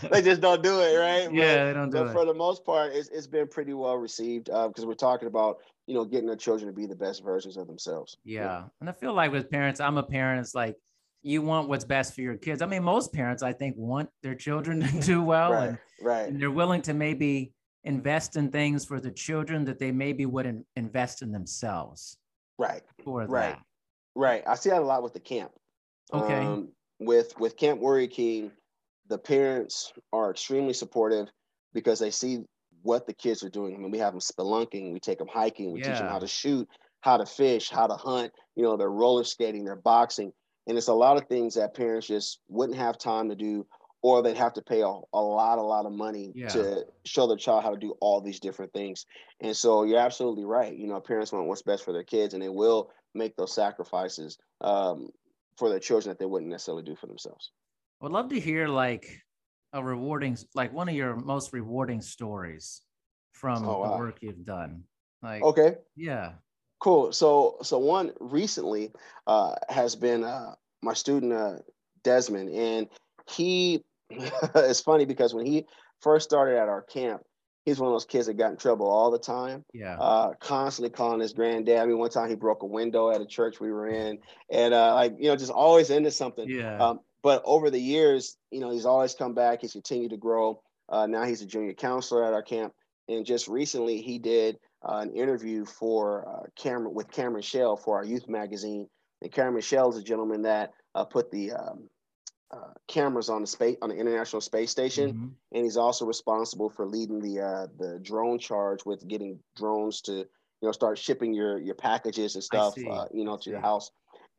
they 0.10 0.22
just 0.22 0.40
don't 0.40 0.62
do 0.62 0.80
it, 0.80 0.96
right? 0.96 1.26
But- 1.30 1.34
yeah, 1.34 1.66
they 1.66 1.72
don't 1.72 1.90
do 1.90 1.98
but 1.98 2.06
it. 2.08 2.12
for 2.12 2.24
the 2.24 2.34
most 2.34 2.64
part, 2.64 2.92
it's, 2.92 3.08
it's 3.10 3.26
been 3.26 3.46
pretty 3.46 3.74
well 3.74 3.96
received 3.96 4.46
because 4.46 4.84
we're 4.84 4.94
talking 4.94 5.28
about 5.28 5.58
you 5.86 5.94
know 5.94 6.04
getting 6.04 6.28
the 6.28 6.36
children 6.36 6.68
to 6.68 6.76
be 6.76 6.86
the 6.86 6.96
best 6.96 7.22
versions 7.22 7.56
of 7.56 7.66
themselves. 7.66 8.16
Yeah. 8.24 8.64
And 8.80 8.88
I 8.88 8.92
feel 8.92 9.14
like 9.14 9.30
with 9.30 9.50
parents, 9.50 9.78
I'm 9.78 9.98
a 9.98 10.02
parent, 10.02 10.40
it's 10.40 10.54
like 10.54 10.76
you 11.22 11.42
want 11.42 11.68
what's 11.68 11.84
best 11.84 12.14
for 12.14 12.22
your 12.22 12.36
kids. 12.36 12.62
I 12.62 12.66
mean, 12.66 12.82
most 12.82 13.12
parents, 13.12 13.42
I 13.42 13.52
think, 13.52 13.76
want 13.76 14.08
their 14.22 14.34
children 14.34 14.80
to 14.80 15.00
do 15.00 15.22
well 15.22 15.52
right, 15.52 15.68
and, 15.68 15.78
right, 16.00 16.28
and 16.28 16.40
they're 16.40 16.50
willing 16.50 16.82
to 16.82 16.94
maybe 16.94 17.52
invest 17.84 18.36
in 18.36 18.50
things 18.50 18.84
for 18.84 19.00
the 19.00 19.10
children 19.10 19.64
that 19.64 19.78
they 19.78 19.90
maybe 19.92 20.26
wouldn't 20.26 20.66
invest 20.76 21.22
in 21.22 21.32
themselves 21.32 22.18
right, 22.58 22.82
for 23.04 23.24
Right. 23.24 23.54
that. 23.54 23.62
right. 24.14 24.42
I 24.46 24.54
see 24.54 24.70
that 24.70 24.82
a 24.82 24.84
lot 24.84 25.02
with 25.02 25.14
the 25.14 25.20
camp. 25.20 25.52
Okay. 26.12 26.44
Um, 26.44 26.68
with 26.98 27.38
with 27.38 27.56
Camp 27.56 27.80
Warrior 27.80 28.08
King, 28.08 28.50
the 29.08 29.18
parents 29.18 29.92
are 30.12 30.30
extremely 30.30 30.74
supportive 30.74 31.28
because 31.72 31.98
they 31.98 32.10
see 32.10 32.40
what 32.82 33.06
the 33.06 33.14
kids 33.14 33.42
are 33.42 33.48
doing. 33.48 33.74
I 33.74 33.78
mean, 33.78 33.90
we 33.90 33.98
have 33.98 34.12
them 34.12 34.20
spelunking, 34.20 34.92
we 34.92 35.00
take 35.00 35.18
them 35.18 35.28
hiking, 35.32 35.72
we 35.72 35.80
teach 35.80 35.98
them 35.98 36.08
how 36.08 36.18
to 36.18 36.26
shoot, 36.26 36.68
how 37.00 37.16
to 37.16 37.26
fish, 37.26 37.70
how 37.70 37.86
to 37.86 37.94
hunt. 37.94 38.32
You 38.56 38.64
know, 38.64 38.76
they're 38.76 38.90
roller 38.90 39.24
skating, 39.24 39.64
they're 39.64 39.76
boxing, 39.76 40.32
and 40.66 40.76
it's 40.78 40.88
a 40.88 40.94
lot 40.94 41.16
of 41.16 41.28
things 41.28 41.54
that 41.54 41.74
parents 41.74 42.06
just 42.06 42.40
wouldn't 42.48 42.78
have 42.78 42.98
time 42.98 43.28
to 43.28 43.36
do, 43.36 43.66
or 44.02 44.22
they'd 44.22 44.36
have 44.36 44.54
to 44.54 44.62
pay 44.62 44.80
a, 44.82 44.86
a 44.86 45.20
lot, 45.22 45.58
a 45.58 45.62
lot 45.62 45.86
of 45.86 45.92
money 45.92 46.34
Yeah. 46.34 46.40
to 46.48 46.84
show 47.04 47.26
their 47.26 47.36
child 47.36 47.62
how 47.62 47.70
to 47.70 47.76
do 47.78 47.94
all 48.00 48.20
these 48.20 48.40
different 48.40 48.72
things. 48.72 49.04
And 49.40 49.56
so 49.56 49.84
you're 49.84 49.98
absolutely 49.98 50.44
right. 50.44 50.74
You 50.76 50.86
know, 50.86 51.00
parents 51.00 51.32
want 51.32 51.46
what's 51.46 51.62
best 51.62 51.84
for 51.84 51.92
their 51.92 52.04
kids, 52.04 52.34
and 52.34 52.42
they 52.42 52.48
will 52.48 52.90
make 53.14 53.36
those 53.36 53.54
sacrifices 53.54 54.38
um, 54.60 55.08
for 55.56 55.68
their 55.68 55.80
children 55.80 56.10
that 56.10 56.18
they 56.18 56.26
wouldn't 56.26 56.50
necessarily 56.50 56.82
do 56.82 56.96
for 56.96 57.06
themselves. 57.06 57.52
I 58.00 58.04
would 58.04 58.12
love 58.12 58.28
to 58.30 58.40
hear 58.40 58.68
like 58.68 59.22
a 59.72 59.82
rewarding, 59.84 60.36
like 60.54 60.72
one 60.72 60.88
of 60.88 60.94
your 60.94 61.16
most 61.16 61.52
rewarding 61.52 62.00
stories 62.00 62.82
from 63.32 63.64
Oh, 63.64 63.78
the 63.80 63.88
wow. 63.88 63.90
work 63.90 64.22
you've 64.22 64.44
done. 64.44 64.84
Like, 65.22 65.50
Okay, 65.50 65.78
yeah. 65.94 66.36
Cool. 66.80 67.12
So, 67.12 67.58
so 67.62 67.78
one 67.78 68.12
recently 68.18 68.92
uh, 69.26 69.54
has 69.68 69.94
been 69.94 70.24
uh, 70.24 70.54
my 70.82 70.94
student 70.94 71.32
uh, 71.32 71.56
Desmond, 72.02 72.50
and 72.50 72.88
he. 73.30 73.84
it's 74.56 74.80
funny 74.80 75.04
because 75.04 75.32
when 75.32 75.46
he 75.46 75.66
first 76.00 76.28
started 76.28 76.58
at 76.58 76.68
our 76.68 76.82
camp, 76.82 77.22
he's 77.64 77.78
one 77.78 77.88
of 77.88 77.94
those 77.94 78.04
kids 78.04 78.26
that 78.26 78.34
got 78.34 78.50
in 78.50 78.56
trouble 78.56 78.90
all 78.90 79.10
the 79.10 79.18
time. 79.18 79.64
Yeah. 79.72 79.96
uh, 79.98 80.34
constantly 80.40 80.90
calling 80.90 81.20
his 81.20 81.32
granddad. 81.32 81.78
I 81.78 81.86
mean, 81.86 81.98
one 81.98 82.10
time 82.10 82.28
he 82.28 82.34
broke 82.34 82.62
a 82.62 82.66
window 82.66 83.10
at 83.10 83.20
a 83.20 83.26
church 83.26 83.60
we 83.60 83.70
were 83.70 83.86
in, 83.86 84.18
and 84.50 84.74
uh, 84.74 84.94
like 84.94 85.14
you 85.18 85.28
know, 85.28 85.36
just 85.36 85.52
always 85.52 85.90
into 85.90 86.10
something. 86.10 86.48
yeah. 86.48 86.78
Um, 86.78 87.00
but 87.22 87.42
over 87.44 87.70
the 87.70 87.80
years, 87.80 88.36
you 88.50 88.60
know, 88.60 88.70
he's 88.70 88.86
always 88.86 89.14
come 89.14 89.34
back. 89.34 89.60
He's 89.60 89.72
continued 89.72 90.10
to 90.10 90.16
grow. 90.16 90.62
Uh, 90.88 91.06
now 91.06 91.24
he's 91.24 91.42
a 91.42 91.46
junior 91.46 91.74
counselor 91.74 92.24
at 92.24 92.32
our 92.32 92.42
camp, 92.42 92.72
and 93.08 93.24
just 93.24 93.46
recently 93.46 94.00
he 94.00 94.18
did 94.18 94.58
uh, 94.82 94.98
an 94.98 95.10
interview 95.10 95.64
for 95.64 96.26
uh, 96.28 96.46
Cameron 96.56 96.94
with 96.94 97.10
Cameron 97.10 97.42
Chell 97.42 97.76
for 97.76 97.96
our 97.96 98.04
youth 98.04 98.28
magazine. 98.28 98.88
And 99.22 99.30
Cameron 99.32 99.62
Chell 99.62 99.90
is 99.90 99.96
a 99.98 100.02
gentleman 100.02 100.42
that 100.42 100.72
uh, 100.94 101.04
put 101.04 101.30
the 101.30 101.52
um, 101.52 101.88
uh, 102.50 102.72
cameras 102.88 103.28
on 103.28 103.42
the 103.42 103.46
space 103.46 103.76
on 103.82 103.90
the 103.90 103.96
International 103.96 104.40
Space 104.40 104.70
Station. 104.70 105.12
Mhm. 105.12 105.30
and 105.52 105.64
he's 105.64 105.76
also 105.76 106.04
responsible 106.04 106.70
for 106.70 106.86
leading 106.86 107.20
the 107.20 107.40
uh, 107.40 107.66
the 107.78 107.98
drone 108.02 108.38
charge 108.38 108.84
with 108.84 109.06
getting 109.06 109.38
drones 109.56 110.00
to 110.02 110.12
you 110.12 110.26
know 110.62 110.72
start 110.72 110.98
shipping 110.98 111.32
your 111.32 111.58
your 111.58 111.74
packages 111.74 112.34
and 112.34 112.42
stuff 112.44 112.74
uh, 112.90 113.06
you 113.12 113.24
know 113.24 113.36
to 113.36 113.50
your 113.50 113.60
house. 113.60 113.90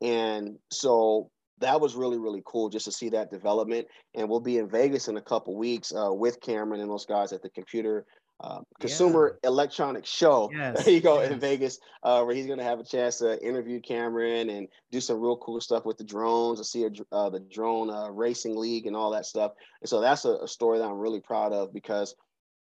And 0.02 0.58
so 0.70 1.30
that 1.58 1.80
was 1.80 1.94
really 1.94 2.18
really 2.18 2.42
cool 2.44 2.68
just 2.68 2.84
to 2.86 2.92
see 2.92 3.08
that 3.10 3.30
development. 3.30 3.86
And 4.14 4.28
we'll 4.28 4.40
be 4.40 4.58
in 4.58 4.68
vegas 4.68 5.08
in 5.08 5.16
a 5.16 5.22
couple 5.22 5.56
weeks 5.56 5.92
uh, 5.94 6.12
with 6.12 6.40
cameron 6.40 6.80
and 6.80 6.90
those 6.90 7.06
guys 7.06 7.32
at 7.32 7.40
the 7.42 7.50
computer 7.50 8.04
uh, 8.42 8.60
consumer 8.80 9.38
electronics 9.44 10.10
show 10.10 10.50
Yes, 10.54 10.84
there 10.84 10.94
you 10.94 11.00
go 11.00 11.20
in 11.20 11.38
vegas 11.38 11.78
uh, 12.02 12.22
where 12.22 12.34
he's 12.34 12.46
going 12.46 12.58
to 12.58 12.64
have 12.64 12.80
a 12.80 12.84
chance 12.84 13.18
to 13.18 13.40
interview 13.46 13.80
cameron 13.80 14.50
and 14.50 14.68
do 14.90 15.00
some 15.00 15.20
real 15.20 15.36
cool 15.36 15.60
stuff 15.60 15.86
with 15.86 15.96
the 15.96 16.04
drones 16.04 16.58
and 16.58 16.66
see 16.66 16.84
a, 16.84 16.90
uh, 17.14 17.30
the 17.30 17.40
drone 17.40 17.88
uh, 17.88 18.10
racing 18.10 18.56
league 18.56 18.86
and 18.86 18.96
all 18.96 19.12
that 19.12 19.26
stuff 19.26 19.52
and 19.80 19.88
so 19.88 20.00
that's 20.00 20.24
a, 20.24 20.38
a 20.42 20.48
story 20.48 20.78
that 20.78 20.84
I'm 20.84 20.98
really 20.98 21.20
proud 21.20 21.52
of 21.52 21.72
because 21.72 22.14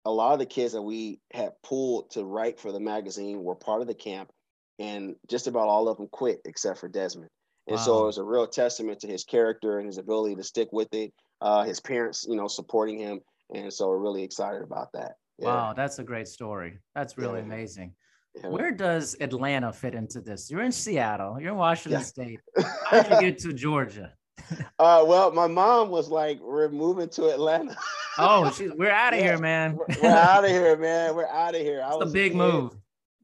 a 0.07 0.11
lot 0.11 0.31
of 0.31 0.39
the 0.39 0.45
kids 0.45 0.71
that 0.71 0.81
we 0.81 1.19
had 1.33 1.51
pulled 1.63 2.11
to 2.11 2.23
write 2.23 2.61
for 2.61 2.71
the 2.71 2.79
magazine 2.79 3.43
were 3.43 3.55
part 3.55 3.81
of 3.81 3.87
the 3.87 3.93
camp, 3.93 4.31
and 4.79 5.15
just 5.27 5.47
about 5.47 5.67
all 5.67 5.89
of 5.89 5.97
them 5.97 6.07
quit 6.07 6.39
except 6.45 6.79
for 6.79 6.87
Desmond. 6.87 7.29
And 7.67 7.77
so 7.77 8.03
it 8.03 8.05
was 8.05 8.17
a 8.17 8.23
real 8.23 8.47
testament 8.47 9.01
to 9.01 9.07
his 9.07 9.25
character 9.25 9.77
and 9.77 9.85
his 9.85 9.97
ability 9.97 10.35
to 10.35 10.43
stick 10.43 10.69
with 10.71 10.93
it. 10.93 11.11
Uh, 11.41 11.63
his 11.63 11.81
parents, 11.81 12.25
you 12.27 12.37
know, 12.37 12.47
supporting 12.47 12.97
him, 12.97 13.19
and 13.53 13.73
so 13.73 13.89
we're 13.89 13.97
really 13.97 14.23
excited 14.23 14.61
about 14.61 14.93
that. 14.93 15.15
Yeah. 15.39 15.47
Wow, 15.47 15.73
that's 15.73 15.99
a 15.99 16.03
great 16.03 16.27
story. 16.27 16.79
That's 16.95 17.17
really 17.17 17.39
Yeah. 17.39 17.45
amazing. 17.45 17.93
Yeah. 18.35 18.49
Where 18.49 18.71
does 18.71 19.15
Atlanta 19.19 19.71
fit 19.73 19.95
into 19.95 20.21
this? 20.21 20.49
You're 20.51 20.61
in 20.61 20.71
Seattle. 20.71 21.39
You're 21.39 21.51
in 21.51 21.57
Washington. 21.57 22.03
State. 22.03 22.39
How 22.85 23.01
did 23.03 23.11
you 23.11 23.21
get 23.31 23.39
to 23.39 23.53
Georgia? 23.53 24.13
uh, 24.79 25.03
well, 25.07 25.31
my 25.31 25.47
mom 25.47 25.89
was 25.89 26.09
like, 26.09 26.39
"We're 26.41 26.69
moving 26.69 27.09
to 27.09 27.29
Atlanta." 27.29 27.75
Oh, 28.19 28.51
we're 28.75 28.89
out 28.89 29.13
of 29.13 29.19
here, 29.19 29.37
man. 29.37 29.75
we're, 29.75 29.85
we're 30.01 30.09
out 30.09 30.43
of 30.43 30.49
here, 30.49 30.75
man. 30.89 31.13
We're 31.15 31.27
out 31.27 31.53
of 31.53 31.61
here. 31.61 31.83
I 31.85 31.93
It's 31.97 32.09
a 32.09 32.13
big 32.13 32.31
kid. 32.31 32.37
move. 32.39 32.75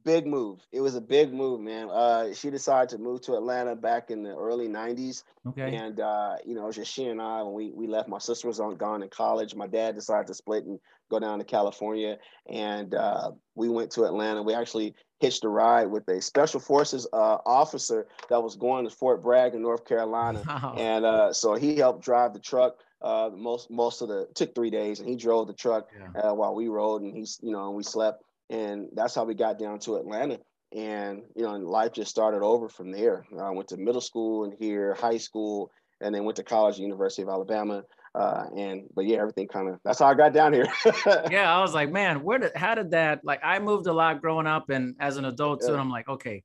big 0.06 0.28
move. 0.28 0.60
It 0.72 0.82
was 0.82 0.94
a 0.94 1.02
big 1.02 1.34
move, 1.34 1.62
man. 1.62 1.90
Uh, 1.90 2.32
she 2.32 2.52
decided 2.52 2.90
to 2.90 3.00
move 3.00 3.22
to 3.22 3.34
Atlanta 3.34 3.76
back 3.76 4.12
in 4.12 4.22
the 4.22 4.36
early 4.36 4.68
'90s, 4.68 5.24
Okay. 5.48 5.76
and 5.76 6.00
uh, 6.00 6.36
you 6.46 6.54
know, 6.54 6.66
it 6.66 6.68
was 6.68 6.76
just 6.76 6.92
she 6.94 7.06
and 7.06 7.20
I 7.20 7.42
when 7.42 7.54
we 7.54 7.72
we 7.72 7.88
left. 7.88 8.08
My 8.08 8.20
sister 8.20 8.48
was 8.48 8.60
on 8.60 8.76
gone 8.76 9.02
in 9.02 9.10
college. 9.10 9.56
My 9.56 9.66
dad 9.66 9.96
decided 9.96 10.28
to 10.28 10.36
split 10.36 10.66
and 10.66 10.80
go 11.10 11.20
down 11.20 11.40
to 11.40 11.46
California, 11.46 12.18
and 12.50 12.94
uh, 12.96 13.32
we 13.56 13.70
went 13.70 13.92
to 13.92 14.04
Atlanta. 14.06 14.42
We 14.42 14.54
actually 14.54 14.96
hitched 15.20 15.44
a 15.44 15.50
ride 15.50 15.86
with 15.90 16.08
a 16.10 16.22
special 16.22 16.60
forces 16.60 17.08
uh, 17.14 17.38
officer 17.46 18.08
that 18.30 18.42
was 18.44 18.56
going 18.56 18.84
to 18.86 18.92
Fort 18.96 19.22
Bragg 19.22 19.54
in 19.56 19.62
North 19.62 19.86
Carolina, 19.86 20.44
Wow. 20.48 20.76
and 20.78 21.06
uh, 21.06 21.34
so 21.34 21.56
he 21.56 21.78
helped 21.78 22.04
drive 22.04 22.34
the 22.34 22.40
truck. 22.40 22.76
Uh, 23.02 23.30
most 23.36 23.70
most 23.70 24.02
of 24.02 24.08
the 24.08 24.28
took 24.34 24.56
three 24.56 24.70
days, 24.70 25.00
and 25.00 25.10
he 25.10 25.16
drove 25.16 25.48
the 25.48 25.54
truck 25.54 25.90
Yeah. 25.98 26.30
uh, 26.30 26.34
while 26.34 26.56
we 26.56 26.68
rode, 26.68 27.02
and 27.02 27.14
he's 27.16 27.40
you 27.44 27.52
know, 27.52 27.68
and 27.68 27.76
we 27.76 27.84
slept, 27.84 28.24
and 28.50 28.88
that's 28.94 29.14
how 29.16 29.24
we 29.26 29.34
got 29.36 29.60
down 29.60 29.80
to 29.80 29.96
Atlanta. 29.96 30.40
And 30.76 31.22
you 31.36 31.44
know, 31.44 31.54
and 31.54 31.66
life 31.68 31.92
just 31.94 32.10
started 32.10 32.42
over 32.42 32.68
from 32.70 32.92
there. 32.92 33.26
I 33.40 33.52
went 33.52 33.68
to 33.70 33.78
middle 33.78 34.02
school 34.02 34.46
and 34.46 34.54
here, 34.58 34.96
high 34.96 35.18
school, 35.18 35.70
and 36.02 36.16
then 36.16 36.24
went 36.26 36.38
to 36.38 36.44
college, 36.44 36.80
University 36.80 37.22
of 37.22 37.30
Alabama. 37.30 37.84
Uh, 38.16 38.46
and 38.56 38.84
but 38.94 39.06
yeah, 39.06 39.18
everything 39.18 39.48
kind 39.48 39.70
of 39.70 39.80
that's 39.84 40.00
how 40.00 40.06
I 40.06 40.14
got 40.14 40.34
down 40.34 40.54
here. 40.54 40.68
yeah, 41.32 41.52
I 41.52 41.62
was 41.62 41.74
like, 41.74 41.92
man, 41.92 42.24
where 42.24 42.38
did 42.38 42.56
how 42.56 42.76
did 42.76 42.92
that 42.92 43.26
like 43.26 43.42
I 43.44 43.58
moved 43.60 43.88
a 43.88 43.94
lot 43.94 44.22
growing 44.22 44.46
up 44.46 44.70
and 44.70 44.96
as 45.00 45.18
an 45.18 45.26
adult 45.26 45.62
too, 45.62 45.70
and 45.70 45.82
I'm 45.82 45.90
like, 45.90 46.08
okay, 46.08 46.44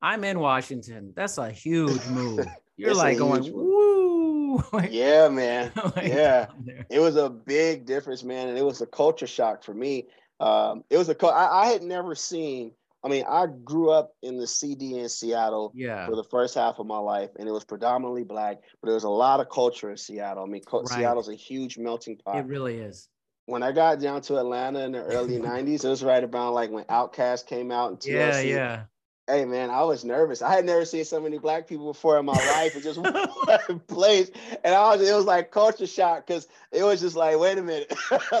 I'm 0.00 0.24
in 0.24 0.38
Washington. 0.38 1.12
That's 1.14 1.36
a 1.36 1.50
huge 1.50 2.06
move. 2.08 2.46
You're 2.76 2.94
like 2.94 3.18
going, 3.18 3.42
move. 3.42 3.52
woo. 3.52 4.64
Like, 4.72 4.90
yeah, 4.92 5.28
man. 5.28 5.70
like, 5.96 6.08
yeah. 6.08 6.46
it 6.90 6.98
was 6.98 7.16
a 7.16 7.30
big 7.30 7.86
difference, 7.86 8.24
man, 8.24 8.48
and 8.48 8.58
it 8.58 8.64
was 8.64 8.80
a 8.80 8.86
culture 8.86 9.26
shock 9.26 9.62
for 9.62 9.72
me. 9.72 10.08
Um, 10.40 10.82
it 10.90 10.96
was 10.98 11.08
a 11.08 11.26
I, 11.26 11.62
I 11.62 11.66
had 11.66 11.82
never 11.82 12.14
seen. 12.14 12.72
I 13.02 13.08
mean, 13.08 13.24
I 13.28 13.46
grew 13.46 13.90
up 13.90 14.12
in 14.22 14.36
the 14.38 14.46
CD 14.46 14.98
in 14.98 15.08
Seattle 15.08 15.72
Yeah. 15.74 16.06
for 16.06 16.16
the 16.16 16.24
first 16.24 16.54
half 16.54 16.78
of 16.78 16.86
my 16.86 16.98
life, 16.98 17.30
and 17.38 17.48
it 17.48 17.52
was 17.52 17.64
predominantly 17.64 18.24
black, 18.24 18.58
but 18.80 18.86
there 18.88 18.94
was 18.94 19.04
a 19.04 19.08
lot 19.08 19.40
of 19.40 19.48
culture 19.48 19.90
in 19.90 19.96
Seattle. 19.96 20.44
I 20.44 20.46
mean, 20.46 20.62
co- 20.62 20.80
Right. 20.80 20.88
Seattle's 20.88 21.28
a 21.28 21.34
huge 21.34 21.78
melting 21.78 22.16
pot. 22.18 22.36
It 22.36 22.46
really 22.46 22.76
is. 22.78 23.08
when 23.46 23.62
I 23.64 23.72
got 23.72 24.00
down 24.00 24.20
to 24.22 24.38
Atlanta 24.38 24.80
in 24.80 24.92
the 24.92 25.02
early 25.02 25.38
'90s, 25.40 25.84
it 25.84 25.88
was 25.88 26.04
right 26.04 26.22
about 26.22 26.52
like 26.54 26.70
when 26.70 26.84
Outkast 26.84 27.46
came 27.46 27.70
out 27.72 27.90
and 27.90 27.98
TLC. 27.98 28.48
Yeah, 28.48 28.54
yeah. 28.54 28.82
Hey 29.26 29.44
man, 29.44 29.70
I 29.70 29.82
was 29.84 30.04
nervous. 30.04 30.42
I 30.42 30.52
had 30.54 30.64
never 30.66 30.84
seen 30.84 31.04
so 31.04 31.20
many 31.20 31.38
black 31.38 31.68
people 31.68 31.86
before 31.92 32.18
in 32.18 32.24
my 32.26 32.32
life. 32.32 32.74
It 32.76 32.82
just 32.82 32.98
one 33.68 33.80
place, 33.88 34.30
and 34.64 34.74
I 34.74 34.94
was. 34.94 35.08
It 35.08 35.14
was 35.14 35.24
like 35.24 35.50
culture 35.52 35.86
shock 35.86 36.26
because 36.26 36.48
it 36.72 36.82
was 36.84 37.00
just 37.00 37.16
like, 37.16 37.38
wait 37.38 37.56
a 37.58 37.62
minute, 37.62 37.92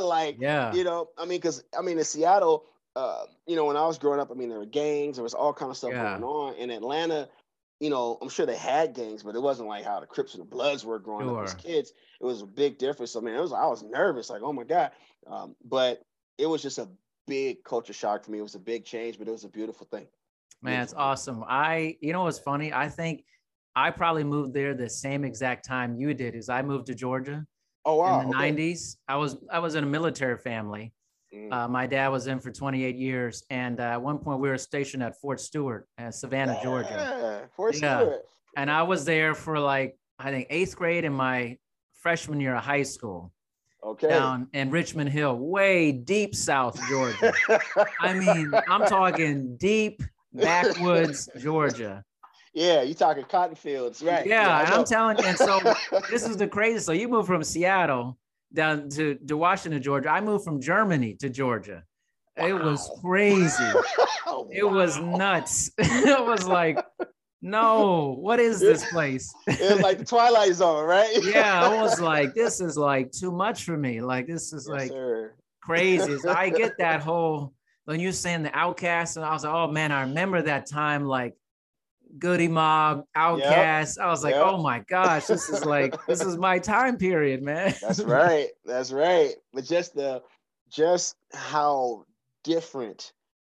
like 0.02 0.36
Yeah. 0.38 0.72
you 0.74 0.84
know, 0.84 1.08
I 1.16 1.22
mean, 1.26 1.38
because 1.38 1.62
I 1.76 1.82
mean, 1.82 1.96
in 1.98 2.04
Seattle, 2.04 2.66
uh, 2.96 3.26
you 3.46 3.56
know, 3.56 3.64
when 3.66 3.76
I 3.76 3.86
was 3.86 3.98
growing 3.98 4.20
up, 4.20 4.30
I 4.30 4.34
mean, 4.34 4.48
there 4.48 4.58
were 4.58 4.66
gangs, 4.66 5.16
there 5.16 5.22
was 5.22 5.34
all 5.34 5.52
kind 5.52 5.70
of 5.70 5.76
stuff 5.76 5.92
Yeah. 5.92 6.18
going 6.18 6.24
on. 6.24 6.54
In 6.56 6.70
Atlanta, 6.70 7.28
you 7.78 7.88
know, 7.90 8.18
I'm 8.20 8.28
sure 8.28 8.46
they 8.46 8.56
had 8.56 8.94
gangs, 8.94 9.22
but 9.22 9.34
it 9.34 9.42
wasn't 9.42 9.68
like 9.68 9.84
how 9.84 10.00
the 10.00 10.06
Crips 10.06 10.34
and 10.34 10.42
the 10.42 10.46
Bloods 10.46 10.84
were 10.84 10.98
growing 10.98 11.28
up 11.28 11.40
as 11.42 11.54
kids. 11.54 11.92
It 12.20 12.24
was 12.24 12.42
a 12.42 12.46
big 12.46 12.78
difference. 12.78 13.16
I 13.16 13.20
mean, 13.20 13.34
it 13.34 13.40
was 13.40 13.52
I 13.52 13.66
was 13.66 13.82
nervous, 13.82 14.28
like, 14.30 14.42
oh 14.42 14.52
my 14.52 14.64
god, 14.64 14.92
um, 15.26 15.56
but 15.64 16.02
it 16.36 16.46
was 16.46 16.62
just 16.62 16.78
a 16.78 16.88
big 17.26 17.62
culture 17.64 17.92
shock 17.92 18.24
for 18.24 18.32
me. 18.32 18.38
It 18.38 18.42
was 18.42 18.54
a 18.54 18.60
big 18.60 18.84
change, 18.84 19.18
but 19.18 19.28
it 19.28 19.32
was 19.32 19.44
a 19.44 19.48
beautiful 19.48 19.86
thing. 19.86 20.08
Man, 20.62 20.82
it's 20.82 20.92
awesome. 20.92 21.42
I, 21.46 21.96
you 22.00 22.12
know 22.12 22.24
what's 22.24 22.38
funny? 22.38 22.72
I 22.72 22.88
think 22.88 23.24
I 23.74 23.90
probably 23.90 24.24
moved 24.24 24.52
there 24.52 24.74
the 24.74 24.90
same 24.90 25.24
exact 25.24 25.64
time 25.64 25.94
you 25.96 26.12
did. 26.12 26.34
Is 26.34 26.48
I 26.48 26.62
moved 26.62 26.86
to 26.88 26.94
Georgia 26.94 27.46
Oh 27.84 27.96
wow, 27.96 28.20
in 28.22 28.28
the 28.28 28.34
okay. 28.34 28.52
'90s. 28.52 28.98
I 29.08 29.16
was 29.16 29.38
I 29.50 29.58
was 29.60 29.74
in 29.74 29.84
a 29.84 29.86
military 29.86 30.36
family, 30.36 30.92
Mm. 31.34 31.52
Uh, 31.52 31.68
my 31.68 31.86
dad 31.86 32.08
was 32.08 32.26
in 32.26 32.40
for 32.40 32.50
28 32.50 32.96
years, 32.96 33.44
and 33.50 33.78
uh, 33.78 33.84
at 33.84 34.02
one 34.02 34.18
point 34.18 34.40
we 34.40 34.48
were 34.48 34.58
stationed 34.58 35.02
at 35.02 35.20
Fort 35.20 35.40
Stewart, 35.40 35.86
uh, 35.98 36.10
Savannah, 36.10 36.58
Georgia, 36.62 36.88
Yeah, 37.42 37.46
Fort 37.54 37.74
Yeah. 37.80 38.00
Stewart. 38.00 38.22
and 38.56 38.70
I 38.70 38.82
was 38.82 39.04
there 39.04 39.34
for 39.34 39.58
like 39.60 39.96
I 40.18 40.30
think 40.30 40.48
eighth 40.50 40.76
grade 40.76 41.04
and 41.04 41.14
my 41.14 41.56
freshman 41.94 42.40
year 42.40 42.54
of 42.56 42.64
high 42.64 42.82
school 42.82 43.32
Okay. 43.82 44.08
down 44.08 44.48
in 44.52 44.70
Richmond 44.70 45.08
Hill, 45.10 45.36
way 45.36 45.92
deep 45.92 46.34
South 46.34 46.78
Georgia. 46.88 47.32
I 48.00 48.12
mean, 48.12 48.52
I'm 48.68 48.84
talking 48.86 49.56
deep 49.56 50.02
backwoods 50.34 51.28
Georgia. 51.38 52.04
yeah, 52.52 52.82
you're 52.82 52.94
talking 52.94 53.24
cotton 53.24 53.54
fields, 53.54 54.02
right? 54.02 54.26
Yeah, 54.26 54.64
know. 54.68 54.76
I'm 54.76 54.84
telling 54.84 55.16
you, 55.18 55.24
and 55.24 55.38
so 55.38 55.60
this 56.10 56.26
is 56.28 56.36
the 56.36 56.48
crazy. 56.48 56.80
So 56.80 56.92
you 56.92 57.08
moved 57.08 57.28
from 57.28 57.42
Seattle 57.44 58.18
down 58.52 58.88
to, 58.90 59.14
to 59.26 59.36
Washington, 59.36 59.82
Georgia. 59.82 60.08
I 60.10 60.20
moved 60.20 60.44
from 60.44 60.60
Germany 60.60 61.14
to 61.20 61.28
Georgia. 61.28 61.84
It 62.36 62.54
was 62.54 62.90
crazy. 63.02 63.64
It 64.52 64.64
was 64.64 64.98
nuts. 64.98 65.70
it 65.78 66.24
was 66.24 66.46
like, 66.46 66.78
no, 67.42 68.16
what 68.18 68.38
is 68.38 68.60
this 68.60 68.88
place? 68.90 69.32
It 69.48 69.72
was 69.72 69.80
like 69.80 69.98
the 69.98 70.04
Twilight 70.04 70.54
Zone, 70.54 70.84
right? 70.86 71.10
yeah, 71.22 71.64
I 71.64 71.80
was 71.82 72.00
like, 72.00 72.34
this 72.34 72.60
is 72.60 72.76
like 72.78 73.10
too 73.10 73.32
much 73.32 73.64
for 73.64 73.76
me. 73.76 74.00
Like 74.00 74.26
this 74.26 74.52
is 74.52 74.68
Yes, 74.68 74.78
like 74.78 74.88
sir. 74.90 75.34
crazy. 75.62 76.16
So 76.18 76.30
I 76.30 76.48
get 76.50 76.78
that 76.78 77.00
whole 77.02 77.54
when 77.86 77.98
you're 77.98 78.12
saying 78.12 78.42
the 78.44 78.50
Outkast, 78.50 79.16
and 79.16 79.24
I 79.24 79.32
was 79.32 79.42
like, 79.44 79.52
oh 79.52 79.68
man, 79.68 79.90
I 79.90 80.02
remember 80.02 80.42
that 80.42 80.66
time 80.66 81.04
like 81.06 81.34
Goodie 82.18 82.48
Mob, 82.48 83.04
Outkast. 83.16 83.98
I 83.98 84.08
was 84.08 84.24
like, 84.24 84.34
Yep. 84.34 84.44
oh 84.46 84.62
my 84.62 84.80
gosh, 84.88 85.26
this 85.26 85.48
is 85.48 85.64
like 85.64 85.94
this 86.06 86.20
is 86.22 86.36
my 86.36 86.58
time 86.58 86.96
period, 86.96 87.42
man. 87.42 87.74
That's 87.80 88.00
right. 88.02 88.48
That's 88.64 88.90
right. 88.92 89.34
But 89.52 89.64
just 89.64 89.94
the 89.94 90.22
just 90.70 91.16
how 91.32 92.04
different 92.44 93.12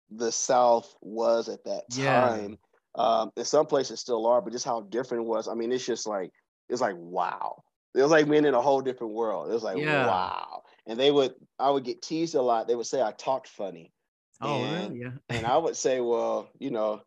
the 0.10 0.32
South 0.32 0.94
was 1.02 1.48
at 1.50 1.64
that 1.66 1.84
Yeah. 1.92 2.22
time. 2.28 2.58
Um, 2.96 3.32
in 3.38 3.46
some 3.46 3.66
places 3.66 4.02
still 4.02 4.26
are, 4.28 4.42
but 4.42 4.52
just 4.52 4.66
how 4.66 4.82
different 4.82 5.24
it 5.24 5.28
was. 5.28 5.48
I 5.48 5.54
mean, 5.54 5.72
it's 5.72 5.86
just 5.86 6.06
like 6.08 6.32
it's 6.70 6.82
like 6.82 6.96
wow. 6.98 7.64
It 7.96 8.02
was 8.02 8.12
like 8.12 8.30
being 8.30 8.46
in 8.46 8.54
a 8.54 8.62
whole 8.62 8.82
different 8.82 9.14
world. 9.14 9.50
It 9.50 9.54
was 9.54 9.64
like 9.64 9.78
Yeah. 9.78 10.08
wow. 10.08 10.64
And 10.88 11.00
they 11.00 11.12
would 11.12 11.34
I 11.60 11.70
would 11.70 11.86
get 11.86 12.02
teased 12.02 12.36
a 12.36 12.42
lot. 12.42 12.68
They 12.68 12.76
would 12.76 12.86
say 12.86 13.02
I 13.02 13.12
talked 13.12 13.48
funny. 13.48 13.94
Oh, 14.42 14.62
And- 14.64 14.90
really? 14.94 15.02
Yeah. 15.04 15.12
And 15.30 15.46
I 15.54 15.58
would 15.58 15.78
say, 15.78 16.02
well, 16.02 16.50
you 16.60 16.72
know, 16.72 17.02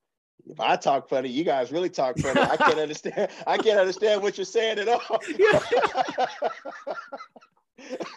if 0.46 0.60
I 0.60 0.76
talk 0.76 1.08
funny, 1.08 1.28
you 1.28 1.44
guys 1.44 1.72
really 1.72 1.88
talk 1.90 2.18
funny. 2.18 2.40
I 2.40 2.56
can't 2.56 2.78
understand. 2.78 3.30
I 3.46 3.56
can't 3.56 3.78
understand 3.78 4.22
what 4.22 4.36
you're 4.36 4.44
saying 4.44 4.78
at 4.78 4.88
all. 4.88 5.00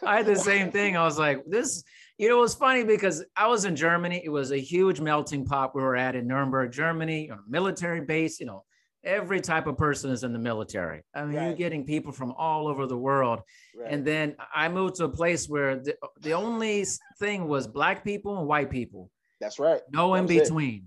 I 0.05 0.17
had 0.17 0.25
the 0.25 0.35
same 0.35 0.71
thing. 0.71 0.95
I 0.95 1.03
was 1.03 1.17
like, 1.19 1.43
this, 1.45 1.83
you 2.17 2.29
know, 2.29 2.37
it 2.37 2.41
was 2.41 2.55
funny 2.55 2.83
because 2.83 3.23
I 3.35 3.47
was 3.47 3.65
in 3.65 3.75
Germany. 3.75 4.21
It 4.23 4.29
was 4.29 4.51
a 4.51 4.57
huge 4.59 4.99
melting 5.01 5.45
pot 5.45 5.75
we 5.75 5.81
were 5.81 5.95
at 5.95 6.15
in 6.15 6.27
Nuremberg, 6.27 6.71
Germany, 6.71 7.29
a 7.29 7.39
military 7.47 8.01
base, 8.01 8.39
you 8.39 8.45
know, 8.45 8.63
every 9.03 9.41
type 9.41 9.67
of 9.67 9.77
person 9.77 10.11
is 10.11 10.23
in 10.23 10.33
the 10.33 10.39
military. 10.39 11.03
I 11.13 11.25
mean, 11.25 11.33
you're 11.41 11.53
getting 11.53 11.85
people 11.85 12.11
from 12.11 12.33
all 12.33 12.67
over 12.67 12.85
the 12.87 12.97
world. 12.97 13.41
Right. 13.75 13.91
And 13.91 14.05
then 14.05 14.35
I 14.53 14.69
moved 14.69 14.95
to 14.95 15.05
a 15.05 15.09
place 15.09 15.47
where 15.47 15.77
the, 15.77 15.95
the 16.21 16.33
only 16.33 16.85
thing 17.19 17.47
was 17.47 17.67
black 17.67 18.03
people 18.03 18.37
and 18.39 18.47
white 18.47 18.69
people, 18.69 19.09
That's 19.39 19.59
right. 19.59 19.81
no 19.91 20.15
in 20.15 20.25
That 20.25 20.33
was 20.33 20.41
it. 20.41 20.43
between. 20.43 20.85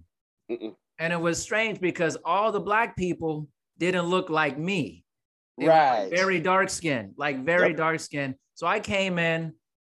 And 1.00 1.12
it 1.12 1.20
was 1.20 1.40
strange 1.42 1.80
because 1.80 2.16
all 2.24 2.52
the 2.52 2.60
black 2.60 2.94
people 2.96 3.48
didn't 3.78 4.04
look 4.06 4.28
like 4.30 4.58
me. 4.58 5.04
They 5.58 5.66
like, 5.66 5.74
Right. 5.74 6.10
very 6.10 6.38
dark 6.40 6.68
skin, 6.70 7.14
like 7.16 7.42
very 7.44 7.68
Yep. 7.68 7.76
dark 7.76 8.00
skin. 8.00 8.34
So 8.54 8.66
I 8.66 8.78
came 8.80 9.18
in 9.18 9.54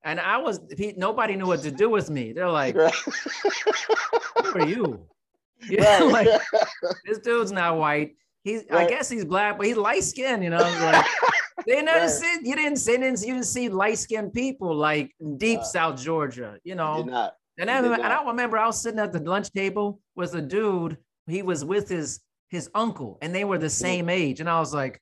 and 0.04 0.20
I 0.20 0.36
was, 0.36 0.60
nobody 0.96 1.36
knew 1.36 1.46
what 1.46 1.62
to 1.62 1.70
do 1.70 1.88
with 1.88 2.10
me. 2.10 2.32
They're 2.34 2.50
like, 2.50 2.76
Right. 2.76 2.94
who 2.94 4.54
are 4.54 4.60
you? 4.60 5.06
Yeah, 5.68 6.00
Right. 6.04 6.12
like 6.12 6.28
this 7.04 7.18
dude's 7.18 7.52
not 7.52 7.76
white. 7.76 8.16
He's, 8.44 8.64
I 8.70 8.86
guess 8.86 9.10
he's 9.10 9.26
black, 9.26 9.58
but 9.58 9.66
he's 9.66 9.76
light 9.76 10.02
skinned, 10.04 10.42
you 10.42 10.48
know? 10.48 10.58
Like, 10.58 11.04
they 11.66 11.82
never 11.82 12.06
Right. 12.06 12.10
see, 12.10 12.38
you 12.42 12.56
didn't 12.56 12.76
see, 12.76 12.92
you 12.92 12.98
didn't, 12.98 13.44
see 13.44 13.68
light 13.68 13.98
skinned 13.98 14.32
people 14.32 14.74
like 14.74 15.12
deep 15.36 15.60
Uh, 15.60 15.64
South 15.64 16.00
Georgia, 16.00 16.58
you 16.64 16.74
know? 16.74 17.30
And 17.58 17.70
I, 17.70 17.76
remember, 17.80 18.04
and 18.04 18.12
I 18.12 18.24
remember 18.24 18.58
I 18.58 18.66
was 18.66 18.80
sitting 18.80 19.00
at 19.00 19.12
the 19.12 19.20
lunch 19.20 19.52
table 19.52 20.00
with 20.16 20.34
a 20.34 20.42
dude. 20.42 20.96
He 21.26 21.42
was 21.42 21.64
with 21.64 21.88
his 21.88 22.20
his 22.48 22.68
uncle, 22.74 23.18
and 23.22 23.34
they 23.34 23.44
were 23.44 23.58
the 23.58 23.70
same 23.70 24.08
age. 24.08 24.40
And 24.40 24.48
I 24.48 24.58
was 24.60 24.72
like, 24.74 25.00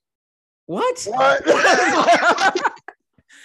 "What? 0.66 1.02
What? 1.08 1.42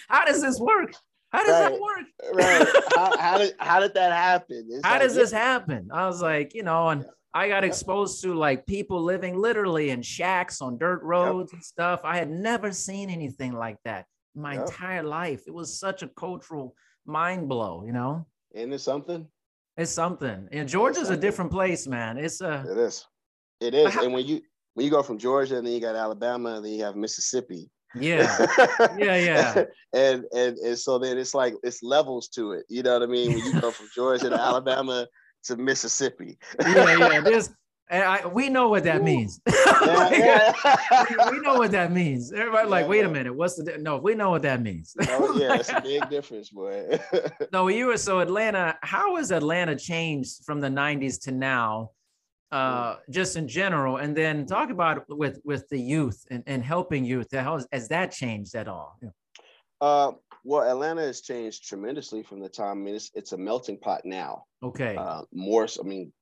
How 0.10 0.26
does 0.26 0.42
this 0.42 0.60
work? 0.60 0.94
How 1.32 1.44
does 1.44 1.60
that 1.60 1.80
work? 1.80 2.06
right. 2.34 2.68
How, 2.96 3.18
how 3.18 3.38
did 3.40 3.56
how 3.60 3.80
did 3.80 3.94
that 3.96 4.12
happen? 4.12 4.68
It's 4.70 4.86
How 4.86 4.94
like, 4.94 5.02
does 5.02 5.16
this 5.16 5.32
happen?" 5.32 5.90
I 5.92 6.08
was 6.08 6.22
like, 6.22 6.54
you 6.54 6.64
know, 6.64 6.90
and 6.90 7.06
I 7.34 7.48
got 7.48 7.64
exposed 7.64 8.22
to 8.24 8.34
like 8.36 8.66
people 8.66 9.02
living 9.02 9.38
literally 9.38 9.90
in 9.90 10.02
shacks 10.02 10.62
on 10.62 10.78
dirt 10.78 11.02
roads 11.04 11.54
and 11.54 11.64
stuff. 11.64 12.02
I 12.04 12.18
had 12.18 12.30
never 12.30 12.72
seen 12.72 13.10
anything 13.10 13.54
like 13.54 13.78
that 13.86 14.06
my 14.36 14.56
Yep. 14.56 14.68
entire 14.68 15.04
life. 15.04 15.44
It 15.48 15.54
was 15.54 15.80
such 15.80 16.04
a 16.04 16.08
cultural 16.08 16.76
mind 17.06 17.50
blow, 17.50 17.84
you 17.86 17.94
know. 17.94 18.28
Isn't 18.54 18.74
it 18.74 18.80
something? 18.80 19.28
It's 19.78 19.92
something. 19.92 20.48
And 20.52 20.70
Georgia's 20.70 21.10
a 21.10 21.18
different 21.18 21.52
place, 21.52 21.88
man. 21.88 22.18
It's 22.18 22.42
a 22.42 22.64
It 22.70 22.78
is. 22.78 23.06
It 23.60 23.74
is. 23.74 23.96
And 23.96 24.14
when 24.14 24.26
you 24.26 24.42
when 24.76 24.86
you 24.86 24.92
go 24.92 25.04
from 25.04 25.18
Georgia 25.18 25.58
and 25.58 25.66
then 25.66 25.74
you 25.74 25.80
got 25.80 25.96
Alabama 25.96 26.56
and 26.56 26.66
then 26.66 26.74
you 26.74 26.84
have 26.84 26.96
Mississippi. 26.96 27.70
yeah. 27.96 28.46
Yeah, 28.98 29.16
yeah. 29.18 29.64
and, 29.94 30.26
and 30.36 30.58
and 30.58 30.78
so 30.78 30.98
then 31.00 31.18
it's 31.18 31.34
like 31.34 31.54
it's 31.64 31.82
levels 31.84 32.28
to 32.30 32.52
it. 32.54 32.66
You 32.70 32.84
know 32.84 32.94
what 32.94 33.04
I 33.04 33.12
mean? 33.12 33.34
When 33.34 33.46
you 33.46 33.62
go 33.62 33.72
from 33.72 33.88
Georgia 33.96 34.30
to 34.30 34.40
Alabama 34.40 35.08
to 35.46 35.58
Mississippi. 35.58 36.38
yeah, 36.62 36.98
yeah. 36.98 37.20
There's, 37.22 37.50
and 37.90 38.04
I, 38.04 38.26
we 38.28 38.50
know 38.50 38.70
what 38.70 38.84
that 38.86 39.04
means. 39.04 39.40
Yeah, 39.86 40.54
yeah. 40.62 41.32
we 41.32 41.40
know 41.42 41.56
what 41.56 41.72
that 41.72 41.92
means. 41.92 42.32
Everybody 42.32 42.70
like, 42.70 42.84
Yeah, 42.84 42.90
wait 42.90 43.06
a 43.06 43.10
minute, 43.10 43.36
what's 43.36 43.56
the? 43.56 43.64
di-" 43.64 43.78
No, 43.78 43.98
we 43.98 44.16
know 44.16 44.30
what 44.30 44.44
that 44.44 44.62
means. 44.62 44.96
oh 45.10 45.38
yeah, 45.38 45.56
it's 45.56 45.70
a 45.70 45.82
big 45.82 46.10
difference, 46.16 46.50
boy. 46.50 46.98
no, 47.52 47.68
you 47.68 47.88
were 47.88 47.98
so 47.98 48.20
Atlanta. 48.20 48.78
How 48.82 49.18
has 49.18 49.32
Atlanta 49.32 49.76
changed 49.76 50.46
from 50.46 50.62
the 50.62 50.70
'90s 50.70 51.22
to 51.24 51.32
now? 51.32 51.92
Uh, 52.52 52.98
just 53.10 53.36
in 53.36 53.48
general, 53.48 53.98
and 53.98 54.16
then 54.16 54.46
talk 54.46 54.70
about 54.70 55.04
with 55.10 55.40
with 55.44 55.68
the 55.70 55.80
youth 55.80 56.24
and, 56.32 56.44
and 56.46 56.64
helping 56.64 57.04
youth. 57.04 57.28
How 57.34 57.56
has, 57.56 57.68
has 57.72 57.88
that 57.90 58.12
changed 58.12 58.56
at 58.56 58.68
all? 58.68 58.98
uh, 59.82 60.12
well, 60.46 60.62
Atlanta 60.70 61.02
has 61.02 61.22
changed 61.22 61.68
tremendously 61.68 62.22
from 62.24 62.40
the 62.40 62.50
time. 62.50 62.78
I 62.78 62.82
mean, 62.86 62.96
it's, 62.96 63.12
it's 63.16 63.32
a 63.34 63.38
melting 63.38 63.80
pot 63.80 64.02
now. 64.06 64.44
Okay. 64.62 64.96
uh, 64.96 65.24
more 65.34 65.68
i 65.80 65.84
mean 65.84 66.14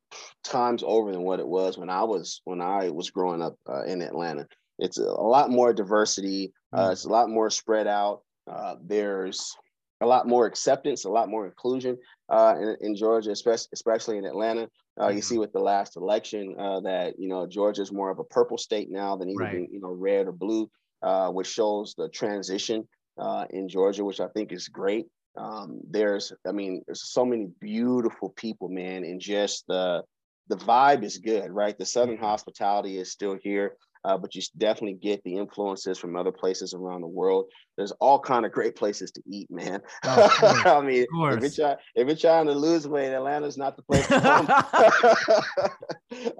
times 0.43 0.83
over 0.85 1.11
than 1.11 1.23
what 1.23 1.39
it 1.39 1.47
was 1.47 1.77
when 1.77 1.89
i 1.89 2.03
was 2.03 2.41
when 2.45 2.61
i 2.61 2.89
was 2.89 3.09
growing 3.09 3.41
up 3.41 3.55
uh, 3.69 3.83
in 3.83 4.01
atlanta 4.01 4.47
it's 4.79 4.97
a, 4.97 5.03
lot 5.03 5.49
more 5.49 5.73
diversity 5.73 6.53
uh, 6.73 6.87
Mm. 6.89 6.91
it's 6.91 7.05
a 7.05 7.09
lot 7.09 7.29
more 7.29 7.49
spread 7.49 7.87
out 7.87 8.21
uh, 8.49 8.75
there's 8.83 9.55
a 10.01 10.05
lot 10.05 10.27
more 10.27 10.45
acceptance 10.47 11.05
a 11.05 11.09
lot 11.09 11.29
more 11.29 11.45
inclusion 11.45 11.97
uh, 12.29 12.55
in, 12.59 12.75
in 12.81 12.95
georgia 12.95 13.31
especially, 13.31 13.67
especially 13.73 14.17
in 14.17 14.25
atlanta 14.25 14.67
uh, 14.99 15.07
you 15.09 15.19
Mhm. 15.19 15.23
see 15.23 15.37
with 15.37 15.51
the 15.53 15.59
last 15.59 15.95
election 15.95 16.55
uh, 16.59 16.79
that 16.81 17.19
you 17.19 17.27
know 17.29 17.45
georgia 17.47 17.81
is 17.81 17.91
more 17.91 18.09
of 18.09 18.19
a 18.19 18.23
purple 18.23 18.57
state 18.57 18.89
now 18.89 19.15
than 19.15 19.29
either 19.29 19.43
Right. 19.43 19.69
you 19.71 19.79
know 19.81 19.91
red 19.91 20.27
or 20.27 20.31
blue 20.31 20.69
uh, 21.03 21.29
which 21.29 21.47
shows 21.47 21.93
the 21.97 22.09
transition 22.09 22.87
uh, 23.19 23.45
in 23.51 23.67
georgia 23.69 24.03
which 24.03 24.19
i 24.19 24.27
think 24.29 24.51
is 24.51 24.67
great 24.67 25.05
um, 25.37 25.79
there's 25.89 26.33
i 26.47 26.51
mean 26.51 26.83
there's 26.85 27.09
so 27.11 27.25
many 27.25 27.47
beautiful 27.59 28.29
people 28.29 28.67
man 28.69 29.03
and 29.03 29.19
just 29.21 29.65
the 29.67 30.03
the 30.47 30.57
vibe 30.57 31.03
is 31.03 31.17
good 31.17 31.49
right? 31.49 31.77
The 31.77 31.85
southern 31.85 32.17
hospitality 32.17 32.97
is 32.97 33.11
still 33.11 33.37
here 33.41 33.77
uh, 34.03 34.17
but 34.17 34.33
you 34.35 34.41
definitely 34.57 34.93
get 34.99 35.23
the 35.23 35.35
influences 35.37 35.97
from 35.97 36.15
other 36.15 36.31
places 36.31 36.73
around 36.73 37.01
the 37.01 37.07
world 37.07 37.45
there's 37.77 37.91
all 37.93 38.19
kind 38.19 38.45
of 38.45 38.51
great 38.51 38.75
places 38.75 39.11
to 39.11 39.21
eat 39.27 39.49
man 39.51 39.81
Oh, 40.03 40.61
i 40.65 40.81
mean 40.81 41.05
if 41.35 41.41
you're, 41.41 41.49
try, 41.51 41.75
if 41.95 42.07
you're 42.07 42.15
trying 42.15 42.45
to 42.47 42.53
lose 42.53 42.87
weight 42.87 43.13
atlanta's 43.13 43.57
not 43.57 43.75
the 43.75 43.83
place 43.83 44.07
to 44.07 44.19
come 44.21 44.47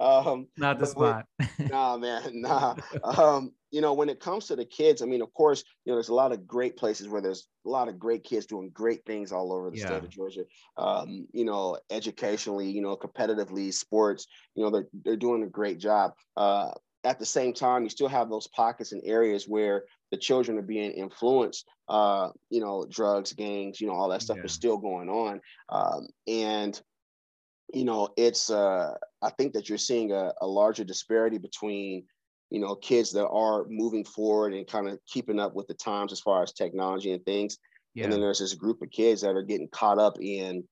um, 0.00 0.46
Not 0.56 0.78
the 0.78 0.86
but 0.86 0.96
when- 0.96 1.10
spot. 1.10 1.26
nah, 1.70 1.96
man, 1.96 2.22
nah. 2.40 2.74
Um, 3.04 3.52
you 3.70 3.80
know, 3.80 3.94
when 3.94 4.08
it 4.10 4.20
comes 4.20 4.46
to 4.46 4.56
the 4.56 4.64
kids, 4.64 5.00
I 5.00 5.06
mean, 5.06 5.22
of 5.22 5.32
course, 5.32 5.64
you 5.84 5.92
know, 5.92 5.96
there's 5.96 6.08
a 6.10 6.14
lot 6.14 6.32
of 6.32 6.46
great 6.46 6.76
places 6.76 7.08
where 7.08 7.20
there's 7.22 7.46
a 7.66 7.70
lot 7.70 7.88
of 7.88 7.98
great 7.98 8.22
kids 8.24 8.46
doing 8.46 8.70
great 8.72 9.04
things 9.06 9.32
all 9.32 9.52
over 9.52 9.70
the 9.70 9.78
Yeah. 9.78 9.86
state 9.86 10.04
of 10.04 10.10
Georgia. 10.10 10.44
Um, 10.76 11.26
you 11.32 11.44
know, 11.44 11.78
educationally, 11.90 12.70
you 12.70 12.82
know, 12.82 12.96
competitively, 12.96 13.72
sports, 13.72 14.26
you 14.54 14.62
know, 14.64 14.70
they're 14.70 14.88
they're 15.04 15.16
doing 15.16 15.42
a 15.42 15.46
great 15.48 15.78
job. 15.78 16.12
Uh, 16.36 16.72
at 17.04 17.18
the 17.18 17.26
same 17.26 17.52
time, 17.52 17.82
you 17.82 17.90
still 17.90 18.08
have 18.08 18.30
those 18.30 18.46
pockets 18.48 18.92
and 18.92 19.02
areas 19.04 19.46
where 19.48 19.84
the 20.10 20.16
children 20.16 20.58
are 20.58 20.62
being 20.62 20.92
influenced. 20.92 21.66
Uh, 21.88 22.30
you 22.48 22.60
know, 22.60 22.86
drugs, 22.88 23.32
gangs, 23.32 23.80
you 23.80 23.86
know, 23.86 23.94
all 23.94 24.08
that 24.08 24.22
stuff 24.22 24.38
Yeah. 24.38 24.44
is 24.44 24.52
still 24.52 24.78
going 24.78 25.08
on. 25.08 25.40
Um, 25.68 26.08
and 26.26 26.80
you 27.74 27.84
know, 27.84 28.08
it's 28.16 28.50
uh, 28.50 28.92
I 29.22 29.30
think 29.30 29.54
that 29.54 29.68
you're 29.68 29.78
seeing 29.78 30.12
a, 30.12 30.32
a 30.42 30.46
larger 30.46 30.84
disparity 30.84 31.38
between, 31.38 32.04
you 32.50 32.60
know, 32.60 32.74
kids 32.74 33.12
that 33.12 33.26
are 33.26 33.64
moving 33.68 34.04
forward 34.04 34.52
and 34.52 34.66
kind 34.66 34.88
of 34.88 34.98
keeping 35.06 35.40
up 35.40 35.54
with 35.54 35.68
the 35.68 35.74
times 35.74 36.12
as 36.12 36.20
far 36.20 36.42
as 36.42 36.52
technology 36.52 37.12
and 37.12 37.24
things. 37.24 37.58
Yeah. 37.94 38.04
And 38.04 38.12
then 38.12 38.20
there's 38.20 38.40
this 38.40 38.54
group 38.54 38.82
of 38.82 38.90
kids 38.90 39.22
that 39.22 39.36
are 39.36 39.42
getting 39.42 39.68
caught 39.68 39.98
up 39.98 40.18
in 40.20 40.64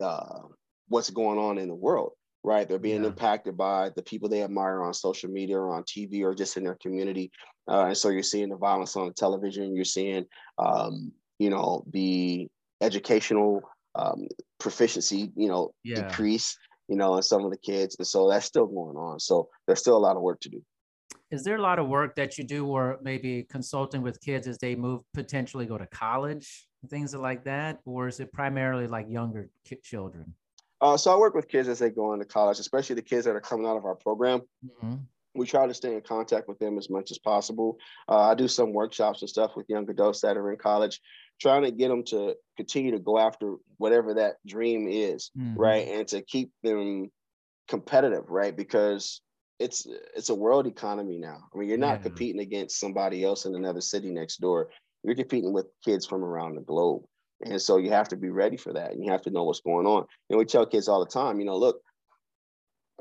uh, 0.00 0.40
what's 0.88 1.10
going 1.10 1.38
on 1.38 1.56
in 1.58 1.68
the 1.68 1.74
world, 1.74 2.12
right? 2.44 2.68
They're 2.68 2.78
being 2.78 3.02
Yeah. 3.02 3.08
impacted 3.08 3.56
by 3.56 3.90
the 3.90 4.02
people 4.02 4.28
they 4.28 4.42
admire 4.42 4.82
on 4.82 4.94
social 4.94 5.30
media 5.30 5.58
or 5.58 5.74
on 5.74 5.84
TV 5.84 6.22
or 6.22 6.34
just 6.34 6.56
in 6.56 6.64
their 6.64 6.76
community. 6.76 7.30
Uh, 7.68 7.86
and 7.86 7.96
so 7.96 8.08
you're 8.08 8.22
seeing 8.22 8.48
the 8.48 8.56
violence 8.56 8.96
on 8.96 9.12
television. 9.14 9.74
You're 9.74 9.84
seeing, 9.84 10.26
um, 10.58 11.12
you 11.38 11.50
know, 11.50 11.84
the 11.90 12.48
educational 12.80 13.62
um, 13.94 14.26
proficiency, 14.58 15.30
you 15.36 15.48
know, 15.48 15.74
Yeah. 15.84 16.02
decrease, 16.02 16.56
you 16.88 16.96
know, 16.96 17.16
in 17.16 17.22
some 17.22 17.44
of 17.44 17.50
the 17.50 17.58
kids. 17.58 17.96
And 17.98 18.06
so 18.06 18.28
that's 18.28 18.46
still 18.46 18.66
going 18.66 18.96
on. 18.96 19.20
So 19.20 19.48
there's 19.66 19.80
still 19.80 19.96
a 19.96 20.04
lot 20.06 20.16
of 20.16 20.22
work 20.22 20.40
to 20.40 20.48
do. 20.48 20.62
Is 21.30 21.44
there 21.44 21.56
a 21.56 21.62
lot 21.62 21.78
of 21.78 21.88
work 21.88 22.14
that 22.16 22.36
you 22.38 22.44
do 22.44 22.66
or 22.66 22.98
maybe 23.02 23.44
consulting 23.44 24.02
with 24.02 24.20
kids 24.20 24.46
as 24.46 24.58
they 24.58 24.74
move 24.74 25.02
potentially 25.14 25.66
go 25.66 25.78
to 25.78 25.86
college, 25.86 26.66
things 26.88 27.14
like 27.14 27.44
that? 27.44 27.78
Or 27.84 28.08
is 28.08 28.20
it 28.20 28.32
primarily 28.32 28.86
like 28.86 29.06
younger 29.08 29.48
children? 29.82 30.34
Uh, 30.82 30.96
so 30.96 31.14
I 31.14 31.16
work 31.16 31.34
with 31.34 31.48
kids 31.48 31.68
as 31.68 31.78
they 31.78 31.90
go 31.90 32.12
into 32.12 32.24
college, 32.24 32.58
especially 32.58 32.96
the 32.96 33.02
kids 33.02 33.24
that 33.24 33.36
are 33.36 33.40
coming 33.40 33.66
out 33.66 33.76
of 33.76 33.84
our 33.86 33.94
program. 33.94 34.42
Mhm. 34.64 35.06
we 35.34 35.46
try 35.46 35.66
to 35.66 35.72
stay 35.72 35.94
in 35.94 36.02
contact 36.02 36.46
with 36.46 36.58
them 36.58 36.76
as 36.76 36.90
much 36.90 37.10
as 37.10 37.16
possible. 37.18 37.78
Uh, 38.06 38.18
I 38.18 38.34
do 38.34 38.46
some 38.46 38.74
workshops 38.74 39.22
and 39.22 39.30
stuff 39.30 39.56
with 39.56 39.64
young 39.66 39.88
adults 39.88 40.20
that 40.20 40.36
are 40.36 40.52
in 40.52 40.58
college, 40.58 41.00
trying 41.40 41.62
to 41.62 41.70
get 41.70 41.88
them 41.88 42.04
to 42.04 42.36
continue 42.58 42.90
to 42.90 42.98
go 42.98 43.16
after 43.18 43.56
whatever 43.78 44.12
that 44.12 44.36
dream 44.44 44.86
is, 44.88 45.30
Mhm. 45.34 45.54
right, 45.56 45.88
and 45.88 46.06
to 46.08 46.20
keep 46.20 46.52
them 46.62 47.10
competitive, 47.66 48.28
right, 48.28 48.54
because 48.54 49.22
it's 49.58 49.86
it's 50.14 50.28
a 50.28 50.34
world 50.34 50.66
economy 50.66 51.16
now. 51.16 51.38
I 51.54 51.56
mean, 51.56 51.68
you're 51.70 51.78
not 51.78 52.00
Yeah. 52.00 52.02
competing 52.08 52.42
against 52.42 52.78
somebody 52.78 53.24
else 53.24 53.46
in 53.46 53.54
another 53.54 53.80
city 53.80 54.10
next 54.10 54.36
door. 54.38 54.70
You're 55.02 55.14
competing 55.14 55.54
with 55.54 55.68
kids 55.82 56.04
from 56.04 56.22
around 56.22 56.56
the 56.56 56.60
globe. 56.62 57.06
And 57.44 57.60
so 57.60 57.76
you 57.76 57.90
have 57.90 58.08
to 58.08 58.16
be 58.16 58.30
ready 58.30 58.56
for 58.56 58.72
that 58.72 58.92
and 58.92 59.04
you 59.04 59.10
have 59.10 59.22
to 59.22 59.30
know 59.30 59.44
what's 59.44 59.60
going 59.60 59.86
on. 59.86 60.06
And 60.30 60.38
we 60.38 60.44
tell 60.44 60.66
kids 60.66 60.88
all 60.88 61.00
the 61.04 61.10
time, 61.10 61.40
you 61.40 61.46
know, 61.46 61.56
look, 61.56 61.80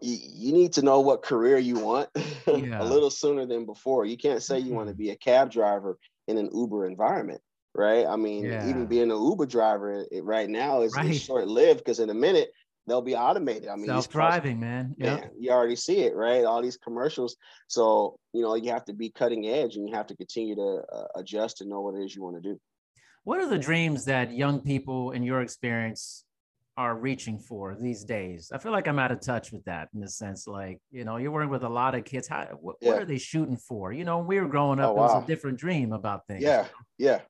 you, 0.01 0.17
you 0.21 0.53
need 0.53 0.73
to 0.73 0.81
know 0.81 0.99
what 1.01 1.21
career 1.23 1.57
you 1.57 1.75
want 1.75 2.09
Yeah. 2.47 2.81
a 2.81 2.85
little 2.85 3.11
sooner 3.11 3.45
than 3.45 3.65
before. 3.65 4.05
You 4.05 4.17
can't 4.17 4.41
say 4.41 4.59
you 4.59 4.73
want 4.73 4.89
to 4.89 4.95
Mhm. 4.95 4.97
be 4.97 5.09
a 5.11 5.15
cab 5.15 5.51
driver 5.51 5.97
in 6.27 6.37
an 6.37 6.49
Uber 6.53 6.87
environment, 6.87 7.41
right? 7.75 8.05
I 8.05 8.15
mean, 8.15 8.45
Yeah. 8.45 8.65
even 8.65 8.87
being 8.87 9.11
an 9.11 9.21
Uber 9.23 9.45
driver 9.45 10.05
it, 10.11 10.23
right 10.23 10.49
now 10.49 10.81
is, 10.81 10.95
Right. 10.95 11.11
is 11.11 11.21
short 11.21 11.47
lived 11.47 11.79
because 11.79 11.99
in 11.99 12.09
a 12.09 12.15
minute 12.15 12.51
they'll 12.87 13.01
be 13.01 13.15
automated. 13.15 13.69
I 13.69 13.75
mean, 13.75 13.83
these 13.83 14.05
Self-driving, 14.05 14.59
man. 14.59 14.95
Yeah. 14.97 15.15
man, 15.17 15.31
you 15.39 15.51
already 15.51 15.75
see 15.75 15.99
it, 15.99 16.15
right? 16.15 16.43
All 16.45 16.61
these 16.63 16.77
commercials. 16.77 17.37
So, 17.67 18.17
you 18.33 18.41
know, 18.41 18.55
you 18.55 18.71
have 18.71 18.85
to 18.85 18.93
be 18.93 19.11
cutting 19.11 19.47
edge 19.47 19.75
and 19.75 19.87
you 19.87 19.93
have 19.93 20.07
to 20.07 20.15
continue 20.15 20.55
to 20.55 20.83
uh, 20.91 21.07
adjust 21.15 21.61
and 21.61 21.69
know 21.69 21.81
what 21.81 21.95
it 21.95 22.03
is 22.03 22.15
you 22.15 22.23
want 22.23 22.41
to 22.41 22.41
do. 22.41 22.59
What 23.23 23.39
are 23.39 23.47
the 23.47 23.59
dreams 23.59 24.05
that 24.05 24.33
young 24.33 24.61
people 24.61 25.11
in 25.11 25.23
your 25.23 25.41
experience 25.41 26.25
are 26.75 26.95
reaching 26.95 27.37
for 27.37 27.75
these 27.75 28.03
days? 28.03 28.51
I 28.51 28.57
feel 28.57 28.71
like 28.71 28.87
I'm 28.87 28.97
out 28.97 29.11
of 29.11 29.21
touch 29.21 29.51
with 29.51 29.63
that 29.65 29.89
in 29.93 29.99
the 29.99 30.07
sense 30.09 30.47
like, 30.47 30.79
you 30.91 31.05
know, 31.05 31.17
you're 31.17 31.31
working 31.31 31.51
with 31.51 31.63
a 31.63 31.69
lot 31.69 31.93
of 31.93 32.03
kids. 32.03 32.27
How, 32.27 32.45
what, 32.59 32.77
Yeah. 32.81 32.93
what 32.93 33.01
are 33.03 33.05
they 33.05 33.19
shooting 33.19 33.57
for? 33.57 33.93
You 33.93 34.05
know, 34.05 34.17
when 34.19 34.27
we 34.27 34.39
were 34.39 34.47
growing 34.47 34.79
up, 34.79 34.91
Oh, 34.91 34.97
it 34.97 34.99
was 35.01 35.23
a 35.23 35.27
different 35.27 35.59
dream 35.59 35.93
about 35.93 36.25
things. 36.25 36.41
Yeah, 36.43 36.67
yeah. 36.97 37.21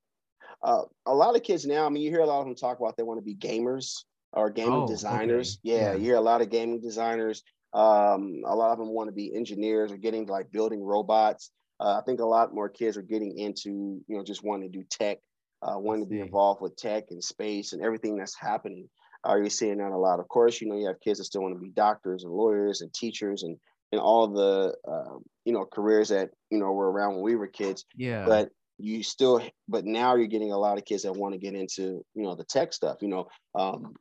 Uh, 0.64 0.84
a 1.06 1.14
lot 1.14 1.36
of 1.36 1.44
kids 1.44 1.66
now, 1.66 1.86
I 1.86 1.90
mean, 1.90 2.04
you 2.04 2.10
hear 2.10 2.22
a 2.22 2.26
lot 2.26 2.40
of 2.40 2.46
them 2.46 2.56
talk 2.56 2.80
about 2.80 2.96
they 2.96 3.04
want 3.04 3.18
to 3.18 3.24
be 3.24 3.36
gamers 3.36 4.06
or 4.32 4.50
gaming 4.50 4.74
Oh, 4.74 4.84
okay. 4.84 4.94
designers. 4.94 5.60
Yeah, 5.64 5.76
Yeah. 5.76 5.94
you 5.96 6.00
hear 6.06 6.16
a 6.16 6.22
lot 6.22 6.42
of 6.42 6.50
gaming 6.50 6.80
designers. 6.80 7.44
Um, 7.74 8.44
a 8.46 8.56
lot 8.56 8.72
of 8.72 8.78
them 8.78 8.90
want 8.90 9.08
to 9.10 9.14
be 9.14 9.36
engineers 9.36 9.92
or 9.92 9.98
getting 9.98 10.26
like 10.28 10.52
building 10.52 10.82
robots. 10.82 11.52
Uh, 11.80 11.98
I 11.98 12.02
think 12.06 12.20
a 12.22 12.26
lot 12.26 12.54
more 12.54 12.70
kids 12.70 12.96
are 12.96 13.02
getting 13.02 13.38
into, 13.38 14.02
you 14.08 14.18
know, 14.18 14.24
just 14.24 14.44
wanting 14.44 14.72
to 14.72 14.78
do 14.78 14.86
tech, 14.90 15.18
uh, 15.62 15.78
wanting 15.78 16.04
to 16.06 16.10
be 16.10 16.20
involved 16.20 16.62
with 16.62 16.76
tech 16.76 17.06
and 17.12 17.24
space 17.24 17.74
and 17.74 17.84
everything 17.84 18.18
that's 18.18 18.38
happening. 18.38 18.90
Are 19.24 19.42
you 19.42 19.50
seeing 19.50 19.78
that 19.78 19.92
a 19.92 19.98
lot? 19.98 20.20
Of 20.20 20.28
course, 20.28 20.60
you 20.62 20.68
know, 20.68 20.78
you 20.78 20.88
have 20.88 21.00
kids 21.00 21.20
that 21.20 21.26
still 21.26 21.42
want 21.44 21.56
to 21.56 21.62
be 21.62 21.70
doctors 21.70 22.24
and 22.24 22.34
lawyers 22.34 22.82
and 22.82 22.92
teachers 22.94 23.44
and 23.44 23.58
and 23.92 24.00
all 24.00 24.28
the 24.28 24.76
uh, 24.90 25.18
you 25.46 25.54
know 25.54 25.66
careers 25.66 26.10
that 26.10 26.30
you 26.50 26.58
know 26.58 26.72
were 26.72 26.92
around 26.92 27.16
when 27.16 27.24
we 27.24 27.36
were 27.36 27.48
kids 27.48 27.86
Yeah. 27.96 28.26
but 28.26 28.50
you 28.78 29.04
still 29.04 29.42
but 29.68 29.86
now 29.86 30.16
you're 30.16 30.28
getting 30.28 30.52
a 30.52 30.58
lot 30.58 30.78
of 30.78 30.86
kids 30.86 31.04
that 31.04 31.14
want 31.14 31.34
to 31.34 31.40
get 31.40 31.56
into 31.56 32.04
you 32.14 32.24
know 32.24 32.36
the 32.36 32.44
tech 32.44 32.74
stuff 32.74 32.98
you 33.02 33.10
know 33.10 33.28
um, 33.56 33.94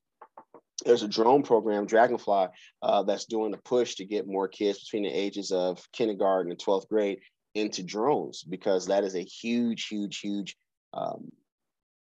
there's 0.84 1.02
a 1.02 1.08
drone 1.08 1.42
program 1.42 1.86
Draganfly 1.86 2.48
uh, 2.82 3.02
that's 3.02 3.26
doing 3.26 3.52
a 3.52 3.58
push 3.58 3.96
to 3.96 4.04
get 4.06 4.26
more 4.26 4.48
kids 4.48 4.78
between 4.84 5.02
the 5.02 5.10
ages 5.10 5.50
of 5.50 5.84
kindergarten 5.92 6.50
and 6.50 6.60
12th 6.60 6.88
grade 6.88 7.18
into 7.54 7.82
drones 7.82 8.42
because 8.44 8.86
that 8.86 9.04
is 9.04 9.16
a 9.16 9.24
huge 9.24 9.88
huge 9.88 10.20
huge 10.20 10.56
um, 10.94 11.30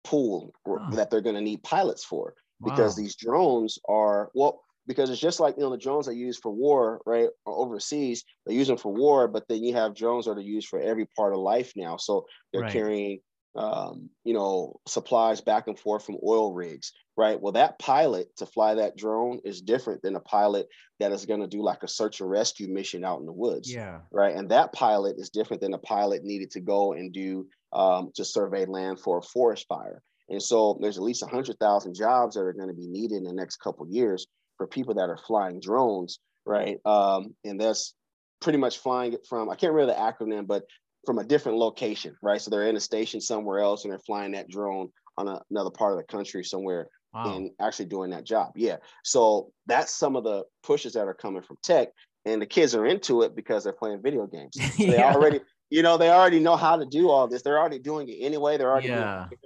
pool 0.08 0.52
Huh. 0.76 0.96
that 0.96 1.10
they're 1.10 1.20
going 1.20 1.34
to 1.36 1.40
need 1.42 1.62
pilots 1.62 2.04
for 2.04 2.34
because 2.62 2.94
Wow. 2.94 2.96
these 2.96 3.14
drones 3.16 3.78
are 3.88 4.30
well 4.34 4.62
because 4.86 5.10
it's 5.10 5.20
just 5.20 5.40
like 5.40 5.54
you 5.56 5.62
know 5.62 5.70
the 5.70 5.76
drones 5.78 6.06
they 6.06 6.14
use 6.14 6.38
for 6.38 6.50
war 6.50 7.00
right 7.06 7.28
overseas 7.46 8.24
they 8.46 8.54
use 8.54 8.68
them 8.68 8.76
for 8.78 8.92
war 8.92 9.28
but 9.28 9.46
then 9.48 9.62
you 9.62 9.74
have 9.74 9.94
drones 9.94 10.24
that 10.26 10.38
are 10.38 10.40
used 10.40 10.68
for 10.68 10.80
every 10.80 11.06
part 11.16 11.32
of 11.32 11.38
life 11.40 11.72
now 11.76 11.96
so 11.96 12.26
they're 12.52 12.62
Right. 12.62 12.72
carrying 12.76 13.20
um, 13.54 14.10
you 14.24 14.34
know 14.34 14.80
supplies 14.86 15.40
back 15.40 15.66
and 15.66 15.78
forth 15.78 16.04
from 16.04 16.18
oil 16.24 16.52
rigs 16.54 16.92
right 17.16 17.40
well 17.40 17.52
that 17.52 17.78
pilot 17.78 18.28
to 18.36 18.46
fly 18.46 18.74
that 18.74 18.96
drone 18.96 19.40
is 19.44 19.60
different 19.62 20.02
than 20.02 20.14
a 20.16 20.20
pilot 20.20 20.68
that 21.00 21.12
is 21.12 21.26
going 21.26 21.40
to 21.40 21.46
do 21.48 21.62
like 21.62 21.82
a 21.82 21.88
search 21.88 22.20
and 22.20 22.30
rescue 22.30 22.68
mission 22.68 23.04
out 23.04 23.20
in 23.20 23.26
the 23.26 23.32
woods 23.32 23.76
yeah. 23.76 24.02
right? 24.10 24.34
And 24.34 24.50
that 24.50 24.72
pilot 24.72 25.16
is 25.18 25.28
different 25.28 25.60
than 25.60 25.74
a 25.74 25.78
pilot 25.78 26.24
needed 26.24 26.50
to 26.52 26.60
go 26.60 26.94
and 26.94 27.12
do 27.12 27.46
um, 27.72 28.10
to 28.14 28.24
survey 28.24 28.64
land 28.66 29.00
for 29.00 29.18
a 29.18 29.22
forest 29.22 29.66
fire. 29.68 30.02
And 30.28 30.42
so 30.42 30.78
there's 30.80 30.98
at 30.98 31.02
least 31.02 31.22
100,000 31.22 31.94
jobs 31.94 32.34
that 32.34 32.42
are 32.42 32.52
going 32.52 32.68
to 32.68 32.74
be 32.74 32.86
needed 32.86 33.18
in 33.18 33.24
the 33.24 33.32
next 33.32 33.56
couple 33.56 33.84
of 33.86 33.90
years 33.90 34.26
for 34.56 34.66
people 34.66 34.94
that 34.94 35.08
are 35.08 35.16
flying 35.16 35.60
drones, 35.60 36.18
right? 36.44 36.78
Um, 36.84 37.34
and 37.44 37.60
that's 37.60 37.94
pretty 38.40 38.58
much 38.58 38.78
flying 38.78 39.14
it 39.14 39.26
from, 39.28 39.48
I 39.48 39.54
can't 39.56 39.72
remember 39.72 39.94
the 39.94 39.98
acronym, 40.00 40.46
but 40.46 40.64
from 41.06 41.18
a 41.18 41.24
different 41.24 41.58
location, 41.58 42.14
right? 42.22 42.40
So 42.40 42.50
they're 42.50 42.68
in 42.68 42.76
a 42.76 42.80
station 42.80 43.20
somewhere 43.20 43.60
else 43.60 43.84
and 43.84 43.92
they're 43.92 43.98
flying 44.00 44.32
that 44.32 44.48
drone 44.48 44.90
on 45.16 45.28
a, 45.28 45.40
another 45.50 45.70
part 45.70 45.92
of 45.92 45.98
the 45.98 46.04
country 46.04 46.44
somewhere 46.44 46.88
Wow. 47.14 47.36
and 47.36 47.50
actually 47.58 47.86
doing 47.86 48.10
that 48.10 48.24
job. 48.24 48.52
Yeah. 48.54 48.76
So 49.02 49.50
that's 49.66 49.94
some 49.94 50.14
of 50.14 50.24
the 50.24 50.44
pushes 50.62 50.92
that 50.92 51.08
are 51.08 51.14
coming 51.14 51.40
from 51.42 51.56
tech. 51.62 51.88
And 52.26 52.42
the 52.42 52.46
kids 52.46 52.74
are 52.74 52.84
into 52.84 53.22
it 53.22 53.34
because 53.34 53.64
they're 53.64 53.72
playing 53.72 54.02
video 54.02 54.26
games. 54.26 54.58
So 54.76 54.86
they 54.86 54.98
Yeah. 54.98 55.04
already, 55.04 55.40
you 55.70 55.82
know, 55.82 55.96
they 55.96 56.10
already 56.10 56.40
know 56.40 56.56
how 56.56 56.76
to 56.76 56.86
do 56.86 57.10
all 57.10 57.28
this. 57.28 57.42
They're 57.42 57.58
already 57.58 57.78
doing 57.78 58.08
it 58.08 58.16
anyway. 58.20 58.56
They're 58.56 58.70
already 58.70 58.88
doing 58.88 59.00
Yeah. 59.00 59.26
it. 59.30 59.38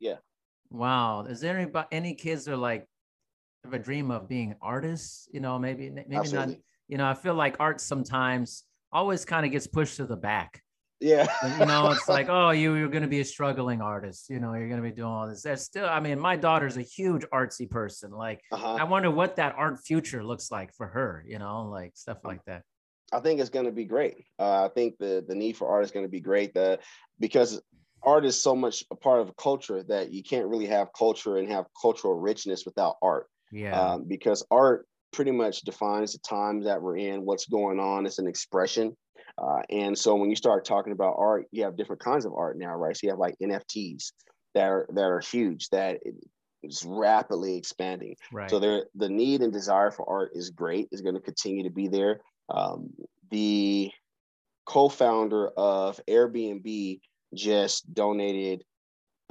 yeah. 0.00 0.14
Wow. 0.70 1.24
Is 1.24 1.40
there 1.40 1.58
any 1.58 1.70
any 1.92 2.14
kids 2.14 2.44
that 2.44 2.52
are 2.52 2.56
like 2.56 2.86
have 3.64 3.74
a 3.74 3.78
dream 3.78 4.10
of 4.10 4.28
being 4.28 4.54
artists? 4.60 5.28
You 5.32 5.40
know, 5.40 5.58
maybe 5.58 5.90
maybe 5.90 6.28
not. 6.32 6.50
You 6.88 6.96
know, 6.96 7.06
I 7.06 7.14
feel 7.14 7.34
like 7.34 7.56
art 7.60 7.80
sometimes 7.80 8.64
always 8.92 9.24
kind 9.26 9.44
of 9.44 9.52
gets 9.52 9.66
pushed 9.66 9.96
to 9.96 10.06
the 10.06 10.16
back. 10.16 10.62
Yeah. 11.00 11.28
you 11.58 11.66
know, 11.66 11.90
it's 11.90 12.08
like, 12.08 12.28
oh, 12.30 12.50
you 12.50 12.74
you're 12.74 12.88
going 12.88 13.02
to 13.02 13.08
be 13.08 13.20
a 13.20 13.24
struggling 13.24 13.80
artist. 13.80 14.30
You 14.30 14.40
know, 14.40 14.54
you're 14.54 14.68
going 14.68 14.82
to 14.82 14.88
be 14.88 14.94
doing 14.94 15.08
all 15.08 15.28
this. 15.28 15.42
There's 15.42 15.62
still, 15.62 15.86
I 15.86 16.00
mean, 16.00 16.18
my 16.18 16.36
daughter's 16.36 16.76
a 16.76 16.82
huge 16.82 17.24
artsy 17.32 17.70
person. 17.70 18.10
Like, 18.10 18.40
uh-huh. 18.50 18.74
I 18.80 18.84
wonder 18.84 19.10
what 19.10 19.36
that 19.36 19.54
art 19.56 19.78
future 19.84 20.24
looks 20.24 20.50
like 20.50 20.74
for 20.74 20.86
her. 20.88 21.24
You 21.26 21.38
know, 21.38 21.68
like 21.70 21.92
stuff 21.94 22.18
like 22.24 22.40
that. 22.46 22.62
I 23.12 23.20
think 23.20 23.40
it's 23.40 23.50
going 23.50 23.66
to 23.66 23.72
be 23.72 23.84
great. 23.84 24.24
Uh, 24.38 24.64
I 24.64 24.68
think 24.68 24.98
the 24.98 25.24
the 25.26 25.34
need 25.34 25.56
for 25.56 25.68
art 25.68 25.84
is 25.84 25.90
going 25.90 26.04
to 26.04 26.10
be 26.10 26.20
great. 26.20 26.54
The 26.54 26.78
because 27.18 27.60
art 28.02 28.24
is 28.24 28.40
so 28.40 28.54
much 28.54 28.84
a 28.90 28.94
part 28.94 29.20
of 29.20 29.36
culture 29.36 29.82
that 29.84 30.12
you 30.12 30.22
can't 30.22 30.46
really 30.46 30.66
have 30.66 30.88
culture 30.96 31.36
and 31.36 31.50
have 31.50 31.66
cultural 31.80 32.14
richness 32.14 32.64
without 32.64 32.96
art. 33.02 33.26
Yeah. 33.50 33.80
Um, 33.80 34.04
because 34.06 34.44
art 34.50 34.86
pretty 35.12 35.30
much 35.30 35.62
defines 35.62 36.12
the 36.12 36.18
times 36.18 36.64
that 36.66 36.80
we're 36.80 36.98
in, 36.98 37.24
what's 37.24 37.46
going 37.46 37.80
on. 37.80 38.06
It's 38.06 38.18
an 38.18 38.28
expression. 38.28 38.96
Uh, 39.36 39.62
and 39.70 39.96
so 39.96 40.14
when 40.14 40.30
you 40.30 40.36
start 40.36 40.64
talking 40.64 40.92
about 40.92 41.16
art, 41.18 41.46
you 41.50 41.64
have 41.64 41.76
different 41.76 42.02
kinds 42.02 42.24
of 42.24 42.34
art 42.34 42.58
now, 42.58 42.74
right? 42.74 42.96
So 42.96 43.00
you 43.06 43.10
have 43.10 43.18
like 43.18 43.36
NFTs 43.42 44.12
that 44.54 44.68
are 44.68 44.88
that 44.92 45.04
are 45.04 45.20
huge, 45.20 45.68
that 45.70 46.00
is 46.62 46.84
rapidly 46.84 47.56
expanding. 47.56 48.16
right. 48.32 48.50
So 48.50 48.58
there, 48.58 48.86
the 48.94 49.08
need 49.08 49.42
and 49.42 49.52
desire 49.52 49.90
for 49.90 50.08
art 50.08 50.30
is 50.34 50.50
great. 50.50 50.88
Is 50.92 51.00
going 51.02 51.14
to 51.14 51.20
continue 51.20 51.64
to 51.64 51.70
be 51.70 51.88
there. 51.88 52.20
Um, 52.48 52.90
the 53.30 53.90
co-founder 54.66 55.48
of 55.48 56.00
Airbnb 56.08 57.00
just 57.34 57.92
donated 57.92 58.64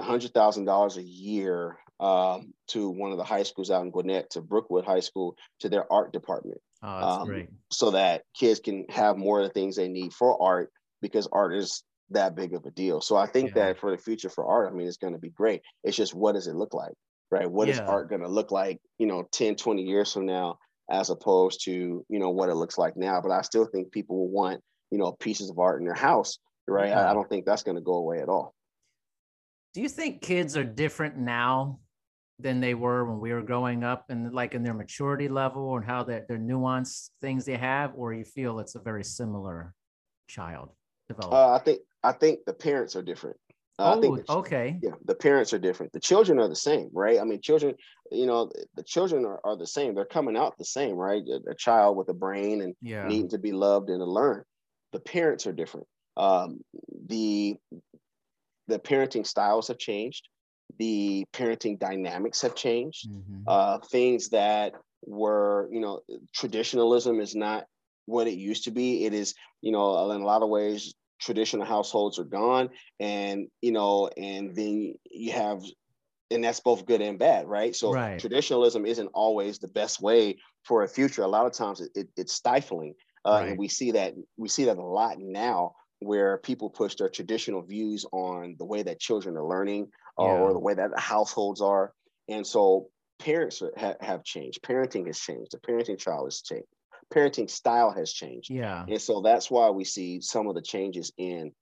hundred 0.00 0.32
thousand 0.32 0.64
dollars 0.64 0.96
a 0.96 1.02
year 1.02 1.78
um, 2.00 2.54
to 2.68 2.88
one 2.90 3.10
of 3.10 3.18
the 3.18 3.24
high 3.24 3.42
schools 3.42 3.70
out 3.70 3.82
in 3.82 3.90
Gwinnett, 3.90 4.30
to 4.30 4.40
Brookwood 4.40 4.84
High 4.84 5.00
School, 5.00 5.36
to 5.60 5.68
their 5.68 5.92
art 5.92 6.12
department, 6.12 6.60
oh, 6.82 7.00
that's 7.00 7.16
um, 7.18 7.26
great. 7.26 7.48
so 7.70 7.90
that 7.90 8.22
kids 8.38 8.60
can 8.60 8.84
have 8.88 9.16
more 9.16 9.40
of 9.40 9.46
the 9.48 9.52
things 9.52 9.74
they 9.74 9.88
need 9.88 10.12
for 10.12 10.40
art 10.40 10.70
because 11.02 11.28
art 11.32 11.54
is 11.56 11.82
that 12.10 12.36
big 12.36 12.54
of 12.54 12.64
a 12.64 12.70
deal. 12.70 13.00
So 13.00 13.16
I 13.16 13.26
think 13.26 13.54
Yeah. 13.54 13.66
that 13.66 13.78
for 13.80 13.90
the 13.90 13.98
future 13.98 14.30
for 14.30 14.46
art, 14.46 14.70
I 14.72 14.74
mean, 14.74 14.86
it's 14.86 14.96
going 14.96 15.12
to 15.12 15.18
be 15.18 15.30
great. 15.30 15.62
It's 15.82 15.96
just 15.96 16.14
what 16.14 16.32
does 16.34 16.46
it 16.46 16.54
look 16.54 16.72
like, 16.74 16.94
right? 17.30 17.50
What 17.50 17.68
is 17.68 17.78
Yeah. 17.78 17.86
art 17.86 18.08
going 18.08 18.22
to 18.22 18.28
look 18.28 18.50
like, 18.50 18.80
you 18.98 19.06
know, 19.06 19.24
10, 19.32 19.56
20 19.56 19.82
years 19.82 20.12
from 20.12 20.26
now, 20.26 20.58
as 20.90 21.10
opposed 21.10 21.64
to, 21.64 22.04
you 22.08 22.18
know, 22.18 22.30
what 22.30 22.48
it 22.48 22.54
looks 22.54 22.78
like 22.78 22.96
now. 22.96 23.20
But 23.20 23.32
I 23.32 23.42
still 23.42 23.66
think 23.66 23.92
people 23.92 24.16
will 24.16 24.30
want, 24.30 24.62
you 24.90 24.98
know, 24.98 25.12
pieces 25.12 25.50
of 25.50 25.58
art 25.58 25.80
in 25.80 25.86
their 25.86 25.94
house, 25.94 26.38
right? 26.66 26.86
I, 26.86 27.02
Yeah. 27.02 27.10
I 27.10 27.14
don't 27.14 27.28
think 27.28 27.44
that's 27.44 27.62
going 27.62 27.76
to 27.76 27.82
go 27.82 27.94
away 27.94 28.20
at 28.20 28.28
all. 28.28 28.54
Do 29.74 29.82
you 29.82 29.88
think 29.88 30.22
kids 30.22 30.56
are 30.56 30.64
different 30.64 31.18
now 31.18 31.80
than 32.38 32.60
they 32.60 32.74
were 32.74 33.04
when 33.04 33.20
we 33.20 33.32
were 33.32 33.42
growing 33.42 33.84
up 33.84 34.06
and 34.08 34.32
like 34.32 34.54
in 34.54 34.62
their 34.62 34.74
maturity 34.74 35.28
level 35.28 35.76
and 35.76 35.84
how 35.84 36.04
that 36.04 36.28
their 36.28 36.38
nuanced 36.38 37.10
things 37.20 37.44
they 37.44 37.56
have, 37.56 37.92
or 37.94 38.14
you 38.14 38.24
feel 38.24 38.60
it's 38.60 38.76
a 38.76 38.80
very 38.80 39.04
similar 39.04 39.74
child 40.28 40.70
development? 41.08 41.42
Uh, 41.42 41.52
I 41.52 41.58
think 41.58 41.80
I 42.02 42.12
think 42.12 42.44
the 42.46 42.54
parents 42.54 42.96
are 42.96 43.02
different. 43.02 43.36
Uh, 43.78 43.94
oh, 43.94 43.96
I 43.96 44.00
think 44.00 44.16
the, 44.16 44.26
okay. 44.28 44.82
yeah, 44.82 44.94
the 45.04 45.14
parents 45.14 45.52
are 45.52 45.58
different. 45.58 45.92
The 45.92 46.00
children 46.00 46.38
are 46.40 46.48
the 46.48 46.56
same, 46.56 46.90
right? 46.92 47.18
I 47.20 47.24
mean, 47.24 47.40
children, 47.42 47.74
you 48.10 48.26
know, 48.26 48.50
the 48.74 48.82
children 48.84 49.24
are, 49.24 49.40
are 49.44 49.56
the 49.56 49.66
same. 49.66 49.94
They're 49.94 50.04
coming 50.06 50.36
out 50.36 50.56
the 50.58 50.64
same, 50.64 50.96
right? 50.96 51.22
A, 51.28 51.50
a 51.50 51.54
child 51.54 51.96
with 51.96 52.08
a 52.08 52.14
brain 52.14 52.62
and 52.62 52.74
Yeah. 52.80 53.02
needing 53.02 53.30
to 53.30 53.38
be 53.38 53.52
loved 53.52 53.90
and 53.90 54.00
to 54.00 54.04
learn. 54.06 54.44
The 54.92 55.00
parents 55.00 55.46
are 55.46 55.52
different. 55.52 55.86
Um, 56.16 56.60
the 57.06 57.56
the 58.66 58.78
parenting 58.78 59.26
styles 59.26 59.68
have 59.68 59.78
changed. 59.78 60.28
The 60.78 61.24
parenting 61.32 61.78
dynamics 61.78 62.42
have 62.42 62.54
changed. 62.54 63.08
Mhm. 63.08 63.44
Uh, 63.46 63.78
things 63.90 64.28
that 64.30 64.74
were, 65.06 65.68
you 65.72 65.80
know, 65.80 66.02
traditionalism 66.34 67.20
is 67.20 67.34
not 67.34 67.64
what 68.06 68.26
it 68.26 68.34
used 68.38 68.64
to 68.64 68.70
be. 68.70 69.04
It 69.04 69.14
is, 69.14 69.34
you 69.62 69.72
know, 69.72 70.10
in 70.10 70.20
a 70.20 70.24
lot 70.26 70.42
of 70.42 70.48
ways, 70.50 70.94
traditional 71.20 71.66
households 71.66 72.18
are 72.18 72.24
gone, 72.24 72.70
and 73.00 73.48
you 73.60 73.72
know, 73.72 74.08
and 74.16 74.54
then 74.54 74.94
you 75.10 75.32
have, 75.32 75.62
and 76.30 76.44
that's 76.44 76.60
both 76.60 76.86
good 76.86 77.00
and 77.00 77.18
bad, 77.18 77.46
right? 77.46 77.74
So 77.74 77.92
Right. 77.92 78.18
traditionalism 78.20 78.86
isn't 78.86 79.10
always 79.14 79.58
the 79.58 79.68
best 79.68 80.00
way 80.00 80.38
for 80.64 80.82
a 80.82 80.88
future. 80.88 81.22
A 81.22 81.28
lot 81.28 81.46
of 81.46 81.52
times, 81.52 81.80
it, 81.80 81.90
it, 81.94 82.08
it's 82.16 82.32
stifling, 82.32 82.94
uh, 83.24 83.32
Right. 83.32 83.48
and 83.50 83.58
we 83.58 83.68
see 83.68 83.92
that 83.92 84.14
we 84.36 84.48
see 84.48 84.64
that 84.66 84.78
a 84.78 84.82
lot 84.82 85.18
now, 85.18 85.74
where 86.00 86.38
people 86.38 86.70
push 86.70 86.94
their 86.96 87.08
traditional 87.08 87.62
views 87.62 88.04
on 88.12 88.56
the 88.58 88.64
way 88.66 88.82
that 88.82 89.00
children 89.00 89.36
are 89.36 89.46
learning 89.46 89.88
or, 90.16 90.26
Yeah. 90.26 90.40
or 90.50 90.52
the 90.52 90.58
way 90.60 90.74
that 90.74 90.90
the 90.94 91.00
households 91.00 91.60
are, 91.60 91.92
and 92.28 92.46
so 92.46 92.90
parents 93.18 93.60
are, 93.62 93.72
ha, 93.76 93.94
have 94.00 94.22
changed. 94.22 94.62
Parenting 94.62 95.06
has 95.06 95.18
changed. 95.18 95.50
The 95.52 95.58
parenting 95.58 95.98
child 95.98 96.26
has 96.26 96.40
changed. 96.42 96.68
Parenting 97.14 97.48
style 97.50 97.90
has 97.90 98.12
changed 98.12 98.50
Yeah. 98.50 98.84
and 98.86 99.00
so 99.00 99.20
that's 99.22 99.50
why 99.50 99.70
we 99.70 99.84
see 99.84 100.20
some 100.20 100.46
of 100.48 100.54
the 100.54 100.62
changes 100.62 101.12
in 101.16 101.52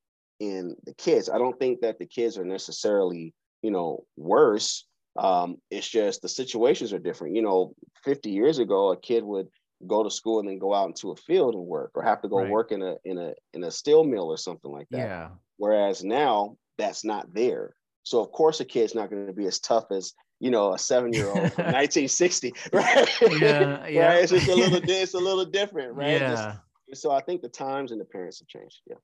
in 0.40 0.76
the 0.84 0.94
kids 0.94 1.30
i 1.30 1.38
don't 1.38 1.58
think 1.58 1.80
that 1.80 1.98
the 1.98 2.06
kids 2.06 2.36
are 2.36 2.44
necessarily 2.44 3.32
you 3.62 3.70
know 3.70 4.04
worse 4.16 4.86
um 5.18 5.56
it's 5.70 5.88
just 5.88 6.20
the 6.20 6.28
situations 6.28 6.92
are 6.92 6.98
different 6.98 7.34
you 7.34 7.42
know 7.42 7.72
50 8.04 8.30
years 8.30 8.58
ago 8.58 8.90
a 8.90 8.96
kid 9.00 9.24
would 9.24 9.48
go 9.86 10.02
to 10.02 10.10
school 10.10 10.40
and 10.40 10.48
then 10.48 10.58
go 10.58 10.74
out 10.74 10.88
into 10.88 11.10
a 11.12 11.16
field 11.16 11.54
and 11.54 11.64
work 11.64 11.90
or 11.94 12.02
have 12.02 12.20
to 12.22 12.28
go 12.28 12.38
Right. 12.38 12.50
work 12.50 12.72
in 12.72 12.82
a 12.82 12.96
in 13.04 13.16
a 13.18 13.32
in 13.54 13.64
a 13.64 13.70
steel 13.70 14.04
mill 14.04 14.26
or 14.30 14.36
something 14.36 14.70
like 14.70 14.88
that 14.90 14.98
Yeah. 15.00 15.28
whereas 15.58 16.02
now 16.04 16.56
that's 16.76 17.04
not 17.04 17.32
there 17.32 17.74
so 18.02 18.20
of 18.20 18.30
course 18.32 18.60
a 18.60 18.64
kid's 18.64 18.94
not 18.94 19.10
going 19.10 19.26
to 19.26 19.32
be 19.32 19.46
as 19.46 19.58
tough 19.60 19.84
as 19.90 20.12
you 20.40 20.50
know 20.50 20.74
a 20.74 20.78
seven 20.78 21.12
year 21.12 21.28
old 21.28 21.52
from 21.52 21.64
1960 21.72 22.52
right 22.72 23.08
Yeah, 23.40 23.86
yeah. 23.86 24.06
right 24.08 24.22
it's 24.22 24.32
just 24.32 24.48
a 24.48 24.54
little 24.54 24.80
it's 24.88 25.14
a 25.14 25.18
little 25.18 25.44
different 25.44 25.94
right 25.94 26.18
Just- 26.18 26.42
Yeah. 26.88 26.94
so 26.94 27.10
I 27.10 27.20
think 27.20 27.42
the 27.42 27.48
times 27.48 27.90
and 27.92 28.00
the 28.00 28.04
parents 28.04 28.38
have 28.40 28.48
changed. 28.48 28.80
Yeah. 28.86 28.96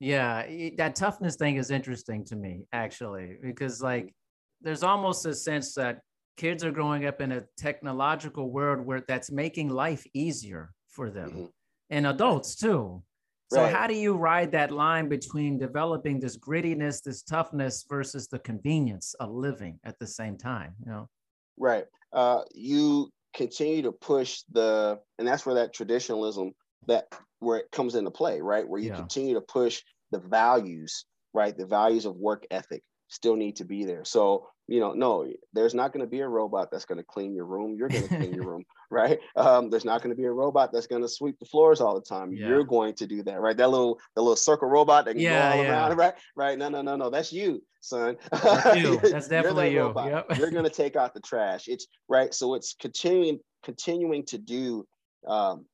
Yeah, 0.00 0.74
that 0.78 0.96
toughness 0.96 1.36
thing 1.36 1.56
is 1.56 1.70
interesting 1.70 2.24
to 2.26 2.36
me 2.36 2.64
actually 2.72 3.36
because 3.40 3.80
like 3.80 4.12
there's 4.60 4.82
almost 4.82 5.24
a 5.26 5.34
sense 5.34 5.74
that 5.74 6.00
kids 6.36 6.64
are 6.64 6.72
growing 6.72 7.06
up 7.06 7.20
in 7.20 7.30
a 7.32 7.42
technological 7.56 8.50
world 8.50 8.84
where 8.84 9.02
that's 9.06 9.30
making 9.30 9.68
life 9.68 10.04
easier 10.14 10.72
for 10.88 11.08
them 11.10 11.30
Mhm. 11.30 11.48
and 11.90 12.06
adults 12.06 12.56
too. 12.56 13.02
So 13.52 13.60
Right. 13.60 13.74
how 13.74 13.86
do 13.86 13.94
you 13.94 14.14
ride 14.16 14.50
that 14.52 14.70
line 14.70 15.10
between 15.10 15.58
developing 15.58 16.18
this 16.18 16.38
grittiness, 16.38 17.02
this 17.02 17.22
toughness 17.22 17.84
versus 17.86 18.26
the 18.26 18.38
convenience 18.38 19.12
of 19.20 19.30
living 19.30 19.78
at 19.84 19.98
the 19.98 20.06
same 20.06 20.38
time, 20.38 20.74
you 20.80 20.90
know? 20.90 21.10
Right. 21.58 21.84
Uh, 22.14 22.44
you 22.54 23.10
continue 23.34 23.82
to 23.82 23.92
push 23.92 24.42
the, 24.50 24.98
and 25.18 25.28
that's 25.28 25.44
where 25.44 25.56
that 25.56 25.74
traditionalism 25.74 26.52
that 26.86 27.04
where 27.40 27.58
it 27.58 27.70
comes 27.70 27.94
into 27.94 28.10
play, 28.10 28.40
right? 28.40 28.66
Where 28.66 28.80
you 28.80 28.88
Yeah. 28.88 28.96
continue 28.96 29.34
to 29.34 29.42
push 29.42 29.82
the 30.12 30.18
values, 30.18 31.04
right? 31.34 31.54
The 31.54 31.66
values 31.66 32.06
of 32.06 32.16
work 32.16 32.46
ethic 32.50 32.82
still 33.12 33.36
need 33.36 33.56
to 33.56 33.64
be 33.64 33.84
there. 33.84 34.04
So 34.04 34.48
you 34.68 34.80
know, 34.80 34.92
no, 34.92 35.26
there's 35.52 35.74
not 35.74 35.92
going 35.92 36.04
to 36.04 36.10
be 36.10 36.20
a 36.20 36.28
robot 36.28 36.70
that's 36.70 36.84
going 36.84 36.98
to 36.98 37.04
clean 37.04 37.34
your 37.34 37.44
room. 37.44 37.74
You're 37.76 37.88
going 37.88 38.04
to 38.08 38.16
clean 38.16 38.32
your 38.32 38.44
room, 38.48 38.64
right? 38.90 39.18
Um, 39.36 39.70
there's 39.70 39.84
not 39.84 40.02
going 40.02 40.14
to 40.14 40.20
be 40.20 40.24
a 40.26 40.32
robot 40.32 40.72
that's 40.72 40.86
going 40.86 41.02
to 41.02 41.08
sweep 41.08 41.38
the 41.40 41.44
floors 41.46 41.80
all 41.80 41.94
the 41.94 42.00
time. 42.00 42.32
Yeah. 42.32 42.48
You're 42.48 42.64
going 42.64 42.94
to 42.94 43.06
do 43.06 43.22
that, 43.24 43.40
right? 43.40 43.56
That 43.56 43.70
little, 43.70 43.98
the 44.14 44.22
little 44.22 44.36
circle 44.36 44.68
robot 44.68 45.04
that 45.06 45.14
can 45.14 45.20
Yeah, 45.20 45.50
go 45.50 45.58
all 45.58 45.64
yeah. 45.64 45.70
around, 45.72 45.96
right? 45.98 46.14
Right? 46.36 46.56
No, 46.56 46.68
no, 46.68 46.80
no, 46.80 46.94
no. 46.96 47.10
That's 47.10 47.32
you, 47.32 47.62
son. 47.80 48.16
That's 48.32 48.76
you. 48.76 48.92
You're- 48.92 49.10
That's 49.10 49.28
definitely 49.28 49.72
you. 49.74 49.92
Yep. 49.94 50.38
You're 50.38 50.50
going 50.52 50.64
to 50.64 50.70
take 50.70 50.94
out 50.96 51.12
the 51.12 51.20
trash. 51.20 51.66
It's 51.66 51.88
right. 52.08 52.32
So 52.32 52.54
it's 52.54 52.74
continuing, 52.80 53.40
continuing 53.64 54.24
to 54.26 54.38
do 54.38 54.86
um, 55.26 55.66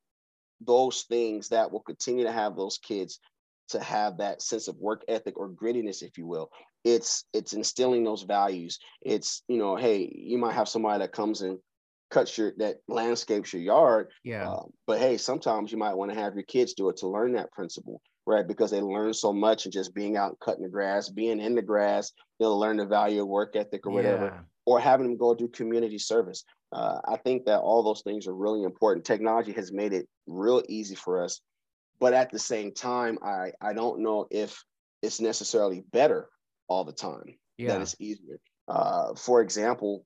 those 0.63 1.03
things 1.03 1.51
that 1.51 1.71
will 1.71 1.81
continue 1.83 2.25
to 2.25 2.33
have 2.33 2.57
those 2.57 2.79
kids 2.79 3.21
to 3.69 3.81
have 3.81 4.17
that 4.17 4.41
sense 4.41 4.67
of 4.67 4.77
work 4.79 5.03
ethic 5.09 5.39
or 5.39 5.51
grittiness, 5.51 6.03
if 6.03 6.17
you 6.17 6.27
will. 6.27 6.51
It's 6.85 7.25
it's 7.33 7.53
instilling 7.53 8.05
those 8.05 8.23
values. 8.23 8.79
It's 9.03 9.43
you 9.49 9.59
know, 9.59 9.77
hey, 9.77 10.11
you 10.15 10.39
might 10.39 10.55
have 10.55 10.69
somebody 10.69 11.01
that 11.01 11.13
comes 11.13 11.43
and 11.43 11.59
cuts 12.11 12.39
your 12.39 12.53
that 12.59 12.79
landscapes 12.89 13.53
your 13.53 13.63
yard, 13.63 14.11
Yeah. 14.25 14.49
uh, 14.49 14.63
but 14.87 14.99
hey, 14.99 15.19
sometimes 15.19 15.71
you 15.73 15.79
might 15.79 15.95
want 15.95 16.11
to 16.13 16.19
have 16.19 16.35
your 16.35 16.45
kids 16.45 16.75
do 16.75 16.89
it 16.89 16.97
to 16.99 17.09
learn 17.09 17.33
that 17.33 17.53
principle, 17.53 18.01
right? 18.27 18.47
Because 18.47 18.71
they 18.71 18.81
learn 18.81 19.13
so 19.13 19.33
much 19.33 19.67
and 19.67 19.73
just 19.73 19.95
being 19.95 20.17
out 20.17 20.31
and 20.31 20.41
cutting 20.41 20.63
the 20.63 20.71
grass, 20.71 21.11
being 21.11 21.41
in 21.41 21.55
the 21.55 21.63
grass, 21.63 22.13
they'll 22.39 22.59
learn 22.59 22.79
the 22.79 22.87
value 22.87 23.23
of 23.23 23.29
work 23.29 23.57
ethic 23.57 23.87
or 23.87 23.93
whatever 23.93 24.27
Yeah. 24.27 24.41
or 24.65 24.81
having 24.81 25.07
them 25.07 25.17
go 25.19 25.35
do 25.35 25.49
community 25.49 25.99
service. 25.99 26.45
Uh, 26.73 27.01
I 27.07 27.17
think 27.17 27.47
that 27.47 27.61
all 27.61 27.83
those 27.83 28.03
things 28.03 28.27
are 28.27 28.35
really 28.35 28.63
important. 28.63 29.05
Technology 29.05 29.53
has 29.53 29.73
made 29.73 29.93
it 29.93 30.09
real 30.27 30.63
easy 30.69 30.95
for 30.95 31.23
us, 31.23 31.41
but 31.99 32.13
at 32.15 32.31
the 32.31 32.39
same 32.39 32.73
time, 32.73 33.19
I 33.23 33.53
I 33.61 33.73
don't 33.75 34.01
know 34.01 34.27
if 34.31 34.65
it's 35.03 35.21
necessarily 35.21 35.83
better 35.93 36.29
all 36.69 36.85
the 36.85 36.93
time. 36.93 37.25
That 37.27 37.37
Yeah. 37.59 37.81
it's 37.83 37.97
easier. 37.99 38.41
Uh, 38.69 39.15
for 39.15 39.41
example, 39.41 40.05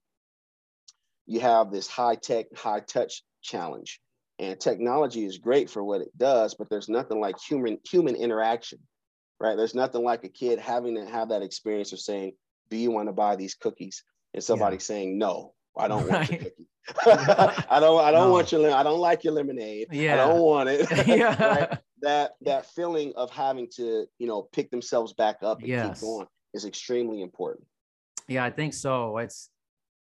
you 1.27 1.41
have 1.41 1.71
this 1.71 1.87
high 1.89 2.15
tech, 2.17 2.47
high 2.57 2.81
touch 2.81 3.23
challenge, 3.43 4.01
and 4.39 4.59
technology 4.59 5.25
is 5.25 5.39
great 5.39 5.69
for 5.71 5.85
what 5.85 6.01
it 6.01 6.17
does, 6.17 6.55
but 6.55 6.69
there's 6.71 6.89
nothing 6.89 7.21
like 7.21 7.39
human 7.39 7.79
human 7.89 8.17
interaction, 8.17 8.79
right? 9.39 9.57
There's 9.57 9.75
nothing 9.75 10.03
like 10.03 10.25
a 10.25 10.29
kid 10.29 10.59
having 10.59 10.95
to 10.97 11.05
have 11.07 11.29
that 11.29 11.43
experience 11.43 11.93
of 11.93 12.01
saying, 12.01 12.33
"Do 12.71 12.77
you 12.77 12.91
want 12.91 13.09
to 13.09 13.13
buy 13.13 13.37
these 13.37 13.55
cookies?" 13.55 14.03
and 14.35 14.43
somebody 14.43 14.79
saying, 14.79 15.19
"No, 15.19 15.55
I 15.77 15.89
don't 15.89 16.09
want 16.09 16.31
your 16.31 16.39
cookie. 16.39 16.69
I 17.07 17.79
don't. 17.81 18.01
I 18.01 18.11
don't 18.11 18.29
No. 18.29 18.33
want 18.33 18.51
your. 18.53 18.73
I 18.73 18.83
don't 18.83 19.01
like 19.01 19.25
your 19.25 19.35
lemonade. 19.35 19.89
I 19.93 20.17
don't 20.17 20.41
want 20.41 20.69
it." 20.69 20.89
yeah. 21.07 21.45
right? 21.71 21.79
That 22.01 22.33
that 22.43 22.67
feeling 22.67 23.13
of 23.15 23.31
having 23.31 23.69
to, 23.77 24.07
you 24.19 24.27
know, 24.27 24.43
pick 24.53 24.71
themselves 24.71 25.13
back 25.13 25.37
up 25.43 25.59
and 25.61 25.69
Yes. 25.69 26.01
keep 26.01 26.09
going 26.09 26.27
is 26.55 26.65
extremely 26.65 27.23
important. 27.23 27.67
Yeah, 28.29 28.45
I 28.45 28.51
think 28.51 28.75
so. 28.75 29.19
It's 29.19 29.51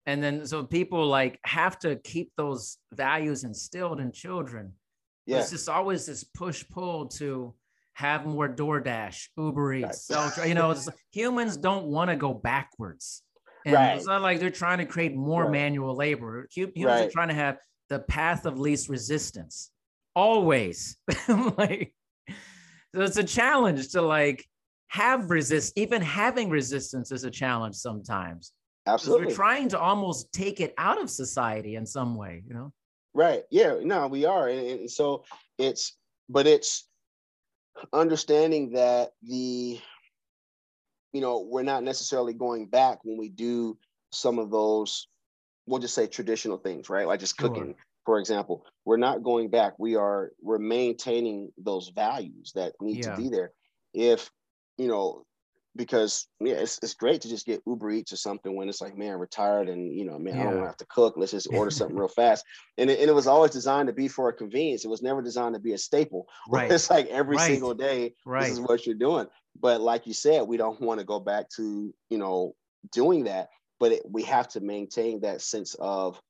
and 0.06 0.22
then 0.22 0.46
so 0.46 0.64
people 0.64 1.06
like 1.06 1.38
have 1.44 1.78
to 1.80 1.96
keep 1.96 2.32
those 2.36 2.78
values 2.92 3.44
instilled 3.44 4.00
in 4.00 4.12
children. 4.12 4.72
Yeah. 5.26 5.40
It's 5.40 5.50
just 5.50 5.68
always 5.68 6.06
this 6.06 6.24
push 6.24 6.64
pull 6.70 7.06
to 7.20 7.54
have 7.94 8.24
more 8.24 8.48
DoorDash, 8.48 9.28
Uber 9.36 9.74
Eats, 9.74 9.84
Right. 9.84 9.94
self, 9.94 10.46
you 10.48 10.54
know, 10.54 10.70
it's, 10.70 10.88
humans 11.12 11.56
don't 11.58 11.86
want 11.86 12.10
to 12.10 12.16
go 12.16 12.32
backwards. 12.32 13.22
And 13.66 13.74
Right. 13.74 13.96
it's 13.96 14.06
not 14.06 14.22
like 14.22 14.40
they're 14.40 14.50
trying 14.50 14.78
to 14.78 14.86
create 14.86 15.14
more 15.14 15.42
Right. 15.44 15.52
manual 15.52 15.94
labor. 15.94 16.48
Hu- 16.56 16.72
Humans 16.74 17.02
are 17.02 17.10
trying 17.10 17.28
to 17.28 17.34
have 17.34 17.58
the 17.90 17.98
path 18.00 18.46
of 18.46 18.58
least 18.58 18.88
resistance. 18.88 19.70
Always. 20.16 20.96
like 21.58 21.94
so 22.94 23.02
it's 23.02 23.18
a 23.18 23.24
challenge 23.24 23.90
to 23.90 24.02
like 24.02 24.44
have 24.90 25.30
resist 25.30 25.72
even 25.76 26.02
having 26.02 26.50
resistance 26.50 27.12
is 27.12 27.22
a 27.22 27.30
challenge 27.30 27.76
sometimes. 27.76 28.52
Absolutely. 28.86 29.26
We're 29.26 29.34
trying 29.34 29.68
to 29.68 29.78
almost 29.78 30.32
take 30.32 30.60
it 30.60 30.74
out 30.78 31.00
of 31.00 31.08
society 31.08 31.76
in 31.76 31.86
some 31.86 32.16
way, 32.16 32.42
you 32.46 32.54
know? 32.54 32.72
Right. 33.14 33.44
Yeah. 33.50 33.76
No, 33.82 34.08
we 34.08 34.24
are. 34.24 34.48
And, 34.48 34.80
and 34.80 34.90
so 34.90 35.24
it's, 35.58 35.96
but 36.28 36.48
it's 36.48 36.88
understanding 37.92 38.72
that 38.72 39.10
the, 39.22 39.78
you 41.12 41.20
know, 41.20 41.40
we're 41.40 41.62
not 41.62 41.84
necessarily 41.84 42.34
going 42.34 42.66
back 42.66 42.98
when 43.04 43.16
we 43.16 43.28
do 43.28 43.78
some 44.12 44.40
of 44.40 44.50
those, 44.50 45.06
we'll 45.66 45.80
just 45.80 45.94
say 45.94 46.08
traditional 46.08 46.58
things, 46.58 46.90
right? 46.90 47.06
Like 47.06 47.20
just 47.20 47.38
Sure. 47.38 47.48
cooking, 47.48 47.76
for 48.04 48.18
example. 48.18 48.66
We're 48.84 48.96
not 48.96 49.22
going 49.22 49.50
back. 49.50 49.74
We 49.78 49.94
are, 49.94 50.32
we're 50.42 50.58
maintaining 50.58 51.52
those 51.58 51.90
values 51.90 52.50
that 52.56 52.72
need 52.80 53.04
Yeah. 53.04 53.14
to 53.14 53.22
be 53.22 53.28
there. 53.28 53.52
If, 53.94 54.28
you 54.80 54.88
know, 54.88 55.24
because 55.76 56.26
yeah, 56.40 56.54
it's, 56.54 56.78
it's 56.82 56.94
great 56.94 57.20
to 57.20 57.28
just 57.28 57.46
get 57.46 57.62
Uber 57.66 57.90
Eats 57.92 58.12
or 58.12 58.16
something 58.16 58.56
when 58.56 58.68
it's 58.68 58.80
like, 58.80 58.96
man, 58.96 59.18
we're 59.18 59.26
tired 59.26 59.68
and 59.68 59.96
you 59.96 60.04
know, 60.04 60.18
man, 60.18 60.34
I 60.34 60.38
don't 60.38 60.46
Yeah. 60.46 60.52
want 60.52 60.64
to 60.64 60.66
have 60.68 60.76
to 60.78 60.86
cook. 60.86 61.14
Let's 61.16 61.30
just 61.32 61.48
order 61.52 61.70
something 61.70 61.96
real 61.96 62.08
fast. 62.22 62.44
And 62.78 62.90
it, 62.90 62.98
and 63.00 63.08
it 63.08 63.14
was 63.14 63.28
always 63.28 63.52
designed 63.52 63.86
to 63.86 63.92
be 63.92 64.08
for 64.08 64.28
a 64.28 64.32
convenience. 64.32 64.84
It 64.84 64.88
was 64.88 65.02
never 65.02 65.22
designed 65.22 65.54
to 65.54 65.60
be 65.60 65.72
a 65.74 65.78
staple. 65.78 66.26
Right. 66.48 66.70
It's 66.72 66.90
like 66.90 67.06
every 67.08 67.36
Right. 67.36 67.46
single 67.46 67.74
day, 67.74 68.14
Right. 68.26 68.42
this 68.42 68.52
is 68.52 68.60
what 68.60 68.84
you're 68.84 68.96
doing. 68.96 69.26
but 69.60 69.80
like 69.80 70.06
you 70.06 70.14
said, 70.14 70.42
we 70.48 70.56
don't 70.56 70.80
want 70.80 70.98
to 71.00 71.06
go 71.06 71.20
back 71.20 71.48
to 71.56 71.94
you 72.08 72.18
know 72.18 72.54
doing 72.92 73.24
that. 73.24 73.48
But 73.78 73.92
it, 73.92 74.02
we 74.10 74.22
have 74.24 74.48
to 74.48 74.60
maintain 74.60 75.20
that 75.20 75.40
sense 75.40 75.74
of 75.78 76.20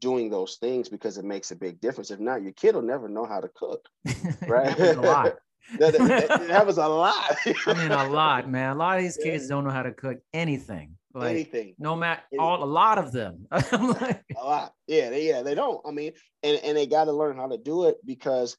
doing 0.00 0.30
those 0.30 0.56
things 0.60 0.88
because 0.88 1.16
it 1.16 1.24
makes 1.24 1.50
a 1.50 1.56
big 1.56 1.80
difference. 1.80 2.10
If 2.10 2.18
not, 2.20 2.42
your 2.42 2.52
kid 2.52 2.74
will 2.74 2.82
never 2.82 3.08
know 3.08 3.24
how 3.24 3.40
to 3.40 3.48
cook. 3.54 3.84
Right? 4.48 4.76
a 4.78 5.00
lot. 5.00 5.34
That, 5.78 5.92
that, 5.92 6.28
that 6.28 6.40
happens 6.50 6.78
a 6.78 6.86
lot. 6.86 7.36
I 7.66 7.74
mean, 7.74 7.92
a 7.92 8.08
lot, 8.08 8.48
man. 8.48 8.70
A 8.70 8.74
lot 8.74 8.98
of 8.98 9.04
these 9.04 9.16
kids 9.22 9.48
don't 9.48 9.64
know 9.64 9.70
how 9.70 9.82
to 9.82 9.92
cook 9.92 10.18
anything. 10.32 10.96
Like, 11.12 11.30
Anything. 11.30 11.74
No 11.78 11.96
matter 11.96 12.22
all, 12.38 12.62
a 12.62 12.64
lot 12.64 12.98
of 12.98 13.10
them. 13.10 13.46
Like, 13.50 14.24
a 14.36 14.44
lot. 14.44 14.72
Yeah, 14.86 15.10
they, 15.10 15.28
yeah, 15.28 15.42
they 15.42 15.54
don't. 15.54 15.80
I 15.84 15.90
mean, 15.90 16.12
and 16.42 16.60
and 16.62 16.76
they 16.76 16.86
got 16.86 17.04
to 17.06 17.12
learn 17.12 17.36
how 17.36 17.48
to 17.48 17.58
do 17.58 17.86
it 17.86 17.96
because 18.06 18.56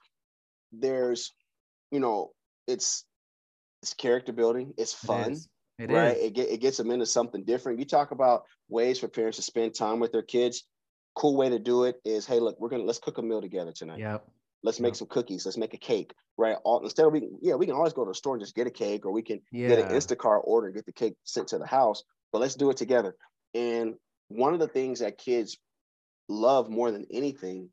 there's, 0.73 1.33
you 1.91 2.01
know, 2.01 2.31
it's 2.67 3.05
it's 3.81 3.93
character 3.93 4.33
building. 4.33 4.73
It's 4.77 4.93
fun, 4.93 5.31
is. 5.31 5.47
It 5.79 5.89
right? 5.89 6.17
is. 6.17 6.23
It 6.23 6.33
get, 6.33 6.49
it 6.49 6.57
gets 6.57 6.77
them 6.77 6.91
into 6.91 7.05
something 7.05 7.45
different. 7.45 7.79
You 7.79 7.85
talk 7.85 8.11
about 8.11 8.43
ways 8.67 8.99
for 8.99 9.07
parents 9.07 9.37
to 9.37 9.43
spend 9.43 9.73
time 9.73 10.01
with 10.01 10.11
their 10.11 10.21
kids. 10.21 10.65
Cool 11.15 11.37
way 11.37 11.49
to 11.49 11.59
do 11.59 11.85
it 11.85 11.97
is, 12.03 12.25
hey, 12.25 12.39
look, 12.39 12.59
we're 12.59 12.69
gonna 12.69 12.83
let's 12.83 12.99
cook 12.99 13.17
a 13.17 13.21
meal 13.21 13.41
together 13.41 13.71
tonight. 13.71 13.99
Yep. 13.99 14.25
Let's 14.63 14.79
make 14.79 14.91
Yep. 14.91 14.97
some 14.97 15.07
cookies. 15.07 15.45
Let's 15.45 15.57
make 15.57 15.73
a 15.73 15.77
cake, 15.77 16.13
right? 16.37 16.57
All, 16.63 16.83
instead 16.83 17.05
of 17.05 17.13
we, 17.13 17.27
yeah, 17.41 17.55
we 17.55 17.65
can 17.65 17.75
always 17.75 17.93
go 17.93 18.05
to 18.05 18.09
the 18.11 18.15
store 18.15 18.35
and 18.35 18.41
just 18.43 18.55
get 18.55 18.67
a 18.67 18.71
cake, 18.71 19.05
or 19.05 19.11
we 19.11 19.23
can 19.23 19.41
get 19.67 19.79
an 19.79 19.87
Instacart 19.89 20.41
order 20.43 20.67
and 20.67 20.75
get 20.75 20.85
the 20.85 20.93
cake 20.93 21.15
sent 21.23 21.49
to 21.49 21.57
the 21.59 21.67
house. 21.67 22.03
But 22.31 22.41
let's 22.41 22.55
do 22.55 22.69
it 22.69 22.77
together. 22.77 23.15
And 23.53 23.95
one 24.29 24.53
of 24.53 24.59
the 24.59 24.67
things 24.67 24.99
that 24.99 25.17
kids 25.17 25.57
love 26.29 26.69
more 26.69 26.91
than 26.91 27.07
anything 27.11 27.69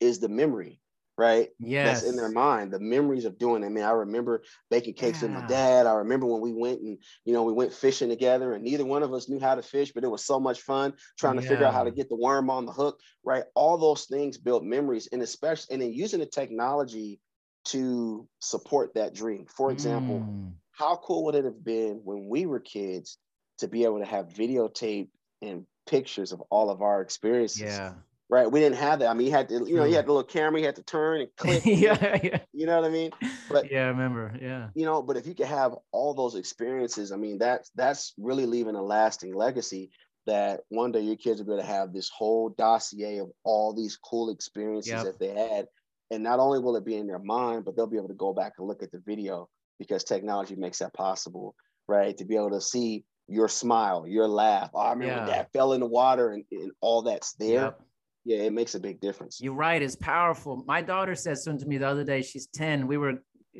is 0.00 0.20
the 0.20 0.28
memory, 0.28 0.81
right? 1.22 1.50
Yes. 1.58 2.02
That's 2.02 2.02
in 2.02 2.16
their 2.16 2.28
mind, 2.28 2.72
the 2.72 2.78
memories 2.80 3.24
of 3.24 3.38
doing 3.38 3.62
it. 3.62 3.66
I 3.66 3.70
mean, 3.70 3.84
I 3.84 3.90
remember 3.90 4.44
baking 4.70 4.94
cakes 4.94 5.22
with 5.22 5.32
my 5.32 5.42
dad. 5.42 5.86
I 5.86 5.94
remember 5.94 6.26
when 6.26 6.40
we 6.40 6.52
went 6.52 6.80
and, 6.80 6.98
you 7.24 7.32
know, 7.32 7.42
we 7.42 7.52
went 7.52 7.72
fishing 7.72 8.08
together 8.08 8.54
and 8.54 8.62
neither 8.64 8.84
one 8.84 9.02
of 9.02 9.12
us 9.12 9.28
knew 9.28 9.40
how 9.40 9.56
to 9.56 9.62
fish, 9.62 9.92
but 9.92 10.04
it 10.04 10.10
was 10.10 10.24
so 10.24 10.38
much 10.38 10.60
fun 10.62 10.94
trying 11.18 11.36
to 11.36 11.42
figure 11.42 11.66
out 11.66 11.74
how 11.74 11.84
to 11.84 11.90
get 11.90 12.08
the 12.08 12.16
worm 12.16 12.50
on 12.50 12.66
the 12.66 12.72
hook, 12.72 13.00
right? 13.24 13.44
All 13.56 13.78
those 13.78 14.06
things 14.06 14.38
build 14.38 14.64
memories 14.64 15.08
and 15.12 15.22
especially, 15.22 15.74
and 15.74 15.82
then 15.82 15.92
using 15.92 16.20
the 16.20 16.26
technology 16.26 17.20
to 17.66 18.28
support 18.40 18.94
that 18.94 19.14
dream. 19.14 19.46
For 19.46 19.72
example, 19.72 20.28
Mm. 20.28 20.60
how 20.72 20.96
cool 20.96 21.24
would 21.24 21.34
it 21.34 21.44
have 21.44 21.64
been 21.64 22.04
when 22.04 22.28
we 22.28 22.46
were 22.46 22.60
kids 22.60 23.18
to 23.58 23.68
be 23.68 23.84
able 23.84 23.98
to 24.00 24.04
have 24.04 24.28
videotape 24.28 25.10
and 25.40 25.66
pictures 25.86 26.32
of 26.32 26.40
all 26.50 26.70
of 26.70 26.82
our 26.82 27.00
experiences? 27.02 27.82
Yeah. 27.82 27.94
Right. 28.32 28.50
We 28.50 28.60
didn't 28.60 28.78
have 28.78 29.00
that. 29.00 29.10
I 29.10 29.12
mean, 29.12 29.26
you 29.26 29.32
had 29.34 29.50
to, 29.50 29.56
you 29.68 29.76
know, 29.76 29.84
you 29.84 29.94
had 29.94 30.04
hmm. 30.04 30.08
the 30.08 30.12
little 30.14 30.24
camera, 30.24 30.58
you 30.58 30.64
had 30.64 30.76
to 30.76 30.82
turn 30.82 31.20
and 31.20 31.28
click. 31.36 31.66
yeah. 31.66 32.18
Yeah. 32.24 32.38
You 32.54 32.64
know 32.64 32.80
what 32.80 32.88
I 32.88 32.88
mean? 32.88 33.10
But 33.50 33.70
Yeah. 33.70 33.84
I 33.84 33.88
remember. 33.88 34.34
Yeah. 34.40 34.68
you 34.74 34.86
know, 34.86 35.02
but 35.02 35.18
if 35.18 35.26
you 35.26 35.34
could 35.34 35.48
have 35.48 35.74
all 35.92 36.14
those 36.14 36.34
experiences, 36.34 37.12
I 37.12 37.16
mean, 37.16 37.36
that's 37.36 37.70
that's 37.74 38.14
really 38.16 38.46
leaving 38.46 38.74
a 38.74 38.82
lasting 38.82 39.34
legacy 39.34 39.90
that 40.24 40.60
one 40.70 40.92
day 40.92 41.00
your 41.00 41.16
kids 41.16 41.42
are 41.42 41.44
going 41.44 41.60
to 41.60 41.66
have 41.66 41.92
this 41.92 42.08
whole 42.08 42.48
dossier 42.56 43.18
of 43.18 43.28
all 43.44 43.74
these 43.74 43.98
cool 43.98 44.30
experiences 44.30 44.92
Yep. 44.92 45.04
that 45.04 45.18
they 45.18 45.28
had. 45.38 45.66
And 46.10 46.22
not 46.22 46.40
only 46.40 46.58
will 46.58 46.76
it 46.76 46.86
be 46.86 46.96
in 46.96 47.06
their 47.06 47.18
mind, 47.18 47.66
but 47.66 47.76
they'll 47.76 47.86
be 47.86 47.98
able 47.98 48.08
to 48.08 48.14
go 48.14 48.32
back 48.32 48.54
and 48.56 48.66
look 48.66 48.82
at 48.82 48.92
the 48.92 49.02
video 49.04 49.50
because 49.78 50.04
technology 50.04 50.56
makes 50.56 50.78
that 50.78 50.94
possible, 50.94 51.54
right? 51.86 52.16
To 52.16 52.24
be 52.24 52.36
able 52.36 52.52
to 52.52 52.62
see 52.62 53.04
your 53.28 53.48
smile, 53.48 54.06
your 54.06 54.26
laugh. 54.26 54.70
Oh, 54.72 54.78
I 54.80 54.92
remember 54.92 55.16
Yeah. 55.16 55.26
that 55.26 55.52
fell 55.52 55.74
in 55.74 55.80
the 55.80 55.86
water 55.86 56.30
and, 56.30 56.44
and 56.50 56.70
all 56.80 57.02
that's 57.02 57.34
there. 57.34 57.64
Yep. 57.64 57.80
Yeah, 58.24 58.38
it 58.38 58.52
makes 58.52 58.74
a 58.74 58.80
big 58.80 59.00
difference. 59.00 59.40
You're 59.40 59.54
right. 59.54 59.82
It's 59.82 59.96
powerful. 59.96 60.62
My 60.66 60.80
daughter 60.80 61.14
said 61.14 61.38
something 61.38 61.60
to 61.60 61.66
me 61.66 61.78
the 61.78 61.88
other 61.88 62.04
day. 62.04 62.22
She's 62.22 62.46
10. 62.48 62.86
We 62.86 62.96
were, 62.96 63.14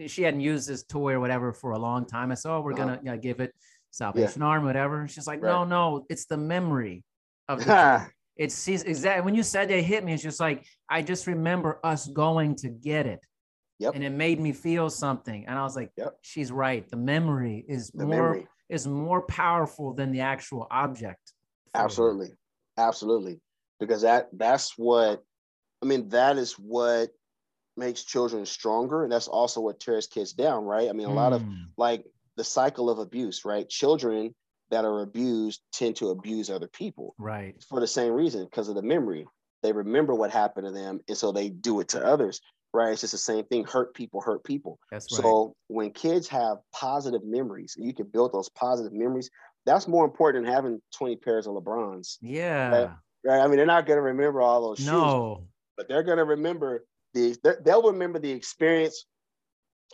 she 0.06 0.22
hadn't 0.22 0.40
used 0.40 0.68
this 0.68 0.84
toy 0.84 1.14
or 1.14 1.20
whatever 1.20 1.52
for 1.52 1.72
a 1.72 1.78
long 1.78 2.06
time. 2.06 2.30
I 2.30 2.34
said, 2.34 2.50
oh, 2.52 2.60
we're 2.60 2.72
Uh-huh. 2.72 2.84
going 2.84 2.98
to 2.98 3.04
you 3.04 3.10
know, 3.10 3.18
give 3.18 3.40
it 3.40 3.52
Salvation 3.90 4.40
Army, 4.42 4.66
whatever. 4.66 5.00
And 5.00 5.10
she's 5.10 5.26
like, 5.26 5.42
no, 5.42 5.60
Right. 5.60 5.68
no, 5.68 6.06
it's 6.08 6.26
the 6.26 6.36
memory 6.36 7.04
of 7.48 7.64
the. 7.64 8.06
It's 8.34 8.54
sees 8.54 8.82
exactly 8.84 9.22
when 9.26 9.34
you 9.34 9.42
said 9.42 9.68
that 9.68 9.76
it 9.76 9.82
hit 9.84 10.02
me. 10.02 10.14
It's 10.14 10.22
just 10.22 10.40
like, 10.40 10.64
I 10.88 11.02
just 11.02 11.26
remember 11.26 11.78
us 11.84 12.08
going 12.08 12.56
to 12.56 12.70
get 12.70 13.06
it. 13.06 13.20
Yep. 13.78 13.94
And 13.94 14.02
it 14.02 14.08
made 14.10 14.40
me 14.40 14.52
feel 14.54 14.88
something. 14.88 15.44
And 15.46 15.58
I 15.58 15.62
was 15.64 15.76
like, 15.76 15.90
Yep. 15.98 16.14
she's 16.22 16.50
right. 16.50 16.88
The 16.88 16.96
memory 16.96 17.62
is 17.68 17.90
The 17.90 18.06
more 18.06 18.08
memory. 18.32 18.46
is 18.70 18.86
more 18.86 19.20
powerful 19.20 19.92
than 19.92 20.12
the 20.12 20.20
actual 20.20 20.66
object. 20.70 21.34
Absolutely. 21.74 22.28
her. 22.28 22.36
Absolutely. 22.78 23.38
Because 23.82 24.02
that 24.02 24.28
that's 24.32 24.78
what 24.78 25.24
I 25.82 25.86
mean, 25.86 26.08
that 26.10 26.38
is 26.38 26.52
what 26.52 27.10
makes 27.76 28.04
children 28.04 28.46
stronger. 28.46 29.02
And 29.02 29.10
that's 29.10 29.26
also 29.26 29.60
what 29.60 29.80
tears 29.80 30.06
kids 30.06 30.32
down, 30.32 30.64
right? 30.64 30.88
I 30.88 30.92
mean, 30.92 31.08
a 31.08 31.12
lot 31.12 31.32
of 31.32 31.42
Mm. 31.42 31.66
like 31.76 32.06
the 32.36 32.44
cycle 32.44 32.88
of 32.88 33.00
abuse, 33.00 33.44
right? 33.44 33.68
Children 33.68 34.34
that 34.70 34.84
are 34.84 35.00
abused 35.00 35.62
tend 35.72 35.96
to 35.96 36.10
abuse 36.10 36.48
other 36.48 36.68
people 36.68 37.14
right. 37.18 37.60
for 37.68 37.80
the 37.80 37.86
same 37.86 38.12
reason, 38.12 38.44
because 38.44 38.68
of 38.68 38.76
the 38.76 38.82
memory. 38.82 39.26
They 39.62 39.72
remember 39.72 40.14
what 40.14 40.30
happened 40.30 40.66
to 40.66 40.72
them, 40.72 41.00
and 41.08 41.16
so 41.16 41.32
they 41.32 41.48
do 41.50 41.80
it 41.80 41.88
to 41.88 42.04
others, 42.04 42.40
right? 42.72 42.92
It's 42.92 43.00
just 43.00 43.12
the 43.12 43.18
same 43.18 43.44
thing. 43.46 43.64
Hurt 43.64 43.94
people 43.94 44.20
hurt 44.20 44.44
people. 44.44 44.78
That's 44.90 45.12
right. 45.12 45.22
So 45.22 45.54
when 45.68 45.90
kids 45.90 46.28
have 46.28 46.58
positive 46.72 47.24
memories, 47.24 47.74
you 47.78 47.92
can 47.92 48.06
build 48.06 48.32
those 48.32 48.48
positive 48.50 48.92
memories. 48.92 49.28
That's 49.66 49.88
more 49.88 50.04
important 50.04 50.44
than 50.44 50.54
having 50.54 50.80
20 50.94 51.16
pairs 51.16 51.46
of 51.46 51.54
LeBrons, 51.54 52.18
yeah. 52.20 52.68
right? 52.68 52.90
I 53.30 53.46
mean, 53.46 53.56
they're 53.56 53.66
not 53.66 53.86
going 53.86 53.98
to 53.98 54.02
remember 54.02 54.40
all 54.42 54.60
those 54.62 54.78
shoes, 54.78 55.46
but 55.76 55.88
they're 55.88 56.02
going 56.02 56.18
to 56.18 56.24
remember 56.24 56.84
the, 57.14 57.36
they'll 57.64 57.82
remember 57.82 58.18
the 58.18 58.30
experience 58.30 59.06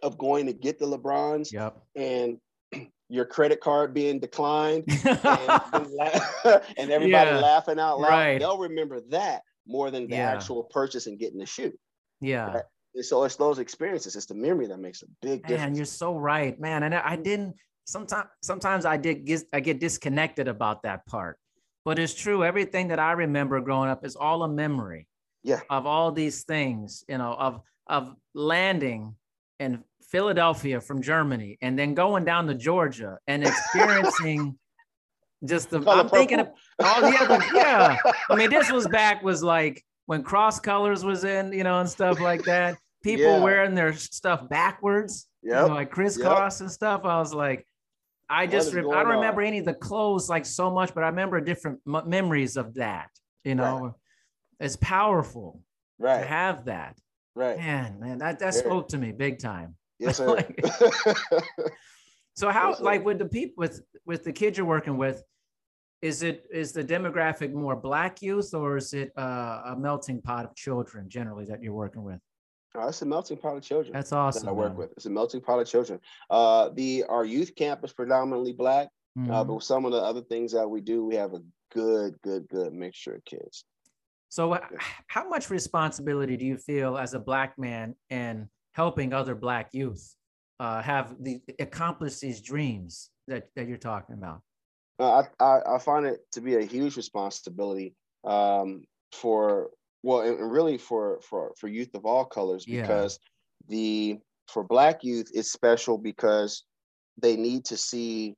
of 0.02 0.16
going 0.18 0.46
to 0.46 0.52
get 0.52 0.78
the 0.78 0.86
LeBrons 0.86 1.52
Yep. 1.52 1.76
and 1.96 2.38
your 3.08 3.24
credit 3.24 3.60
card 3.60 3.92
being 3.92 4.18
declined 4.20 4.84
and, 5.04 5.60
and 6.78 6.90
everybody 6.90 7.30
Yeah, 7.30 7.38
laughing 7.40 7.78
out 7.80 7.98
loud. 8.00 8.08
right. 8.10 8.38
They'll 8.38 8.58
remember 8.58 9.00
that 9.10 9.42
more 9.66 9.90
than 9.90 10.08
the 10.08 10.16
Yeah. 10.16 10.30
actual 10.30 10.64
purchase 10.64 11.06
and 11.06 11.18
getting 11.18 11.38
the 11.38 11.46
shoe. 11.46 11.72
yeah. 12.20 12.52
Right. 12.52 12.64
And 12.94 13.04
so 13.04 13.24
it's 13.24 13.36
those 13.36 13.58
experiences, 13.58 14.16
it's 14.16 14.26
the 14.26 14.34
memory 14.34 14.66
that 14.68 14.78
makes 14.78 15.02
a 15.02 15.06
big 15.20 15.42
Man, 15.42 15.48
difference. 15.58 15.76
you're 15.76 15.84
so 15.86 16.16
right, 16.16 16.58
man. 16.58 16.82
And 16.84 16.94
I 16.94 17.02
I 17.12 17.16
didn't 17.16 17.54
sometimes 17.84 18.28
sometimes 18.42 18.84
I 18.86 18.96
did 18.96 19.24
get 19.26 19.42
I 19.52 19.60
get 19.60 19.78
disconnected 19.78 20.48
about 20.48 20.82
that 20.84 21.04
part. 21.06 21.38
But 21.84 21.98
it's 21.98 22.14
true. 22.14 22.44
Everything 22.44 22.88
that 22.88 22.98
I 22.98 23.12
remember 23.12 23.60
growing 23.60 23.88
up 23.90 24.04
is 24.04 24.16
all 24.16 24.42
a 24.42 24.48
memory 24.48 25.06
Yeah. 25.42 25.60
of 25.70 25.86
all 25.86 26.12
these 26.12 26.44
things, 26.44 27.04
you 27.08 27.18
know, 27.18 27.32
of 27.34 27.60
of 27.86 28.14
landing 28.34 29.14
in 29.58 29.82
Philadelphia 30.10 30.80
from 30.80 31.00
Germany 31.02 31.56
and 31.62 31.78
then 31.78 31.94
going 31.94 32.24
down 32.24 32.46
to 32.46 32.54
Georgia 32.54 33.18
and 33.26 33.42
experiencing 33.46 34.58
just 35.44 35.70
the 35.70 35.80
Color 35.80 36.00
I'm 36.02 36.08
thinking 36.08 36.40
of 36.40 36.48
all 36.82 37.00
the 37.00 37.16
other 37.20 37.44
yeah. 37.54 37.96
I 38.28 38.34
mean, 38.36 38.50
this 38.50 38.70
was 38.70 38.86
back 38.88 39.22
was 39.22 39.42
like 39.42 39.82
when 40.06 40.22
cross 40.22 40.58
colors 40.60 41.04
was 41.04 41.24
in, 41.24 41.52
you 41.52 41.64
know, 41.64 41.80
and 41.80 41.88
stuff 41.88 42.20
like 42.20 42.42
that. 42.44 42.76
People 43.02 43.24
Yeah. 43.38 43.42
wearing 43.42 43.74
their 43.74 43.92
stuff 43.94 44.48
backwards, 44.48 45.28
you 45.42 45.52
know, 45.52 45.66
like 45.68 45.90
crisscross 45.90 46.60
and 46.60 46.70
stuff. 46.70 47.02
I 47.04 47.18
was 47.20 47.32
like, 47.32 47.66
I 48.30 48.46
just 48.46 48.74
rem- 48.74 48.90
I 48.90 49.02
don't 49.02 49.14
remember 49.14 49.40
any 49.42 49.58
of 49.58 49.64
the 49.64 49.74
clothes 49.74 50.28
like 50.28 50.44
so 50.44 50.70
much, 50.70 50.94
but 50.94 51.02
I 51.04 51.08
remember 51.08 51.40
different 51.40 51.80
m- 51.86 52.08
memories 52.08 52.56
of 52.56 52.74
that. 52.74 53.08
You 53.44 53.54
know, 53.54 53.96
it's 54.60 54.76
powerful 54.76 55.62
to 56.00 56.04
right, 56.06 56.26
have 56.26 56.66
that. 56.66 56.98
right. 57.34 57.56
Man, 57.56 57.98
man, 58.00 58.18
that 58.18 58.38
that 58.40 58.52
Very. 58.54 58.64
spoke 58.64 58.88
to 58.88 58.98
me 58.98 59.12
big 59.12 59.38
time. 59.38 59.76
Yes, 59.98 60.16
sir. 60.18 60.26
Like- 60.26 60.60
So 62.34 62.50
how 62.50 62.68
Yes, 62.68 62.78
sir. 62.78 62.84
like 62.84 63.04
with 63.04 63.18
the 63.18 63.26
people 63.26 63.54
with 63.56 63.82
with 64.06 64.22
the 64.22 64.32
kids 64.32 64.56
you're 64.58 64.66
working 64.66 64.96
with, 64.96 65.24
is 66.02 66.22
it 66.22 66.46
is 66.52 66.70
the 66.72 66.84
demographic 66.84 67.52
more 67.52 67.74
black 67.74 68.22
youth 68.22 68.54
or 68.54 68.76
is 68.76 68.94
it 68.94 69.10
uh, 69.18 69.62
a 69.66 69.76
melting 69.76 70.22
pot 70.22 70.44
of 70.44 70.54
children 70.54 71.08
generally 71.08 71.46
that 71.46 71.60
you're 71.62 71.72
working 71.74 72.04
with? 72.04 72.20
Oh, 72.80 72.88
it's 72.88 73.02
a 73.02 73.06
melting 73.06 73.38
pot 73.38 73.56
of 73.56 73.62
children 73.62 73.92
That's 73.92 74.10
that 74.10 74.16
awesome. 74.16 74.48
I 74.48 74.52
work 74.52 74.70
man. 74.70 74.78
with. 74.78 74.92
It's 74.92 75.06
a 75.06 75.10
melting 75.10 75.40
pot 75.40 75.58
of 75.58 75.66
children. 75.66 76.00
Uh, 76.30 76.68
the 76.74 77.04
our 77.08 77.24
youth 77.24 77.54
camp 77.56 77.84
is 77.84 77.92
predominantly 77.92 78.52
black, 78.52 78.88
uh, 79.16 79.20
Mhm. 79.20 79.48
but 79.48 79.62
some 79.62 79.84
of 79.84 79.92
the 79.92 79.98
other 79.98 80.22
things 80.22 80.52
that 80.52 80.68
we 80.68 80.80
do, 80.80 81.04
we 81.04 81.16
have 81.16 81.34
a 81.34 81.42
good, 81.72 82.20
good, 82.22 82.48
good 82.48 82.72
mixture 82.72 83.14
of 83.16 83.24
kids. 83.24 83.64
So, 84.28 84.52
uh, 84.52 84.60
how 85.08 85.28
much 85.28 85.50
responsibility 85.50 86.36
do 86.36 86.44
you 86.46 86.56
feel 86.56 86.96
as 86.98 87.14
a 87.14 87.18
black 87.18 87.58
man 87.58 87.96
in 88.10 88.48
helping 88.72 89.12
other 89.12 89.34
black 89.34 89.70
youth 89.72 90.14
uh, 90.60 90.80
have 90.82 91.16
the 91.22 91.40
accomplish 91.58 92.18
these 92.20 92.40
dreams 92.40 93.10
that, 93.26 93.48
that 93.56 93.66
you're 93.66 93.76
talking 93.76 94.14
about? 94.14 94.42
Uh, 95.00 95.24
I, 95.40 95.44
I 95.44 95.74
I 95.76 95.78
find 95.78 96.06
it 96.06 96.20
to 96.32 96.40
be 96.40 96.56
a 96.56 96.62
huge 96.62 96.96
responsibility 96.96 97.94
um, 98.24 98.84
for 99.12 99.70
well, 100.02 100.20
and 100.20 100.50
really 100.50 100.78
for 100.78 101.20
for 101.22 101.52
for 101.58 101.68
youth 101.68 101.94
of 101.94 102.04
all 102.06 102.24
colors 102.24 102.64
Yeah. 102.66 102.82
because 102.86 103.18
the 103.68 104.18
for 104.48 104.64
Black 104.64 105.04
youth 105.04 105.30
it's 105.34 105.52
special 105.52 105.98
because 105.98 106.64
they 107.20 107.36
need 107.36 107.64
to 107.66 107.76
see 107.76 108.34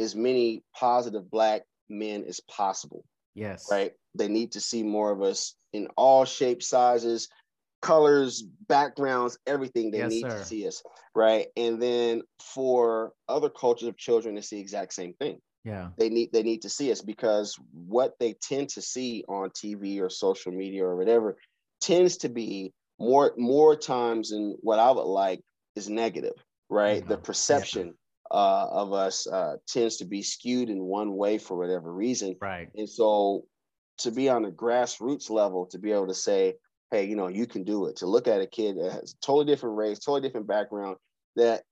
as 0.00 0.16
many 0.16 0.62
positive 0.74 1.30
Black 1.30 1.62
men 1.88 2.24
as 2.26 2.40
possible. 2.40 3.04
Yes. 3.34 3.68
right? 3.70 3.92
They 4.14 4.28
need 4.28 4.52
to 4.52 4.60
see 4.60 4.82
more 4.82 5.10
of 5.10 5.22
us 5.22 5.54
in 5.72 5.88
all 5.96 6.24
shapes, 6.26 6.68
sizes, 6.68 7.28
colors, 7.80 8.42
backgrounds, 8.68 9.38
everything 9.46 9.90
they 9.90 9.98
Yes, 9.98 10.10
need 10.10 10.22
sir. 10.22 10.38
to 10.38 10.44
see 10.44 10.66
us, 10.68 10.82
right? 11.14 11.48
And 11.56 11.80
then 11.80 12.22
for 12.40 13.12
other 13.28 13.48
cultures 13.48 13.88
of 13.88 13.96
children 13.96 14.34
to 14.36 14.42
see 14.42 14.56
the 14.56 14.62
exact 14.62 14.92
same 14.92 15.14
thing, 15.14 15.40
Yeah. 15.64 15.90
they 15.96 16.08
need 16.08 16.32
they 16.32 16.42
need 16.42 16.62
to 16.62 16.68
see 16.68 16.90
us 16.90 17.00
because 17.02 17.56
what 17.72 18.18
they 18.18 18.34
tend 18.34 18.68
to 18.70 18.82
see 18.82 19.24
on 19.28 19.50
TV 19.50 20.00
or 20.00 20.10
social 20.10 20.52
media 20.52 20.84
or 20.84 20.96
whatever 20.96 21.36
tends 21.80 22.16
to 22.18 22.28
be 22.28 22.72
more 22.98 23.32
more 23.36 23.76
times 23.76 24.30
than 24.30 24.56
what 24.60 24.78
I 24.78 24.90
would 24.90 25.02
like 25.02 25.40
is 25.76 25.88
negative, 25.88 26.34
right? 26.68 27.06
The 27.06 27.16
Yeah. 27.16 27.20
perception 27.22 27.94
uh, 28.30 28.68
of 28.70 28.92
us 28.92 29.26
uh, 29.26 29.56
tends 29.66 29.98
to 29.98 30.04
be 30.04 30.22
skewed 30.22 30.70
in 30.70 30.82
one 30.84 31.16
way 31.16 31.38
for 31.38 31.56
whatever 31.56 31.92
reason, 31.92 32.36
Right. 32.40 32.68
and 32.74 32.88
so 32.88 33.46
to 33.98 34.10
be 34.10 34.28
on 34.28 34.44
a 34.44 34.50
grassroots 34.50 35.30
level, 35.30 35.66
to 35.66 35.78
be 35.78 35.92
able 35.92 36.06
to 36.08 36.14
say, 36.14 36.54
hey, 36.90 37.04
you 37.04 37.14
know, 37.16 37.28
you 37.28 37.46
can 37.46 37.62
do 37.64 37.86
it, 37.86 37.96
to 37.96 38.06
look 38.06 38.26
at 38.26 38.40
a 38.40 38.46
kid 38.46 38.76
that 38.78 38.92
has 38.92 39.12
a 39.12 39.26
totally 39.26 39.44
different 39.46 39.76
race, 39.76 39.98
totally 39.98 40.20
different 40.22 40.46
background, 40.46 40.96
that 41.36 41.62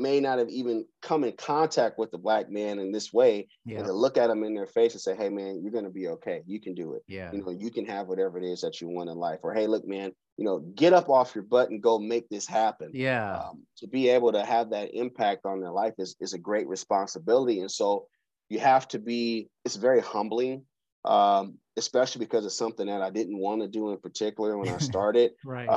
may 0.00 0.18
not 0.20 0.38
have 0.38 0.48
even 0.48 0.84
come 1.02 1.22
in 1.24 1.32
contact 1.32 1.98
with 1.98 2.10
the 2.10 2.18
black 2.18 2.50
man 2.50 2.78
in 2.78 2.90
this 2.92 3.12
way, 3.12 3.46
Yeah. 3.64 3.78
and 3.78 3.86
to 3.86 3.92
look 3.92 4.16
at 4.16 4.28
them 4.28 4.42
in 4.44 4.54
their 4.54 4.66
face 4.66 4.92
and 4.94 5.00
say, 5.00 5.14
hey, 5.14 5.28
man, 5.28 5.60
you're 5.62 5.72
going 5.72 5.84
to 5.84 5.90
be 5.90 6.08
okay. 6.08 6.42
You 6.46 6.60
can 6.60 6.74
do 6.74 6.94
it. 6.94 7.02
Yeah. 7.06 7.30
You 7.32 7.42
know, 7.42 7.50
you 7.50 7.70
can 7.70 7.84
have 7.86 8.08
whatever 8.08 8.38
it 8.38 8.44
is 8.44 8.60
that 8.62 8.80
you 8.80 8.88
want 8.88 9.10
in 9.10 9.16
life. 9.16 9.40
Or, 9.42 9.52
hey, 9.54 9.66
look, 9.66 9.86
man, 9.86 10.12
you 10.36 10.44
know, 10.44 10.58
get 10.74 10.92
up 10.92 11.08
off 11.08 11.34
your 11.34 11.44
butt 11.44 11.70
and 11.70 11.82
go 11.82 11.98
make 11.98 12.28
this 12.30 12.46
happen 12.46 12.90
Yeah. 12.94 13.38
um, 13.50 13.62
to 13.78 13.86
be 13.86 14.08
able 14.08 14.32
to 14.32 14.44
have 14.44 14.70
that 14.70 14.94
impact 14.94 15.44
on 15.44 15.60
their 15.60 15.70
life 15.72 15.94
is, 15.98 16.16
is 16.20 16.32
a 16.32 16.38
great 16.38 16.66
responsibility 16.66 17.60
and 17.60 17.70
so 17.70 18.06
you 18.48 18.58
have 18.58 18.88
to 18.88 18.98
be 18.98 19.48
it's 19.64 19.76
very 19.76 20.00
humbling 20.00 20.64
um, 21.04 21.54
especially 21.76 22.18
because 22.18 22.44
it's 22.44 22.56
something 22.56 22.86
that 22.88 23.00
i 23.00 23.10
didn't 23.10 23.38
want 23.38 23.60
to 23.62 23.68
do 23.68 23.90
in 23.92 23.98
particular 23.98 24.58
when 24.58 24.68
i 24.68 24.78
started 24.92 25.30
Right. 25.44 25.68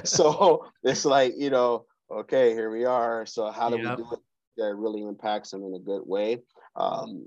so 0.04 0.66
it's 0.82 1.04
like 1.04 1.34
you 1.36 1.50
know 1.50 1.84
okay 2.10 2.52
here 2.52 2.70
we 2.70 2.84
are. 2.84 3.26
So 3.26 3.50
how 3.50 3.70
do 3.70 3.78
Yep. 3.78 3.80
we 3.80 3.90
do 3.90 4.06
it? 4.12 4.20
That 4.56 4.74
really 4.76 5.02
impacts 5.02 5.50
them 5.50 5.64
in 5.64 5.74
a 5.74 5.78
good 5.78 6.02
way. 6.04 6.42
Um, 6.76 7.26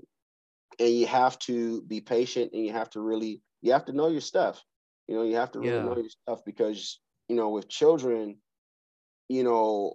and 0.78 0.90
you 0.90 1.06
have 1.06 1.38
to 1.40 1.82
be 1.82 2.00
patient 2.00 2.52
and 2.52 2.64
you 2.64 2.72
have 2.72 2.90
to 2.90 3.00
really 3.00 3.42
you 3.62 3.72
have 3.72 3.86
to 3.86 3.92
know 3.92 4.08
your 4.08 4.20
stuff. 4.20 4.62
You 5.08 5.16
know 5.16 5.22
you 5.22 5.36
have 5.36 5.52
to 5.52 5.60
really 5.60 5.80
Yeah. 5.80 5.84
know 5.84 5.96
your 5.96 6.08
stuff 6.10 6.40
because 6.44 7.00
you 7.28 7.36
know 7.36 7.50
with 7.50 7.68
children 7.68 8.36
you 9.28 9.42
know 9.44 9.94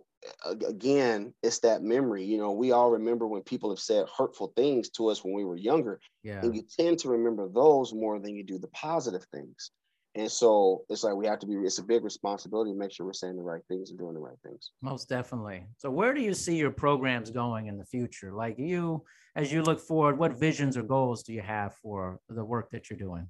again 0.67 1.33
it's 1.43 1.59
that 1.59 1.81
memory. 1.83 2.25
You 2.25 2.37
know 2.37 2.51
we 2.51 2.71
all 2.71 2.91
remember 2.91 3.27
when 3.27 3.43
people 3.43 3.69
have 3.69 3.79
said 3.79 4.07
hurtful 4.17 4.53
things 4.55 4.89
to 4.91 5.07
us 5.07 5.23
when 5.23 5.33
we 5.33 5.45
were 5.45 5.57
younger. 5.57 5.99
Yeah. 6.23 6.43
and 6.43 6.55
you 6.55 6.63
tend 6.79 6.99
to 6.99 7.09
remember 7.09 7.49
those 7.49 7.93
more 7.93 8.19
than 8.19 8.35
you 8.35 8.43
do 8.43 8.57
the 8.59 8.67
positive 8.69 9.25
things 9.33 9.71
and 10.19 10.31
so 10.31 10.83
it's 10.89 11.03
like 11.03 11.15
we 11.15 11.25
have 11.25 11.39
to 11.39 11.47
be 11.47 11.55
it's 11.55 11.79
a 11.79 11.83
big 11.83 12.03
responsibility 12.03 12.71
to 12.71 12.77
make 12.77 12.91
sure 12.91 13.05
we're 13.05 13.13
saying 13.13 13.37
the 13.37 13.41
right 13.41 13.61
things 13.67 13.89
and 13.89 13.97
doing 13.97 14.13
the 14.13 14.19
right 14.19 14.37
things 14.45 14.71
Most 14.81 15.07
definitely. 15.09 15.63
So, 15.77 15.89
where 15.89 16.13
do 16.13 16.21
you 16.21 16.33
see 16.33 16.55
your 16.55 16.71
programs 16.71 17.31
going 17.31 17.67
in 17.67 17.77
the 17.77 17.85
future? 17.85 18.33
Like 18.33 18.59
you, 18.59 19.03
as 19.35 19.51
you 19.51 19.61
look 19.63 19.79
forward, 19.79 20.17
what 20.17 20.37
visions 20.37 20.77
or 20.77 20.83
goals 20.83 21.23
do 21.23 21.33
you 21.33 21.41
have 21.41 21.73
for 21.75 22.19
the 22.29 22.43
work 22.43 22.69
that 22.71 22.89
you're 22.89 22.99
doing? 22.99 23.27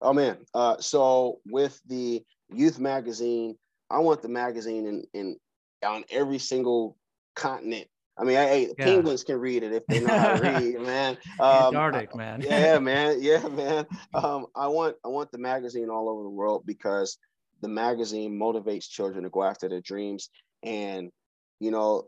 Oh 0.00 0.12
man. 0.12 0.38
Uh, 0.54 0.76
so 0.80 1.40
with 1.46 1.80
the 1.86 2.22
youth 2.52 2.78
magazine, 2.78 3.56
I 3.90 3.98
want 3.98 4.22
the 4.22 4.28
magazine 4.28 4.86
in, 4.86 5.04
in 5.12 5.36
on 5.84 6.04
every 6.10 6.38
single 6.38 6.96
continent. 7.36 7.86
I 8.18 8.24
mean, 8.24 8.36
hey, 8.36 8.74
Yeah. 8.76 8.84
penguins 8.84 9.24
can 9.24 9.38
read 9.38 9.62
it 9.62 9.72
if 9.72 9.86
they 9.88 10.00
know 10.00 10.16
how 10.16 10.28
to 10.28 10.36
read, 10.40 10.80
man. 10.80 11.16
Um, 11.40 11.74
Antarctic, 11.74 12.14
man. 12.14 12.40
yeah, 12.42 12.78
man. 12.80 13.22
Yeah, 13.22 13.48
man. 13.48 13.86
Um, 14.14 14.46
I 14.54 14.68
want 14.68 14.96
I 15.04 15.08
want 15.08 15.30
the 15.32 15.38
magazine 15.38 15.88
all 15.90 16.08
over 16.08 16.22
the 16.22 16.30
world 16.30 16.64
because 16.66 17.18
the 17.60 17.68
magazine 17.68 18.38
motivates 18.38 18.88
children 18.88 19.24
to 19.24 19.30
go 19.30 19.42
after 19.42 19.68
their 19.68 19.80
dreams. 19.80 20.30
And 20.62 21.10
you 21.60 21.70
know, 21.70 22.04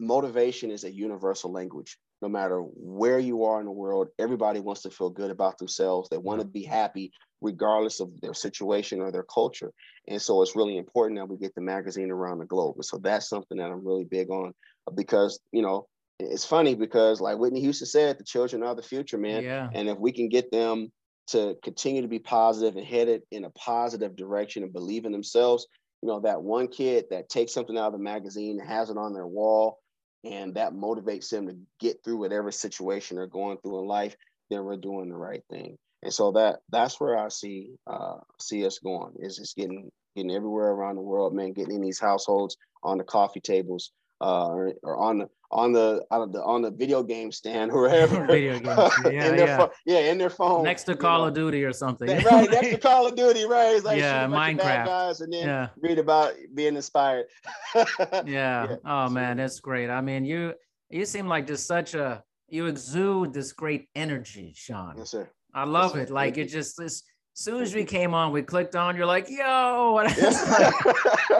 motivation 0.00 0.70
is 0.70 0.84
a 0.84 0.92
universal 0.92 1.52
language. 1.52 1.98
No 2.20 2.28
matter 2.28 2.60
where 2.60 3.18
you 3.18 3.44
are 3.44 3.58
in 3.58 3.66
the 3.66 3.72
world, 3.72 4.08
everybody 4.18 4.60
wants 4.60 4.82
to 4.82 4.90
feel 4.90 5.10
good 5.10 5.30
about 5.30 5.58
themselves. 5.58 6.08
They 6.08 6.18
want 6.18 6.40
to 6.40 6.46
be 6.46 6.62
happy 6.62 7.10
regardless 7.40 7.98
of 7.98 8.20
their 8.20 8.34
situation 8.34 9.00
or 9.00 9.10
their 9.10 9.24
culture. 9.24 9.72
And 10.06 10.22
so 10.22 10.40
it's 10.42 10.54
really 10.54 10.76
important 10.76 11.18
that 11.18 11.28
we 11.28 11.36
get 11.36 11.54
the 11.56 11.60
magazine 11.60 12.12
around 12.12 12.38
the 12.38 12.46
globe. 12.46 12.76
And 12.76 12.84
so 12.84 12.98
that's 12.98 13.28
something 13.28 13.58
that 13.58 13.70
I'm 13.70 13.84
really 13.84 14.04
big 14.04 14.30
on 14.30 14.52
because, 14.94 15.40
you 15.52 15.62
know, 15.62 15.86
it's 16.18 16.44
funny 16.44 16.74
because 16.74 17.20
like 17.20 17.38
Whitney 17.38 17.60
Houston 17.60 17.86
said, 17.86 18.18
the 18.18 18.24
children 18.24 18.62
are 18.62 18.74
the 18.74 18.82
future, 18.82 19.18
man. 19.18 19.42
Yeah. 19.42 19.68
And 19.72 19.88
if 19.88 19.98
we 19.98 20.12
can 20.12 20.28
get 20.28 20.50
them 20.50 20.92
to 21.28 21.56
continue 21.62 22.02
to 22.02 22.08
be 22.08 22.18
positive 22.18 22.76
and 22.76 22.86
headed 22.86 23.22
in 23.30 23.44
a 23.44 23.50
positive 23.50 24.16
direction 24.16 24.62
and 24.62 24.72
believe 24.72 25.04
in 25.04 25.12
themselves, 25.12 25.66
you 26.02 26.08
know, 26.08 26.20
that 26.20 26.42
one 26.42 26.68
kid 26.68 27.06
that 27.10 27.28
takes 27.28 27.52
something 27.52 27.78
out 27.78 27.86
of 27.86 27.92
the 27.92 27.98
magazine 27.98 28.58
and 28.60 28.68
has 28.68 28.90
it 28.90 28.96
on 28.96 29.12
their 29.12 29.26
wall 29.26 29.78
and 30.24 30.54
that 30.54 30.72
motivates 30.72 31.30
them 31.30 31.46
to 31.46 31.56
get 31.80 31.98
through 32.04 32.18
whatever 32.18 32.50
situation 32.50 33.16
they're 33.16 33.26
going 33.26 33.58
through 33.58 33.80
in 33.80 33.86
life, 33.86 34.16
then 34.50 34.64
we're 34.64 34.76
doing 34.76 35.08
the 35.08 35.16
right 35.16 35.42
thing. 35.50 35.76
And 36.02 36.12
so 36.12 36.32
that 36.32 36.60
that's 36.70 37.00
where 37.00 37.16
I 37.16 37.28
see 37.28 37.70
uh 37.86 38.16
see 38.40 38.66
us 38.66 38.78
going 38.80 39.14
is 39.20 39.36
just 39.36 39.56
getting 39.56 39.90
getting 40.16 40.32
everywhere 40.32 40.70
around 40.70 40.96
the 40.96 41.02
world, 41.02 41.34
man, 41.34 41.52
getting 41.52 41.76
in 41.76 41.80
these 41.80 42.00
households 42.00 42.56
on 42.82 42.98
the 42.98 43.04
coffee 43.04 43.40
tables, 43.40 43.92
uh, 44.22 44.46
or, 44.48 44.72
or 44.82 44.96
on 44.98 45.18
the 45.18 45.28
on 45.50 45.70
the 45.72 46.02
on 46.10 46.32
the 46.32 46.42
on 46.42 46.62
the 46.62 46.70
video 46.70 47.02
game 47.02 47.30
stand 47.30 47.70
or 47.72 47.82
wherever. 47.82 48.24
Video 48.38 48.58
games, 48.58 48.92
yeah, 49.04 49.28
in 49.28 49.36
their 49.36 49.46
yeah. 49.46 49.56
Phone, 49.58 49.68
yeah, 49.84 49.98
in 50.10 50.16
their 50.18 50.30
phone. 50.30 50.62
Next 50.64 50.84
to 50.84 50.96
Call 50.96 51.20
know. 51.22 51.26
of 51.28 51.34
Duty 51.34 51.62
or 51.64 51.72
something. 51.72 52.08
Right, 52.08 52.50
next 52.50 52.68
to 52.70 52.78
Call 52.88 53.06
of 53.08 53.16
Duty, 53.16 53.44
right? 53.44 53.74
It's 53.74 53.84
like 53.84 53.98
Yeah, 53.98 54.22
shoot 54.22 54.26
a 54.26 54.36
bunch 54.36 54.52
of 54.52 54.58
bad 54.58 54.80
Minecraft. 54.80 54.86
guys 54.86 55.20
and 55.20 55.32
then 55.32 55.46
Yeah. 55.46 55.68
read 55.78 55.98
about 55.98 56.32
being 56.54 56.76
inspired. 56.76 57.26
yeah. 57.74 58.22
Yeah, 58.26 58.76
Oh 58.84 59.08
man, 59.10 59.36
that's 59.36 59.60
great. 59.60 59.90
I 59.90 60.00
mean, 60.00 60.24
you 60.24 60.54
you 60.90 61.04
seem 61.04 61.26
like 61.26 61.46
just 61.46 61.66
such 61.66 61.94
a 61.94 62.22
you 62.48 62.66
exude 62.66 63.32
this 63.32 63.52
great 63.52 63.88
energy, 63.94 64.52
Shaun. 64.56 64.94
yes, 64.98 65.10
sir. 65.10 65.28
I 65.54 65.64
love 65.64 65.92
sir. 65.92 66.00
it. 66.00 66.10
Like 66.10 66.38
it 66.38 66.46
just 66.46 66.76
this 66.78 66.84
as 66.94 67.02
soon 67.34 67.62
as 67.62 67.74
we 67.74 67.84
came 67.84 68.14
on, 68.14 68.32
we 68.32 68.42
clicked 68.42 68.76
on, 68.76 68.96
you're 68.96 69.06
like, 69.06 69.28
yo, 69.28 70.02
Yeah. 70.16 70.30
like, 70.50 70.74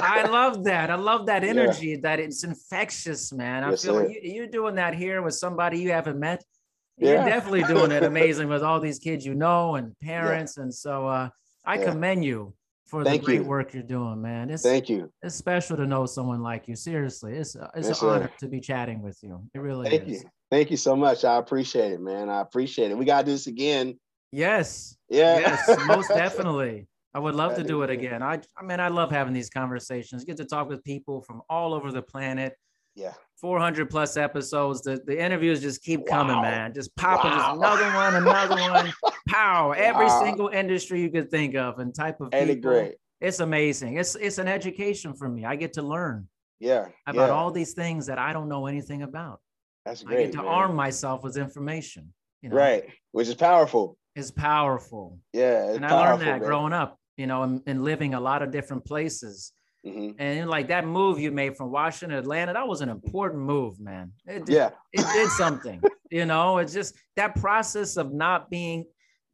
I 0.02 0.22
love 0.30 0.64
that. 0.64 0.90
I 0.90 0.94
love 0.96 1.26
that 1.26 1.42
Yeah. 1.44 1.50
energy 1.50 1.96
that 1.96 2.18
it's 2.20 2.44
infectious, 2.44 3.32
man. 3.32 3.64
I 3.64 3.70
Yes, 3.70 3.84
feel 3.84 3.94
like 3.94 4.08
you, 4.10 4.20
you're 4.22 4.46
doing 4.46 4.74
that 4.76 4.94
here 4.94 5.22
with 5.22 5.34
somebody 5.34 5.80
you 5.80 5.92
haven't 5.92 6.18
met. 6.18 6.44
You're 6.96 7.14
Yeah. 7.16 7.24
definitely 7.24 7.64
doing 7.64 7.90
it 7.90 8.04
amazing 8.04 8.48
with 8.48 8.62
all 8.62 8.80
these 8.80 8.98
kids 8.98 9.24
you 9.26 9.34
know 9.34 9.74
and 9.76 9.98
parents. 10.00 10.56
And 10.56 10.72
so 10.72 11.06
uh, 11.08 11.28
I 11.64 11.76
Yeah. 11.78 11.90
commend 11.90 12.24
you 12.24 12.54
for 12.86 13.04
Thank 13.04 13.22
the 13.22 13.26
great 13.26 13.38
you. 13.42 13.48
work 13.48 13.74
you're 13.74 13.82
doing, 13.82 14.20
man. 14.20 14.50
It's 14.50 14.62
Thank 14.62 14.88
you. 14.88 15.10
it's 15.22 15.34
special 15.34 15.76
to 15.76 15.86
know 15.86 16.04
someone 16.06 16.42
like 16.42 16.68
you. 16.68 16.76
Seriously, 16.76 17.34
it's 17.36 17.54
it's 17.74 17.88
Yes, 17.88 18.00
an 18.00 18.06
sir. 18.08 18.14
honor 18.16 18.30
to 18.40 18.48
be 18.48 18.60
chatting 18.60 19.02
with 19.02 19.18
you. 19.22 19.42
It 19.54 19.60
really 19.60 19.88
Thank 19.90 20.08
is. 20.08 20.22
you. 20.22 20.30
Thank 20.50 20.70
you 20.70 20.76
so 20.76 20.94
much. 20.94 21.24
I 21.24 21.36
appreciate 21.38 21.92
it, 21.92 22.00
man. 22.00 22.28
I 22.28 22.40
appreciate 22.40 22.90
it. 22.90 22.98
We 22.98 23.04
gotta 23.06 23.24
do 23.24 23.32
this 23.32 23.46
again. 23.46 23.98
Yes. 24.32 24.96
Yeah. 25.08 25.38
Yes, 25.40 25.86
most 25.86 26.08
definitely. 26.14 26.88
I 27.14 27.18
would 27.18 27.34
love 27.34 27.54
to 27.56 27.62
do 27.62 27.82
it 27.82 27.90
again. 27.90 28.22
I 28.22 28.40
I 28.56 28.62
mean, 28.64 28.80
I 28.80 28.88
love 28.88 29.10
having 29.10 29.34
these 29.34 29.50
conversations. 29.50 30.24
Get 30.24 30.38
to 30.38 30.44
talk 30.46 30.68
with 30.68 30.82
people 30.82 31.20
from 31.22 31.42
all 31.50 31.74
over 31.74 31.92
the 31.92 32.02
planet. 32.02 32.56
yeah. 32.94 33.12
400 33.40 33.90
plus 33.90 34.16
episodes. 34.16 34.82
The 34.82 35.02
the 35.04 35.18
interviews 35.20 35.60
just 35.60 35.82
keep 35.82 36.06
coming, 36.06 36.40
man. 36.40 36.72
Just 36.72 36.94
popping. 36.96 37.32
Just 37.32 37.44
Wow. 37.48 37.54
another 37.58 37.84
one, 37.96 38.14
another 38.14 38.70
one. 38.72 38.92
Pow! 39.28 39.72
Every 39.72 40.06
Wow. 40.06 40.22
single 40.24 40.48
industry 40.48 41.00
you 41.02 41.10
could 41.10 41.30
think 41.30 41.54
of 41.56 41.78
and 41.80 41.94
type 41.94 42.20
of 42.20 42.32
Ain't 42.32 42.48
people. 42.48 42.70
great? 42.70 42.94
It's 43.20 43.40
amazing. 43.40 43.96
It's 43.98 44.14
it's 44.14 44.38
an 44.38 44.48
education 44.48 45.12
for 45.14 45.28
me. 45.28 45.44
I 45.44 45.56
get 45.56 45.72
to 45.74 45.82
learn 45.82 46.28
Yeah. 46.60 46.86
about 47.06 47.26
yeah. 47.28 47.34
all 47.34 47.50
these 47.50 47.72
things 47.74 48.06
that 48.06 48.18
I 48.18 48.32
don't 48.32 48.48
know 48.48 48.66
anything 48.66 49.02
about. 49.02 49.40
That's 49.84 50.02
great. 50.04 50.18
I 50.18 50.22
get 50.22 50.32
to 50.32 50.38
man. 50.38 50.46
arm 50.46 50.74
myself 50.76 51.22
with 51.24 51.36
information. 51.36 52.14
You 52.42 52.48
know, 52.50 52.56
Right. 52.56 52.84
Which 53.10 53.28
is 53.28 53.34
powerful. 53.34 53.96
It's 54.14 54.30
powerful. 54.30 55.18
Yeah. 55.32 55.66
It's 55.68 55.76
and 55.76 55.86
I 55.86 55.88
powerful, 55.88 56.08
learned 56.18 56.22
that 56.22 56.40
man. 56.40 56.48
growing 56.48 56.72
up, 56.72 56.98
you 57.16 57.26
know, 57.26 57.42
and, 57.42 57.62
and 57.66 57.82
living 57.82 58.14
a 58.14 58.20
lot 58.20 58.42
of 58.42 58.50
different 58.50 58.84
places. 58.84 59.52
Mhm. 59.86 60.14
And 60.18 60.48
like 60.48 60.68
that 60.68 60.86
move 60.86 61.18
you 61.18 61.32
made 61.32 61.56
from 61.56 61.70
Washington 61.72 62.16
Atlanta, 62.18 62.52
that 62.52 62.68
was 62.68 62.82
an 62.82 62.88
important 62.88 63.42
move, 63.42 63.80
man. 63.80 64.12
It 64.26 64.44
did, 64.46 64.54
Yeah. 64.54 64.70
it 64.92 65.04
did 65.12 65.28
something. 65.30 65.82
you 66.10 66.24
know, 66.26 66.58
it's 66.58 66.72
just 66.72 66.94
that 67.16 67.34
process 67.36 67.96
of 67.96 68.12
not 68.12 68.48
being 68.50 68.84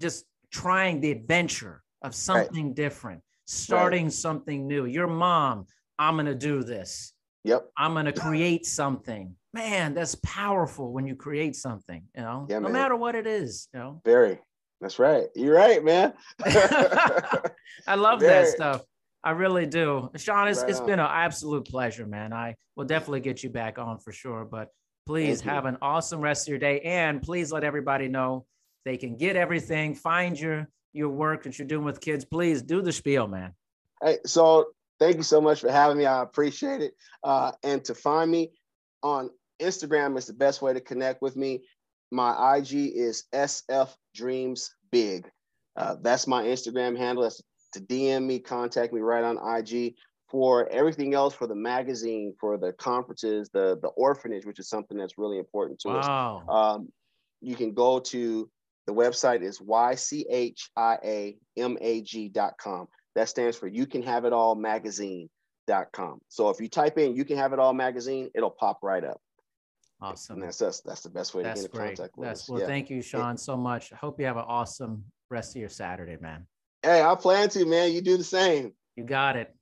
just 0.00 0.24
trying 0.50 1.00
the 1.00 1.10
adventure 1.10 1.82
of 2.02 2.14
something 2.14 2.72
different, 2.72 3.20
starting 3.46 4.08
something 4.08 4.66
new. 4.66 4.86
Your 4.86 5.08
mom, 5.08 5.66
I'm 5.98 6.16
gonna 6.16 6.34
do 6.34 6.62
this. 6.62 7.12
Yep. 7.44 7.68
I'm 7.76 7.92
gonna 7.94 8.12
create 8.12 8.64
something. 8.64 9.34
Man, 9.52 9.92
that's 9.94 10.14
powerful 10.24 10.92
when 10.92 11.06
you 11.06 11.16
create 11.16 11.56
something, 11.56 12.04
you 12.14 12.22
know, 12.22 12.46
Yeah, 12.48 12.58
no 12.60 12.64
man. 12.64 12.72
matter 12.72 12.96
what 12.96 13.14
it 13.16 13.26
is, 13.26 13.68
you 13.74 13.80
know. 13.80 14.00
Very. 14.04 14.38
That's 14.80 14.98
right. 14.98 15.26
You're 15.34 15.56
right, 15.56 15.82
man. 15.84 16.12
I 16.44 17.94
love 17.96 18.20
that 18.20 18.48
stuff. 18.48 18.82
I 19.24 19.32
really 19.32 19.66
do. 19.66 20.10
Shaun, 20.16 20.48
it's, 20.48 20.60
Right 20.60 20.70
it's 20.70 20.80
on. 20.80 20.86
been 20.86 21.00
an 21.00 21.08
absolute 21.10 21.66
pleasure, 21.66 22.06
man. 22.06 22.32
I 22.32 22.54
will 22.76 22.84
definitely 22.84 23.20
get 23.20 23.42
you 23.42 23.50
back 23.50 23.78
on 23.78 23.98
for 23.98 24.12
sure. 24.12 24.44
But 24.44 24.68
please 25.06 25.38
Thank 25.38 25.46
you. 25.46 25.50
have 25.50 25.64
an 25.66 25.78
awesome 25.82 26.20
rest 26.20 26.46
of 26.46 26.50
your 26.50 26.58
day. 26.58 26.80
And 26.80 27.20
please 27.20 27.50
let 27.50 27.64
everybody 27.64 28.08
know 28.08 28.46
they 28.84 28.96
can 28.96 29.16
get 29.16 29.36
everything, 29.36 29.94
find 29.94 30.38
your 30.38 30.68
your 30.92 31.10
work 31.10 31.42
that 31.42 31.58
you're 31.58 31.68
doing 31.68 31.84
with 31.84 32.00
kids. 32.00 32.24
Please 32.24 32.62
do 32.62 32.80
the 32.80 32.92
spiel, 32.92 33.26
man. 33.26 33.52
Hey, 34.02 34.18
so 34.24 34.68
thank 34.98 35.16
you 35.16 35.22
so 35.22 35.40
much 35.40 35.60
for 35.60 35.70
having 35.70 35.98
me. 35.98 36.06
I 36.06 36.22
appreciate 36.22 36.80
it. 36.80 36.94
Uh, 37.22 37.52
and 37.62 37.84
to 37.84 37.94
find 37.94 38.30
me 38.30 38.52
on 39.02 39.30
Instagram 39.60 40.16
is 40.16 40.26
the 40.26 40.32
best 40.32 40.62
way 40.62 40.72
to 40.72 40.80
connect 40.80 41.20
with 41.20 41.36
me. 41.36 41.62
My 42.10 42.56
IG 42.56 42.92
is 42.94 43.24
SF 43.34 43.94
Dreams 44.14 44.74
Big. 44.90 45.30
Uh, 45.76 45.96
that's 46.02 46.26
my 46.26 46.44
Instagram 46.44 46.96
handle. 46.96 47.22
That's 47.22 47.42
to 47.74 47.80
DM 47.80 48.24
me, 48.24 48.38
contact 48.38 48.92
me 48.92 49.00
right 49.00 49.24
on 49.24 49.38
IG. 49.58 49.94
For 50.30 50.68
everything 50.68 51.14
else, 51.14 51.32
for 51.34 51.46
the 51.46 51.54
magazine, 51.54 52.34
for 52.38 52.58
the 52.58 52.72
conferences, 52.74 53.48
the 53.52 53.78
the 53.80 53.88
orphanage, 53.88 54.44
which 54.44 54.58
is 54.58 54.68
something 54.68 54.98
that's 54.98 55.16
really 55.16 55.38
important 55.38 55.80
to 55.80 55.88
Wow. 55.88 56.42
us. 56.46 56.76
Um, 56.78 56.92
you 57.40 57.56
can 57.56 57.72
go 57.72 57.98
to 58.00 58.50
the 58.86 58.94
website 58.94 59.42
is 59.42 59.60
ychiamag.com. 61.66 62.88
That 63.14 63.28
stands 63.28 63.56
for 63.56 63.66
You 63.66 63.86
Can 63.86 64.02
Have 64.02 64.24
It 64.24 64.32
All 64.32 64.54
Magazine.com. 64.54 66.20
So 66.28 66.48
if 66.50 66.60
you 66.60 66.68
type 66.68 66.98
in 66.98 67.14
You 67.14 67.24
Can 67.24 67.36
Have 67.36 67.52
It 67.52 67.58
All 67.58 67.74
Magazine, 67.74 68.30
it'll 68.34 68.50
pop 68.50 68.78
right 68.82 69.04
up. 69.04 69.20
Awesome. 70.00 70.34
And 70.36 70.44
that's 70.44 70.62
us. 70.62 70.80
That's 70.80 71.00
the 71.02 71.10
best 71.10 71.34
way 71.34 71.42
That's 71.42 71.62
to 71.62 71.68
get 71.68 71.74
in 71.80 71.86
contact 71.88 72.16
with 72.16 72.28
That's 72.28 72.42
us. 72.42 72.48
well, 72.48 72.60
Yeah. 72.60 72.66
thank 72.66 72.88
you, 72.90 73.02
Shaun, 73.02 73.36
so 73.36 73.56
much. 73.56 73.92
I 73.92 73.96
hope 73.96 74.20
you 74.20 74.26
have 74.26 74.36
an 74.36 74.44
awesome 74.46 75.04
rest 75.30 75.56
of 75.56 75.60
your 75.60 75.68
Saturday, 75.68 76.16
man. 76.20 76.46
Hey, 76.82 77.02
I 77.02 77.14
plan 77.16 77.48
to, 77.50 77.66
man. 77.66 77.92
You 77.92 78.00
do 78.00 78.16
the 78.16 78.24
same. 78.24 78.72
You 78.96 79.04
got 79.04 79.36
it. 79.36 79.52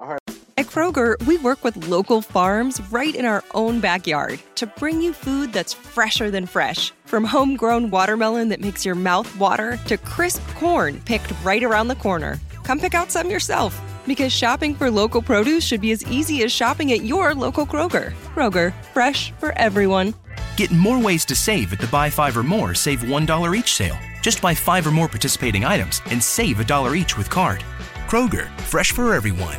All 0.00 0.08
right. 0.08 0.18
At 0.58 0.66
Kroger, 0.66 1.22
we 1.26 1.36
work 1.36 1.62
with 1.62 1.86
local 1.88 2.22
farms 2.22 2.80
right 2.90 3.14
in 3.14 3.26
our 3.26 3.44
own 3.52 3.78
backyard 3.80 4.40
to 4.54 4.66
bring 4.66 5.02
you 5.02 5.12
food 5.12 5.52
that's 5.52 5.74
fresher 5.74 6.30
than 6.30 6.46
fresh. 6.46 6.92
From 7.04 7.24
homegrown 7.24 7.90
watermelon 7.90 8.48
that 8.48 8.60
makes 8.60 8.84
your 8.86 8.94
mouth 8.94 9.38
water 9.38 9.76
to 9.86 9.98
crisp 9.98 10.42
corn 10.54 11.00
picked 11.04 11.30
right 11.44 11.62
around 11.62 11.88
the 11.88 11.94
corner. 11.94 12.38
Come 12.66 12.80
pick 12.80 12.94
out 12.94 13.12
some 13.12 13.30
yourself 13.30 13.80
because 14.08 14.32
shopping 14.32 14.74
for 14.74 14.90
local 14.90 15.22
produce 15.22 15.64
should 15.64 15.80
be 15.80 15.92
as 15.92 16.04
easy 16.06 16.42
as 16.42 16.50
shopping 16.50 16.90
at 16.90 17.04
your 17.04 17.32
local 17.32 17.64
Kroger. 17.64 18.10
Kroger, 18.34 18.74
fresh 18.92 19.32
for 19.38 19.52
everyone. 19.52 20.14
Get 20.56 20.72
more 20.72 21.00
ways 21.00 21.24
to 21.26 21.36
save 21.36 21.72
at 21.72 21.78
the 21.78 21.86
buy 21.86 22.10
five 22.10 22.36
or 22.36 22.42
more, 22.42 22.74
save 22.74 23.02
$1 23.02 23.56
each 23.56 23.72
sale. 23.72 23.96
Just 24.20 24.42
buy 24.42 24.52
five 24.52 24.84
or 24.84 24.90
more 24.90 25.06
participating 25.06 25.64
items 25.64 26.02
and 26.10 26.20
save 26.20 26.58
a 26.58 26.64
dollar 26.64 26.96
each 26.96 27.16
with 27.16 27.30
card. 27.30 27.62
Kroger, 28.08 28.48
fresh 28.62 28.90
for 28.90 29.14
everyone. 29.14 29.58